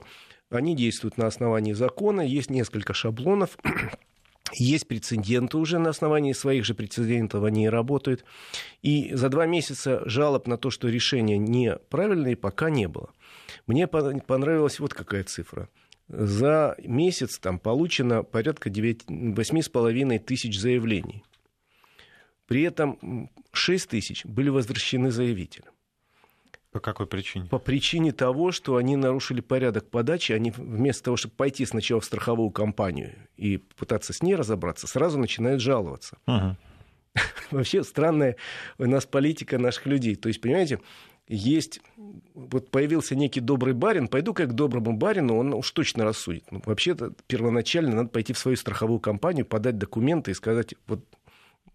они 0.49 0.76
действуют 0.76 1.18
на 1.18 1.28
основании 1.28 1.74
закона, 1.74 2.22
есть 2.22 2.49
несколько 2.49 2.93
шаблонов, 2.93 3.57
есть 4.53 4.88
прецеденты 4.88 5.57
уже 5.57 5.78
на 5.78 5.89
основании 5.89 6.32
своих 6.32 6.63
же 6.63 6.74
прецедентов 6.74 7.43
они 7.43 7.68
работают. 7.68 8.24
И 8.82 9.13
за 9.13 9.28
два 9.28 9.45
месяца 9.45 10.03
жалоб 10.05 10.47
на 10.47 10.57
то, 10.57 10.70
что 10.70 10.88
решение 10.88 11.38
неправильное, 11.38 12.38
пока 12.38 12.70
не 12.70 12.88
было. 12.88 13.09
Мне 13.65 13.88
понравилась 13.88 14.80
вот 14.80 14.93
какая 14.93 15.26
цифра– 15.26 15.68
за 16.08 16.76
месяц 16.80 17.39
там 17.39 17.60
получено 17.60 18.24
порядка 18.24 18.70
8,5 18.70 20.20
тысяч 20.20 20.60
заявлений. 20.60 21.24
При 22.47 22.62
этом 22.62 23.30
6 23.51 23.89
тысяч 23.89 24.26
были 24.26 24.49
возвращены 24.49 25.12
заявителям. 25.12 25.74
По 26.72 26.80
какой 26.80 27.08
причине? 27.08 27.47
По 27.47 27.60
причине 27.60 28.12
того, 28.12 28.51
что 28.51 28.76
они 28.76 28.95
нарушили 28.95 29.41
порядок 29.41 29.89
подачи, 29.89 30.32
они 30.32 30.51
вместо 30.51 31.05
того, 31.05 31.18
чтобы 31.18 31.36
пойти 31.36 31.66
сначала 31.66 32.01
в 32.01 32.05
страховую 32.05 32.51
компанию 32.51 33.16
и 33.36 33.58
пытаться 33.58 34.14
с 34.14 34.22
ней 34.22 34.36
разобраться, 34.36 34.86
сразу 34.86 35.18
начинают 35.18 35.62
жаловаться. 35.62 36.18
Угу. 36.28 36.58
Вообще 37.51 37.84
странная 37.84 38.36
у 38.78 38.86
нас 38.86 39.05
политика 39.05 39.58
наших 39.58 39.86
людей. 39.86 40.16
То 40.16 40.28
есть, 40.28 40.39
понимаете, 40.39 40.80
есть, 41.28 41.82
вот 42.34 42.69
появился 42.69 43.15
некий 43.15 43.41
добрый 43.41 43.73
барин, 43.73 44.07
пойду 44.07 44.34
как 44.34 44.49
к 44.49 44.53
доброму 44.53 44.93
барину, 44.93 45.38
он 45.38 45.53
уж 45.53 45.71
точно 45.71 46.05
рассудит. 46.05 46.45
Ну, 46.51 46.61
вообще-то 46.65 47.13
первоначально 47.28 47.95
надо 47.95 48.09
пойти 48.09 48.34
в 48.34 48.38
свою 48.38 48.57
страховую 48.57 48.99
компанию, 48.99 49.45
подать 49.45 49.78
документы 49.78 50.32
и 50.32 50.36
сказать, 50.36 50.75
вот 50.88 51.03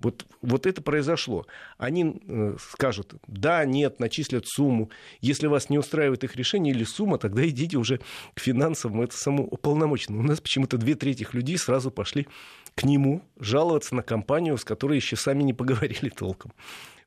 вот, 0.02 0.26
вот 0.40 0.66
это 0.66 0.82
произошло. 0.82 1.46
Они 1.78 2.20
э, 2.26 2.56
скажут, 2.58 3.14
да, 3.28 3.64
нет, 3.64 4.00
начислят 4.00 4.46
сумму. 4.48 4.90
Если 5.20 5.46
вас 5.46 5.70
не 5.70 5.78
устраивает 5.78 6.24
их 6.24 6.34
решение 6.34 6.74
или 6.74 6.82
сумма, 6.82 7.18
тогда 7.18 7.46
идите 7.46 7.76
уже 7.76 8.00
к 8.34 8.40
финансовым, 8.40 9.02
это 9.02 9.16
самому 9.16 9.44
уполномоченному. 9.44 10.24
У 10.24 10.26
нас 10.26 10.40
почему-то 10.40 10.76
две 10.76 10.96
трети 10.96 11.24
людей 11.32 11.56
сразу 11.56 11.92
пошли 11.92 12.26
к 12.74 12.82
нему 12.82 13.22
жаловаться 13.38 13.94
на 13.94 14.02
компанию, 14.02 14.58
с 14.58 14.64
которой 14.64 14.96
еще 14.96 15.14
сами 15.14 15.44
не 15.44 15.54
поговорили 15.54 16.08
толком. 16.08 16.52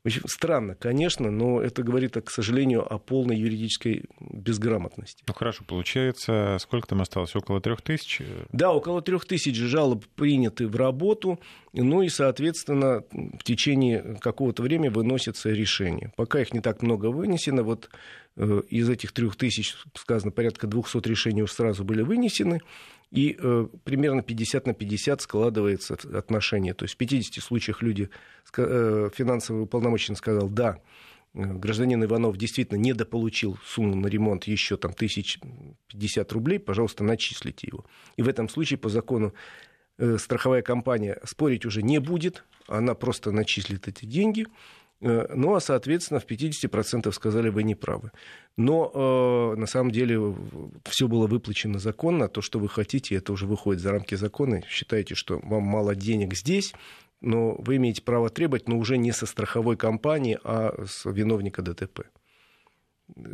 Очень 0.06 0.22
странно, 0.28 0.76
конечно, 0.76 1.32
но 1.32 1.60
это 1.60 1.82
говорит, 1.82 2.16
к 2.24 2.30
сожалению, 2.30 2.86
о 2.94 3.00
полной 3.00 3.38
юридической 3.38 4.06
безграмотности. 4.20 5.24
Ну 5.28 5.34
хорошо, 5.34 5.64
получается, 5.66 6.58
сколько 6.60 6.88
там 6.90 7.02
осталось? 7.02 7.36
Около 7.36 7.60
трех 7.60 7.82
тысяч? 7.82 8.22
Да, 8.52 8.72
около 8.72 9.02
трех 9.02 9.26
тысяч 9.26 9.56
жалоб 9.56 10.06
приняты 10.16 10.68
в 10.68 10.76
работу, 10.76 11.40
ну 11.74 12.04
и, 12.04 12.10
соответственно, 12.10 13.04
в 13.12 13.44
течение 13.44 14.20
какого-то 14.22 14.62
времени 14.62 14.90
выносится 14.90 15.50
решение. 15.50 16.14
Пока 16.16 16.40
их 16.40 16.54
не 16.54 16.60
так 16.60 16.84
много 16.84 17.08
вынесено, 17.08 17.64
вот 17.64 17.90
э, 18.38 18.62
из 18.70 18.88
этих 18.88 19.12
трех 19.12 19.36
тысяч, 19.36 19.76
сказано, 19.96 20.32
порядка 20.32 20.68
200 20.68 21.08
решений 21.08 21.42
уже 21.42 21.54
сразу 21.54 21.84
были 21.84 22.04
вынесены, 22.04 22.62
и 23.16 23.38
э, 23.40 23.68
примерно 23.84 24.22
50 24.22 24.68
на 24.68 24.74
50 24.74 25.22
складывается 25.22 25.98
отношение. 26.18 26.74
То 26.74 26.84
есть 26.84 26.96
в 26.96 26.98
50 26.98 27.44
случаях 27.44 27.82
люди, 27.82 28.10
э, 28.58 29.10
финансовый 29.14 29.64
уполномоченный 29.64 30.18
сказал, 30.18 30.50
да, 30.50 30.80
э, 31.34 31.42
гражданин 31.42 32.04
Иванов 32.04 32.38
действительно 32.38 32.78
недополучил 32.78 33.58
сумму 33.66 33.96
на 33.96 34.08
ремонт 34.08 34.46
еще 34.46 34.76
там 34.78 34.92
1050 34.92 36.32
рублей, 36.34 36.60
пожалуйста, 36.60 37.04
начислите 37.04 37.68
его. 37.68 37.86
И 38.18 38.22
в 38.22 38.28
этом 38.28 38.50
случае 38.50 38.78
по 38.78 38.90
закону 38.90 39.34
э, 39.98 40.18
страховая 40.20 40.62
компания 40.62 41.18
спорить 41.24 41.66
уже 41.66 41.84
не 41.84 42.00
будет, 42.00 42.44
она 42.68 42.96
просто 42.96 43.32
начислит 43.32 43.88
эти 43.88 44.06
деньги, 44.06 44.46
ну, 45.02 45.56
а, 45.56 45.60
соответственно, 45.60 46.20
в 46.20 46.26
50% 46.26 47.12
сказали, 47.12 47.50
вы 47.50 47.64
не 47.64 47.76
правы. 47.76 48.12
Но 48.58 48.92
э, 48.94 49.60
на 49.60 49.68
самом 49.68 49.92
деле 49.92 50.36
все 50.86 51.08
было 51.08 51.28
выплачено 51.28 51.80
законно. 51.80 52.30
То, 52.30 52.42
что 52.42 52.60
вы 52.60 52.70
хотите, 52.70 53.16
это 53.16 53.34
уже 53.34 53.46
выходит 53.46 53.82
за 53.82 53.92
рамки 53.92 54.16
закона. 54.16 54.64
Считаете, 54.68 55.16
что 55.16 55.40
вам 55.44 55.64
мало 55.64 55.96
денег 55.96 56.34
здесь, 56.34 56.74
но 57.22 57.56
вы 57.60 57.76
имеете 57.76 58.02
право 58.02 58.30
требовать, 58.30 58.70
но 58.70 58.78
уже 58.78 58.98
не 58.98 59.12
со 59.12 59.26
страховой 59.26 59.76
компании, 59.76 60.40
а 60.44 60.86
с 60.88 61.06
виновника 61.06 61.62
ДТП. 61.62 62.04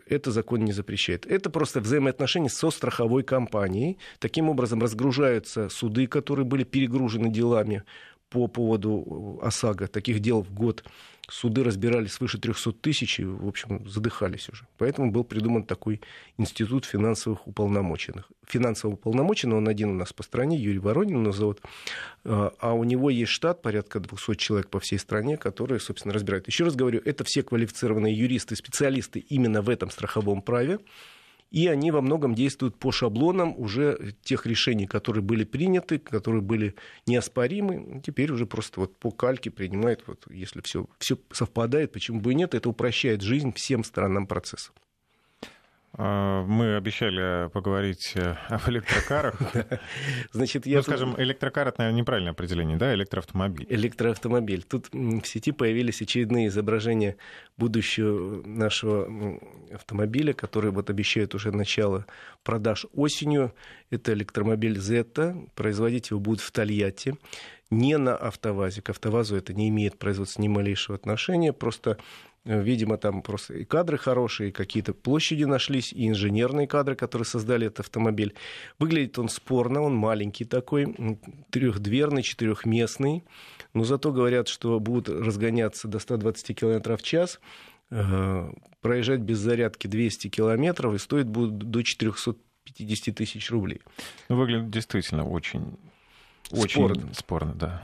Это 0.08 0.32
закон 0.32 0.66
не 0.66 0.74
запрещает. 0.74 1.26
Это 1.26 1.50
просто 1.50 1.80
взаимоотношения 1.80 2.50
со 2.50 2.72
страховой 2.72 3.24
компанией. 3.24 3.98
Таким 4.20 4.50
образом 4.50 4.82
разгружаются 4.82 5.70
суды, 5.70 6.08
которые 6.08 6.46
были 6.46 6.64
перегружены 6.64 7.30
делами 7.30 7.84
по 8.32 8.48
поводу 8.48 9.40
ОСАГО. 9.44 9.88
Таких 9.88 10.20
дел 10.22 10.42
в 10.42 10.52
год 10.52 10.84
суды 11.30 11.64
разбирали 11.64 12.08
свыше 12.08 12.38
300 12.38 12.72
тысяч 12.72 13.20
и, 13.20 13.26
в 13.26 13.48
общем, 13.48 13.88
задыхались 13.88 14.50
уже. 14.50 14.66
Поэтому 14.78 15.12
был 15.12 15.24
придуман 15.24 15.64
такой 15.64 16.02
институт 16.38 16.86
финансовых 16.86 17.46
уполномоченных. 17.46 18.32
Финансово 18.48 18.94
уполномоченный, 18.94 19.58
он 19.58 19.68
один 19.68 19.90
у 19.90 19.94
нас 19.94 20.14
по 20.14 20.24
стране, 20.24 20.58
Юрий 20.58 20.80
Воронин 20.80 21.22
его 21.22 21.32
зовут, 21.34 21.62
а, 22.24 22.54
а 22.60 22.74
у 22.74 22.84
него 22.86 23.10
есть 23.10 23.32
штат, 23.32 23.62
порядка 23.62 24.00
200 24.00 24.36
человек 24.36 24.70
по 24.70 24.80
всей 24.80 24.98
стране, 24.98 25.38
которые, 25.38 25.80
собственно, 25.80 26.14
разбирают. 26.14 26.48
Еще 26.48 26.64
раз 26.64 26.76
говорю, 26.76 27.02
это 27.04 27.24
все 27.26 27.44
квалифицированные 27.44 28.14
юристы, 28.14 28.56
специалисты 28.56 29.20
именно 29.20 29.62
в 29.62 29.70
этом 29.70 29.90
страховом 29.90 30.42
праве 30.42 30.80
и 31.52 31.68
они 31.68 31.92
во 31.92 32.02
многом 32.02 32.34
действуют 32.34 32.80
по 32.80 32.92
шаблонам 32.92 33.54
уже 33.58 34.16
тех 34.24 34.46
решений, 34.46 34.88
которые 34.88 35.22
были 35.22 35.44
приняты, 35.44 36.00
которые 36.00 36.42
были 36.42 36.76
неоспоримы. 37.06 38.02
Теперь 38.04 38.32
уже 38.32 38.46
просто 38.46 38.80
вот 38.80 38.98
по 38.98 39.12
кальке 39.12 39.52
принимают, 39.52 40.04
вот, 40.08 40.26
если 40.32 40.62
все, 40.62 40.88
все 40.98 41.20
совпадает, 41.32 41.92
почему 41.92 42.22
бы 42.22 42.32
и 42.32 42.36
нет, 42.36 42.56
это 42.56 42.70
упрощает 42.70 43.22
жизнь 43.22 43.54
всем 43.54 43.84
сторонам 43.84 44.28
процесса. 44.28 44.72
А, 45.94 46.44
мы 46.46 46.78
обещали 46.78 47.50
поговорить 47.50 48.14
э, 48.16 48.36
об 48.50 48.62
электрокарах. 48.70 49.36
Значит, 50.32 50.66
я 50.66 50.78
ну, 50.78 50.84
скажем, 50.84 51.16
электрокар— 51.18 51.68
это, 51.70 51.82
наверное, 51.82 52.00
неправильное 52.00 52.32
определение, 52.32 52.78
да, 52.78 52.94
электроавтомобиль? 52.94 53.68
Электроавтомобиль. 53.70 54.64
Тут 54.64 54.88
в 54.92 55.26
сети 55.26 55.52
появились 55.52 56.02
очередные 56.02 56.48
изображения 56.48 57.18
будущего 57.58 58.42
нашего 58.48 59.40
автомобиля, 59.74 60.34
который 60.34 60.72
вот 60.72 60.90
обещают 60.90 61.36
уже 61.36 61.52
начало 61.52 62.06
продаж 62.44 62.86
осенью. 62.94 63.54
Это 63.90 64.14
электромобиль 64.14 64.78
Zeta. 64.78 65.50
Производить 65.56 66.12
его 66.12 66.22
будут 66.22 66.42
в 66.42 66.52
Тольятти 66.52 67.16
не 67.70 67.98
на 67.98 68.16
автовазе. 68.16 68.82
К 68.82 68.90
автовазу 68.90 69.36
это 69.36 69.54
не 69.54 69.70
имеет 69.70 69.98
производства 69.98 70.42
ни 70.42 70.48
малейшего 70.48 70.96
отношения. 70.96 71.54
Просто 71.54 71.98
Э, 71.98 72.31
видимо, 72.44 72.98
там 72.98 73.22
просто 73.22 73.54
и 73.54 73.66
кадры 73.66 73.98
хорошие, 73.98 74.50
и 74.50 74.52
какие-то 74.52 74.94
площади 74.94 75.44
нашлись, 75.44 75.94
и 75.94 76.08
инженерные 76.08 76.68
кадры, 76.68 76.96
которые 76.96 77.26
создали 77.26 77.68
этот 77.68 77.82
автомобиль. 77.82 78.34
Выглядит 78.80 79.20
он 79.20 79.30
спорно, 79.30 79.82
он 79.82 79.96
маленький 79.96 80.46
такой, 80.46 80.96
трехдверный, 81.52 82.24
четырехместный. 82.24 83.24
Но 83.74 83.84
зато 83.84 84.12
говорят, 84.12 84.48
что 84.48 84.80
будут 84.80 85.10
разгоняться 85.10 85.88
до 85.88 86.00
120 86.00 86.58
км 86.58 86.98
в 86.98 87.04
час, 87.04 87.40
э, 87.90 88.52
проезжать 88.82 89.22
без 89.22 89.38
зарядки 89.38 89.88
200 89.88 90.30
километров 90.30 90.94
и 90.94 90.98
стоит 90.98 91.28
будет 91.28 91.58
до 91.58 91.84
450 91.84 93.16
тысяч 93.16 93.52
рублей. 93.52 93.82
Ну, 94.30 94.36
выглядит 94.36 94.72
действительно 94.72 95.28
очень, 95.28 95.78
очень 96.50 96.72
спорно, 96.72 97.14
спорно 97.14 97.54
да. 97.54 97.84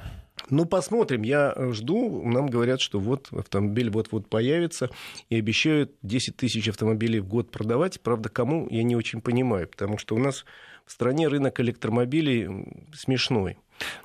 Ну, 0.49 0.65
посмотрим. 0.65 1.23
Я 1.23 1.53
э, 1.55 1.71
жду. 1.73 2.23
Нам 2.23 2.47
говорят, 2.47 2.81
что 2.81 2.99
вот 2.99 3.27
автомобиль 3.31 3.89
вот-вот 3.89 4.29
появится. 4.29 4.89
И 5.29 5.37
обещают 5.37 5.91
10 6.03 6.37
тысяч 6.37 6.67
автомобилей 6.69 7.19
в 7.19 7.27
год 7.27 7.51
продавать. 7.51 8.01
Правда, 8.01 8.29
кому, 8.29 8.67
я 8.69 8.83
не 8.83 8.95
очень 8.95 9.21
понимаю. 9.21 9.67
Потому 9.67 9.97
что 9.97 10.15
у 10.15 10.19
нас 10.19 10.45
в 10.85 10.91
стране 10.91 11.27
рынок 11.27 11.59
электромобилей 11.59 12.65
смешной. 12.93 13.57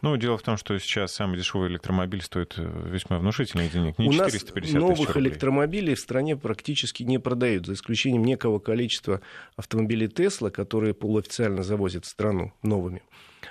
Ну, 0.02 0.16
дело 0.16 0.36
в 0.36 0.42
том, 0.42 0.56
что 0.56 0.78
сейчас 0.78 1.14
самый 1.14 1.38
дешевый 1.38 1.70
электромобиль 1.70 2.22
стоит 2.22 2.54
э, 2.58 2.88
весьма 2.90 3.18
внушительных 3.18 3.72
денег, 3.72 3.98
не 3.98 4.08
У 4.08 4.12
450 4.12 4.74
нас 4.74 4.82
новых 4.82 5.16
электромобилей 5.16 5.94
в 5.94 6.00
стране 6.00 6.36
практически 6.36 7.04
не 7.04 7.18
продают, 7.18 7.66
за 7.66 7.74
исключением 7.74 8.24
некого 8.24 8.58
количества 8.58 9.22
автомобилей 9.56 10.08
Тесла, 10.08 10.50
которые 10.50 10.92
полуофициально 10.92 11.62
завозят 11.62 12.04
в 12.04 12.08
страну 12.08 12.52
новыми. 12.62 13.02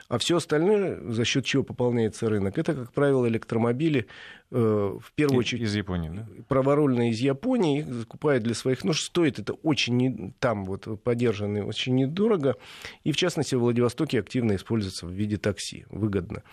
А 0.08 0.18
все 0.18 0.38
остальное, 0.38 1.00
за 1.12 1.26
счет 1.26 1.46
чего 1.46 1.64
пополняется 1.64 2.30
рынок, 2.30 2.58
это, 2.58 2.74
как 2.74 2.94
правило, 2.94 3.28
электромобили, 3.28 4.08
э, 4.52 4.56
в 4.56 5.12
первую 5.14 5.40
очередь... 5.40 5.64
Из 5.64 5.76
Японии, 5.76 6.10
да? 6.10 6.28
Праворульные 6.48 7.12
из 7.12 7.20
Японии, 7.20 7.80
их 7.80 7.94
закупают 7.94 8.44
для 8.44 8.54
своих 8.54 8.84
нужд. 8.84 9.06
Стоит 9.06 9.40
это 9.40 9.54
очень, 9.54 9.98
не, 9.98 10.34
там 10.40 10.66
вот 10.66 11.02
поддержанные, 11.04 11.64
очень 11.64 11.96
недорого. 11.96 12.56
И, 13.04 13.12
в 13.12 13.18
частности, 13.18 13.56
в 13.56 13.60
Владивостоке 13.60 14.20
активно 14.20 14.56
используется 14.56 15.06
в 15.06 15.12
виде 15.12 15.38
такси, 15.38 15.86
выгодно. 15.90 16.44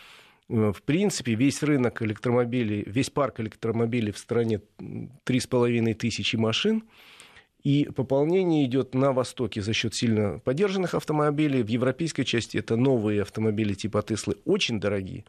Э, 0.48 0.72
в 0.74 0.82
принципе, 0.82 1.34
весь 1.34 1.62
рынок 1.62 2.02
электромобилей, 2.02 2.84
весь 2.86 3.10
парк 3.10 3.40
электромобилей 3.40 4.12
в 4.12 4.18
стране 4.18 4.60
3,5 4.78 5.94
тысячи 5.94 6.36
машин– 6.36 6.84
и 7.62 7.88
пополнение 7.94 8.64
идет 8.64 8.94
на 8.94 9.12
Востоке 9.12 9.60
за 9.60 9.72
счет 9.72 9.94
сильно 9.94 10.38
поддержанных 10.38 10.94
автомобилей. 10.94 11.62
В 11.62 11.68
европейской 11.68 12.22
части 12.22 12.56
это 12.56 12.76
новые 12.76 13.22
автомобили 13.22 13.74
типа 13.74 14.02
Теслы, 14.02 14.36
очень 14.44 14.80
дорогие. 14.80 15.24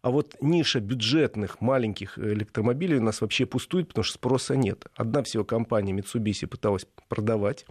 А 0.00 0.10
вот 0.10 0.36
ниша 0.40 0.80
бюджетных 0.80 1.60
маленьких 1.60 2.18
электромобилей 2.18 2.98
у 2.98 3.02
нас 3.02 3.20
вообще 3.20 3.46
пустует, 3.46 3.88
потому 3.88 4.04
что 4.04 4.14
спроса 4.14 4.56
нет. 4.56 4.86
Одна 4.94 5.22
всего 5.22 5.44
компания 5.44 5.92
Mitsubishi 5.92 6.46
пыталась 6.46 6.86
продавать. 7.08 7.66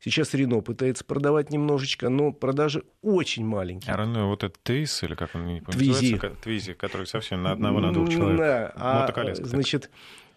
Сейчас 0.00 0.34
Рено 0.34 0.60
пытается 0.60 1.02
продавать 1.02 1.50
немножечко, 1.50 2.10
но 2.10 2.30
продажи 2.30 2.82
очень 3.00 3.46
маленькие. 3.46 3.94
А 3.94 3.96
Рено 3.96 4.26
вот 4.26 4.44
это 4.44 4.54
Твиз, 4.62 5.02
или 5.02 5.14
как 5.14 5.34
он 5.34 5.46
не 5.46 5.60
Твизи. 5.62 6.20
Твизи, 6.42 6.74
который 6.74 7.06
совсем 7.06 7.42
на 7.42 7.52
одного, 7.52 7.80
на 7.80 7.92
двух 7.92 8.10
человек. 8.10 8.38
Да, 8.38 8.72
а, 8.76 9.34
значит, 9.36 9.90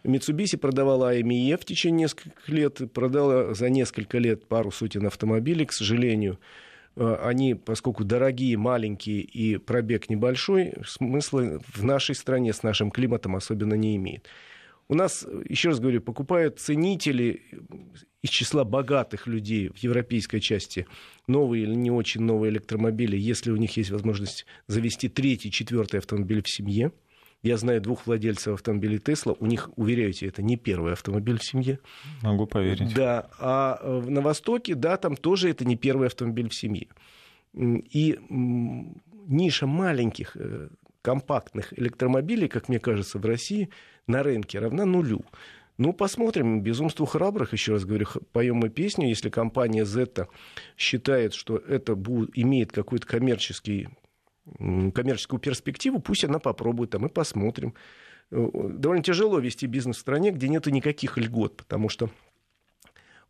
Mitsubishi 0.08 0.58
продавала 0.58 1.14
AME 1.16 1.58
в 1.58 1.66
течение 1.66 2.04
нескольких 2.04 2.48
лет, 2.48 2.82
продала 2.94 3.54
за 3.54 3.70
несколько 3.70 4.18
лет 4.20 4.48
пару 4.48 4.72
сотен 4.72 5.06
автомобилей, 5.06 5.66
к 5.66 5.74
сожалению. 5.74 6.40
Э, 6.96 7.18
они, 7.22 7.56
поскольку 7.56 8.06
дорогие, 8.06 8.58
маленькие 8.58 9.20
и 9.20 9.58
пробег 9.58 10.10
небольшой, 10.10 10.74
смысла 10.86 11.60
в 11.74 11.84
нашей 11.84 12.16
стране 12.16 12.54
с 12.54 12.64
нашим 12.64 12.90
климатом 12.90 13.36
особенно 13.36 13.74
не 13.74 13.98
имеет. 13.98 14.28
У 14.88 14.96
нас, 14.96 15.28
еще 15.50 15.70
раз 15.70 15.82
говорю, 15.82 16.00
покупают 16.00 16.60
ценители 16.60 17.42
из 18.22 18.30
числа 18.30 18.64
богатых 18.64 19.28
людей 19.28 19.68
в 19.68 19.78
европейской 19.80 20.40
части 20.40 20.88
новые 21.28 21.64
или 21.64 21.76
не 21.76 21.92
очень 21.92 22.22
новые 22.22 22.52
электромобили, 22.52 23.18
если 23.18 23.52
у 23.52 23.58
них 23.58 23.76
есть 23.76 23.92
возможность 23.92 24.46
завести 24.68 25.10
третий, 25.10 25.52
четвертый 25.52 26.00
автомобиль 26.00 26.42
в 26.42 26.50
семье– 26.50 26.94
я 27.48 27.58
знаю 27.58 27.82
двух 27.82 28.06
владельцев 28.06 28.54
автомобилей 28.54 29.00
Тесла. 29.00 29.36
У 29.40 29.46
них, 29.46 29.70
уверяю 29.76 30.14
тебя, 30.14 30.30
это 30.30 30.42
не 30.42 30.58
первый 30.58 30.94
автомобиль 30.94 31.40
в 31.40 31.44
семье. 31.44 31.80
Могу 32.22 32.46
поверить. 32.46 32.94
Да. 32.94 33.30
А 33.40 33.80
э, 33.82 34.02
на 34.08 34.22
Востоке, 34.22 34.76
да, 34.76 34.98
там 34.98 35.16
тоже 35.16 35.50
это 35.50 35.66
не 35.66 35.76
первый 35.76 36.08
автомобиль 36.08 36.50
в 36.50 36.54
семье. 36.54 36.88
И 37.54 38.20
ниша 38.30 39.66
маленьких 39.66 40.36
э, 40.36 40.70
компактных 41.02 41.78
электромобилей, 41.80 42.48
как 42.48 42.70
мне 42.70 42.80
кажется, 42.80 43.18
в 43.18 43.26
России 43.26 43.70
на 44.08 44.24
рынке 44.24 44.60
равна 44.60 44.86
нулю. 44.86 45.24
Ну, 45.78 45.94
посмотрим. 45.94 46.62
Безумству 46.62 47.06
храбрых, 47.06 47.54
еще 47.54 47.74
раз 47.74 47.86
говорю, 47.86 48.08
поем 48.32 48.58
мы 48.58 48.70
песню. 48.70 49.08
Если 49.08 49.30
компания 49.30 49.84
Zeta 49.84 50.28
считает, 50.76 51.34
что 51.34 51.58
это 51.58 51.96
будет, 51.96 52.32
имеет 52.38 52.72
какой-то 52.72 53.06
коммерческий 53.06 53.90
коммерческую 54.58 55.40
перспективу, 55.40 56.00
пусть 56.00 56.24
она 56.24 56.40
попробует, 56.40 56.96
а 56.96 57.00
мы 57.00 57.10
посмотрим. 57.10 57.74
Э, 58.32 58.48
довольно 58.54 59.04
тяжело 59.04 59.40
вести 59.40 59.68
бизнес 59.68 59.98
в 59.98 60.02
стране, 60.02 60.32
где 60.32 60.48
нет 60.48 60.66
никаких 60.68 61.18
льгот, 61.18 61.58
потому 61.58 61.90
что 61.90 62.10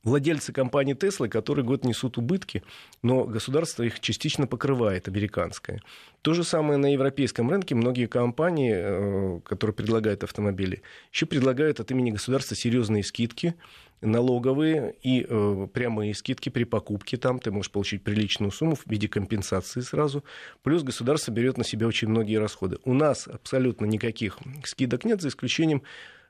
владельцы 0.03 0.53
компании 0.53 0.95
Tesla, 0.95 1.28
которые 1.28 1.65
год 1.65 1.84
несут 1.86 2.18
убытки, 2.18 2.63
но 3.03 3.26
государство 3.26 3.84
их 3.84 3.99
частично 3.99 4.47
покрывает, 4.47 5.07
американское. 5.07 5.82
То 6.22 6.34
же 6.34 6.43
самое 6.43 6.78
на 6.78 6.91
европейском 6.93 7.49
рынке. 7.49 7.76
Многие 7.76 8.07
компании, 8.07 8.74
э, 8.76 9.39
которые 9.41 9.74
предлагают 9.76 10.24
автомобили, 10.24 10.82
еще 11.11 11.26
предлагают 11.26 11.80
от 11.80 11.91
имени 11.91 12.11
государства 12.11 12.55
серьезные 12.55 13.03
скидки 13.03 13.55
налоговые 14.02 14.95
и 15.02 15.26
э, 15.28 15.68
прямые 15.74 16.14
скидки 16.14 16.50
при 16.50 16.64
покупке. 16.64 17.18
Там 17.18 17.39
ты 17.39 17.52
можешь 17.52 17.72
получить 17.72 18.04
приличную 18.04 18.52
сумму 18.52 18.76
в 18.76 18.86
виде 18.88 19.08
компенсации 19.08 19.82
сразу. 19.82 20.24
Плюс 20.64 20.84
государство 20.84 21.32
берет 21.32 21.58
на 21.58 21.64
себя 21.64 21.88
очень 21.88 22.08
многие 22.08 22.38
расходы. 22.38 22.78
У 22.86 22.93
нас 22.93 23.28
абсолютно 23.28 23.86
никаких 23.86 24.38
скидок 24.64 25.06
нет, 25.06 25.22
за 25.22 25.30
исключением 25.30 25.84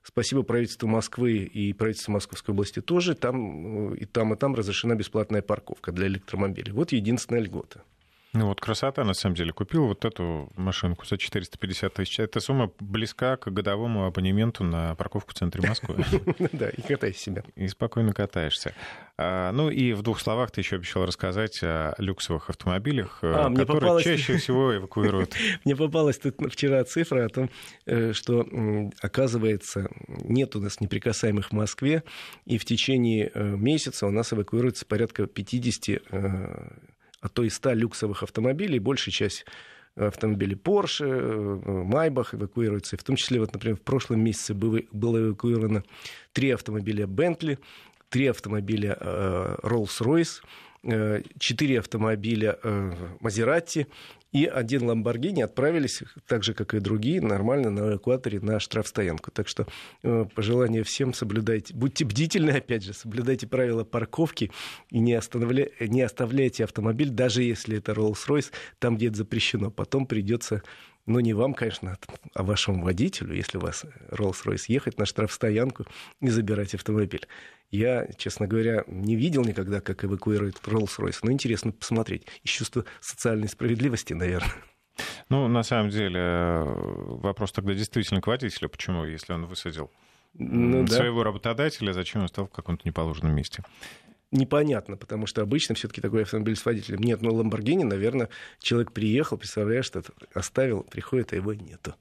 Спасибо 0.07 0.43
правительству 0.43 0.87
Москвы 0.87 1.39
и 1.39 1.73
правительству 1.73 2.13
Московской 2.13 2.53
области 2.53 2.79
тоже. 2.79 3.13
Там 3.13 3.91
э, 3.91 3.97
и 3.97 4.05
там, 4.05 4.33
и 4.33 4.37
там 4.37 4.55
разрешена 4.55 4.95
бесплатная 4.95 5.41
парковка 5.41 5.91
для 5.91 6.07
электромобилей. 6.07 6.71
Вот 6.71 6.93
единственная 6.93 7.41
льгота. 7.41 7.83
Ну 8.37 8.45
вот 8.45 8.61
красота, 8.61 9.03
на 9.03 9.15
самом 9.15 9.33
деле. 9.33 9.51
Купил 9.51 9.87
вот 9.87 10.05
эту 10.05 10.51
машинку 10.55 11.07
за 11.07 11.17
450 11.17 11.91
тысяч. 11.91 12.19
Эта 12.19 12.39
сумма 12.39 12.71
близка 12.79 13.35
к 13.35 13.49
годовому 13.49 14.05
абонементу 14.05 14.63
на 14.63 14.93
парковку 14.93 15.31
в 15.31 15.33
центре 15.33 15.67
Москвы. 15.67 16.05
Да, 16.51 16.69
и 16.69 16.81
катайся 16.81 17.19
себя. 17.19 17.43
И 17.55 17.67
спокойно 17.67 18.13
катаешься. 18.13 18.73
А, 19.17 19.51
ну 19.51 19.71
и 19.71 19.93
в 19.93 20.03
двух 20.03 20.19
словах 20.19 20.51
ты 20.51 20.61
еще 20.61 20.75
обещал 20.75 21.05
рассказать 21.05 21.59
о 21.63 21.95
люксовых 21.97 22.51
автомобилях, 22.51 23.19
э, 23.23 23.33
а, 23.33 23.53
которые 23.53 24.03
чаще 24.03 24.37
всего 24.37 24.75
эвакуируют. 24.75 25.35
Мне 25.65 25.75
попалась 25.75 26.19
тут 26.19 26.35
вчера 26.51 26.83
цифра 26.83 27.25
о 27.25 27.29
том, 27.29 27.49
э, 27.87 28.13
что, 28.13 28.47
оказывается, 29.01 29.89
нет 30.07 30.55
у 30.55 30.61
нас 30.61 30.79
неприкасаемых 30.79 31.49
в 31.49 31.53
Москве, 31.53 32.03
и 32.45 32.59
в 32.59 32.65
течение 32.65 33.31
э, 33.33 33.43
месяца 33.43 34.05
у 34.05 34.11
нас 34.11 34.31
эвакуируется 34.31 34.85
порядка 34.85 35.25
50 35.25 36.01
а 37.21 37.29
то 37.29 37.43
и 37.43 37.49
100 37.49 37.73
люксовых 37.73 38.23
автомобилей, 38.23 38.79
большая 38.79 39.11
часть 39.13 39.45
автомобили 39.95 40.55
Porsche, 40.55 41.83
Майбах 41.85 42.35
эвакуируются. 42.35 42.97
В 42.97 43.03
том 43.03 43.15
числе, 43.15 43.39
вот, 43.39 43.53
например, 43.53 43.77
в 43.77 43.81
прошлом 43.81 44.19
месяце 44.21 44.53
было, 44.53 44.79
эвакуировано 44.81 45.83
три 46.33 46.51
автомобиля 46.51 47.05
Bentley, 47.05 47.57
три 48.09 48.27
автомобиля 48.27 48.97
Rolls-Royce, 49.63 50.43
четыре 51.39 51.79
автомобиля 51.79 52.59
Maserati 53.21 53.87
и 54.33 54.45
один 54.45 54.83
Ламборгини 54.83 55.41
отправились, 55.41 56.03
так 56.27 56.43
же, 56.43 56.53
как 56.53 56.73
и 56.73 56.79
другие, 56.79 57.21
нормально 57.21 57.71
на 57.71 57.79
эвакуаторе 57.91 58.39
на 58.41 58.59
штрафстоянку. 58.59 59.31
Так 59.31 59.47
что 59.47 59.67
э, 60.03 60.25
пожелание 60.35 60.83
всем 60.83 61.13
соблюдайте, 61.13 61.73
будьте 61.73 62.03
бдительны, 62.03 62.51
опять 62.51 62.83
же, 62.83 62.93
соблюдайте 62.93 63.47
правила 63.47 63.85
парковки 63.85 64.51
и 64.91 64.99
не, 64.99 65.19
не 65.87 66.01
оставляйте 66.01 66.65
автомобиль, 66.65 67.09
даже 67.09 67.41
если 67.41 67.77
это 67.77 67.93
Rolls-Royce, 67.93 68.51
там, 68.79 68.97
где 68.97 69.07
это 69.07 69.17
запрещено. 69.17 69.71
Потом 69.71 70.05
придется 70.05 70.61
ну, 71.07 71.19
не 71.21 71.33
вам, 71.33 71.53
конечно, 71.53 71.97
а 72.33 72.43
вашему 72.43 72.83
водителю, 72.83 73.33
если 73.33 73.57
у 73.57 73.61
вас 73.61 73.85
Rolls-Royce, 74.11 74.65
ехать 74.67 74.99
на 74.99 75.05
штрафстоянку 75.05 75.85
и 76.21 76.27
забирать 76.27 76.75
автомобиль. 76.75 77.25
Я, 77.71 78.07
честно 78.17 78.45
говоря, 78.45 78.83
не 78.87 79.15
видел 79.15 79.43
никогда, 79.43 79.81
как 79.81 80.03
эвакуируют 80.03 80.61
Rolls-Royce, 80.65 81.19
но 81.23 81.31
интересно 81.31 81.71
посмотреть. 81.71 82.27
Из 82.43 82.51
чувства 82.51 82.85
социальной 82.99 83.47
справедливости, 83.47 84.13
наверное. 84.13 84.51
Ну, 85.29 85.47
на 85.47 85.63
самом 85.63 85.89
деле, 85.89 86.63
вопрос 86.65 87.51
тогда 87.51 87.73
действительно 87.73 88.21
к 88.21 88.27
водителю. 88.27 88.69
Почему, 88.69 89.05
если 89.05 89.33
он 89.33 89.45
высадил 89.45 89.91
ну, 90.33 90.85
своего 90.87 91.19
да. 91.19 91.25
работодателя, 91.25 91.93
зачем 91.93 92.21
он 92.21 92.27
стал 92.27 92.47
в 92.47 92.51
каком-то 92.51 92.87
неположенном 92.87 93.35
месте? 93.35 93.63
Непонятно, 94.31 94.97
потому 94.97 95.27
что 95.27 95.41
обычно 95.41 95.75
все-таки 95.75 96.01
такой 96.01 96.23
автомобиль 96.23 96.55
с 96.55 96.65
водителем. 96.65 96.99
Нет, 96.99 97.21
ну 97.21 97.33
Ламборгини, 97.33 97.83
наверное, 97.83 98.29
человек 98.59 98.91
приехал, 98.91 99.37
представляешь, 99.37 99.85
что 99.85 100.03
оставил, 100.33 100.83
приходит, 100.83 101.33
а 101.33 101.35
его 101.35 101.53
нету 101.53 101.95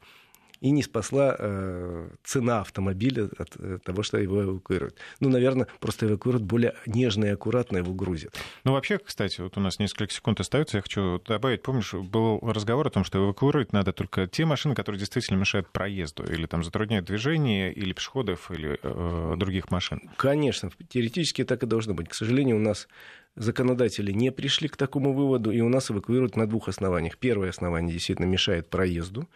и 0.67 0.71
не 0.73 0.83
спасла 0.83 1.37
э, 1.39 2.09
цена 2.25 2.61
автомобиля 2.63 3.29
от 3.39 3.57
э, 3.57 3.79
того, 3.85 4.03
что 4.03 4.19
его 4.19 4.43
эвакуируют. 4.43 4.97
Ну, 5.21 5.29
наверное, 5.29 5.69
просто 5.79 6.07
эвакуируют 6.07 6.45
более 6.45 6.75
нежно 6.87 7.27
и 7.27 7.29
аккуратно 7.29 7.77
его 7.77 7.95
грузят. 7.95 8.35
Ну, 8.65 8.73
вообще, 8.73 8.99
кстати, 8.99 9.41
вот 9.41 9.57
у 9.57 9.61
нас 9.61 9.79
несколько 9.79 10.13
секунд 10.13 10.41
остается, 10.41 10.79
я 10.79 10.83
хочу 10.83 11.23
добавить, 11.25 11.63
помнишь, 11.63 11.95
был 11.95 12.41
разговор 12.43 12.89
о 12.89 12.91
том, 12.91 13.05
что 13.05 13.19
эвакуировать 13.19 13.73
надо 13.73 13.93
только 13.93 14.27
те 14.27 14.45
машины, 14.45 14.75
которые 14.75 14.99
действительно 14.99 15.39
мешают 15.39 15.69
проезду, 15.69 16.25
или 16.25 16.47
там 16.47 16.65
затрудняют 16.65 17.07
движение, 17.07 17.73
или 17.73 17.93
пешеходов, 17.93 18.51
или 18.51 18.77
э, 18.83 19.35
других 19.37 19.71
машин. 19.71 20.01
Конечно, 20.17 20.73
теоретически 20.89 21.45
так 21.45 21.63
и 21.63 21.67
должно 21.67 21.95
быть. 21.95 22.09
К 22.09 22.15
сожалению, 22.15 22.57
у 22.57 22.61
нас 22.61 22.89
законодатели 23.37 24.11
не 24.11 24.33
пришли 24.33 24.67
к 24.67 24.77
такому 24.77 25.13
выводу, 25.13 25.53
и 25.53 25.61
у 25.61 25.69
нас 25.69 25.93
эвакуируют 25.93 26.35
на 26.35 26.49
двух 26.49 26.69
основаниях. 26.69 27.19
Первое 27.19 27.51
основание 27.51 27.93
действительно 27.93 28.27
мешает 28.27 28.69
проезду, 28.69 29.29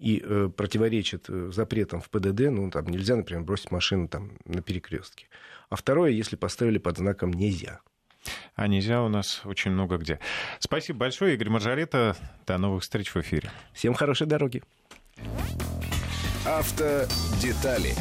и 0.00 0.22
э, 0.24 0.48
противоречит 0.56 1.26
э, 1.28 1.50
запретам 1.52 2.00
в 2.00 2.08
ПДД, 2.08 2.50
ну, 2.50 2.70
там 2.70 2.86
нельзя, 2.86 3.16
например, 3.16 3.44
бросить 3.44 3.70
машину 3.70 4.08
там, 4.08 4.32
на 4.46 4.62
перекрестке. 4.62 5.26
А 5.68 5.76
второе, 5.76 6.10
если 6.10 6.36
поставили 6.36 6.78
под 6.78 6.96
знаком 6.96 7.32
«нельзя». 7.32 7.80
А 8.54 8.66
нельзя 8.66 9.02
у 9.02 9.08
нас 9.08 9.42
очень 9.44 9.70
много 9.70 9.96
где. 9.96 10.18
Спасибо 10.58 11.00
большое, 11.00 11.34
Игорь 11.34 11.48
Маржарета. 11.48 12.16
До 12.46 12.58
новых 12.58 12.82
встреч 12.82 13.14
в 13.14 13.16
эфире. 13.16 13.50
Всем 13.72 13.94
хорошей 13.94 14.26
дороги. 14.26 14.62
Автодетали 16.44 17.94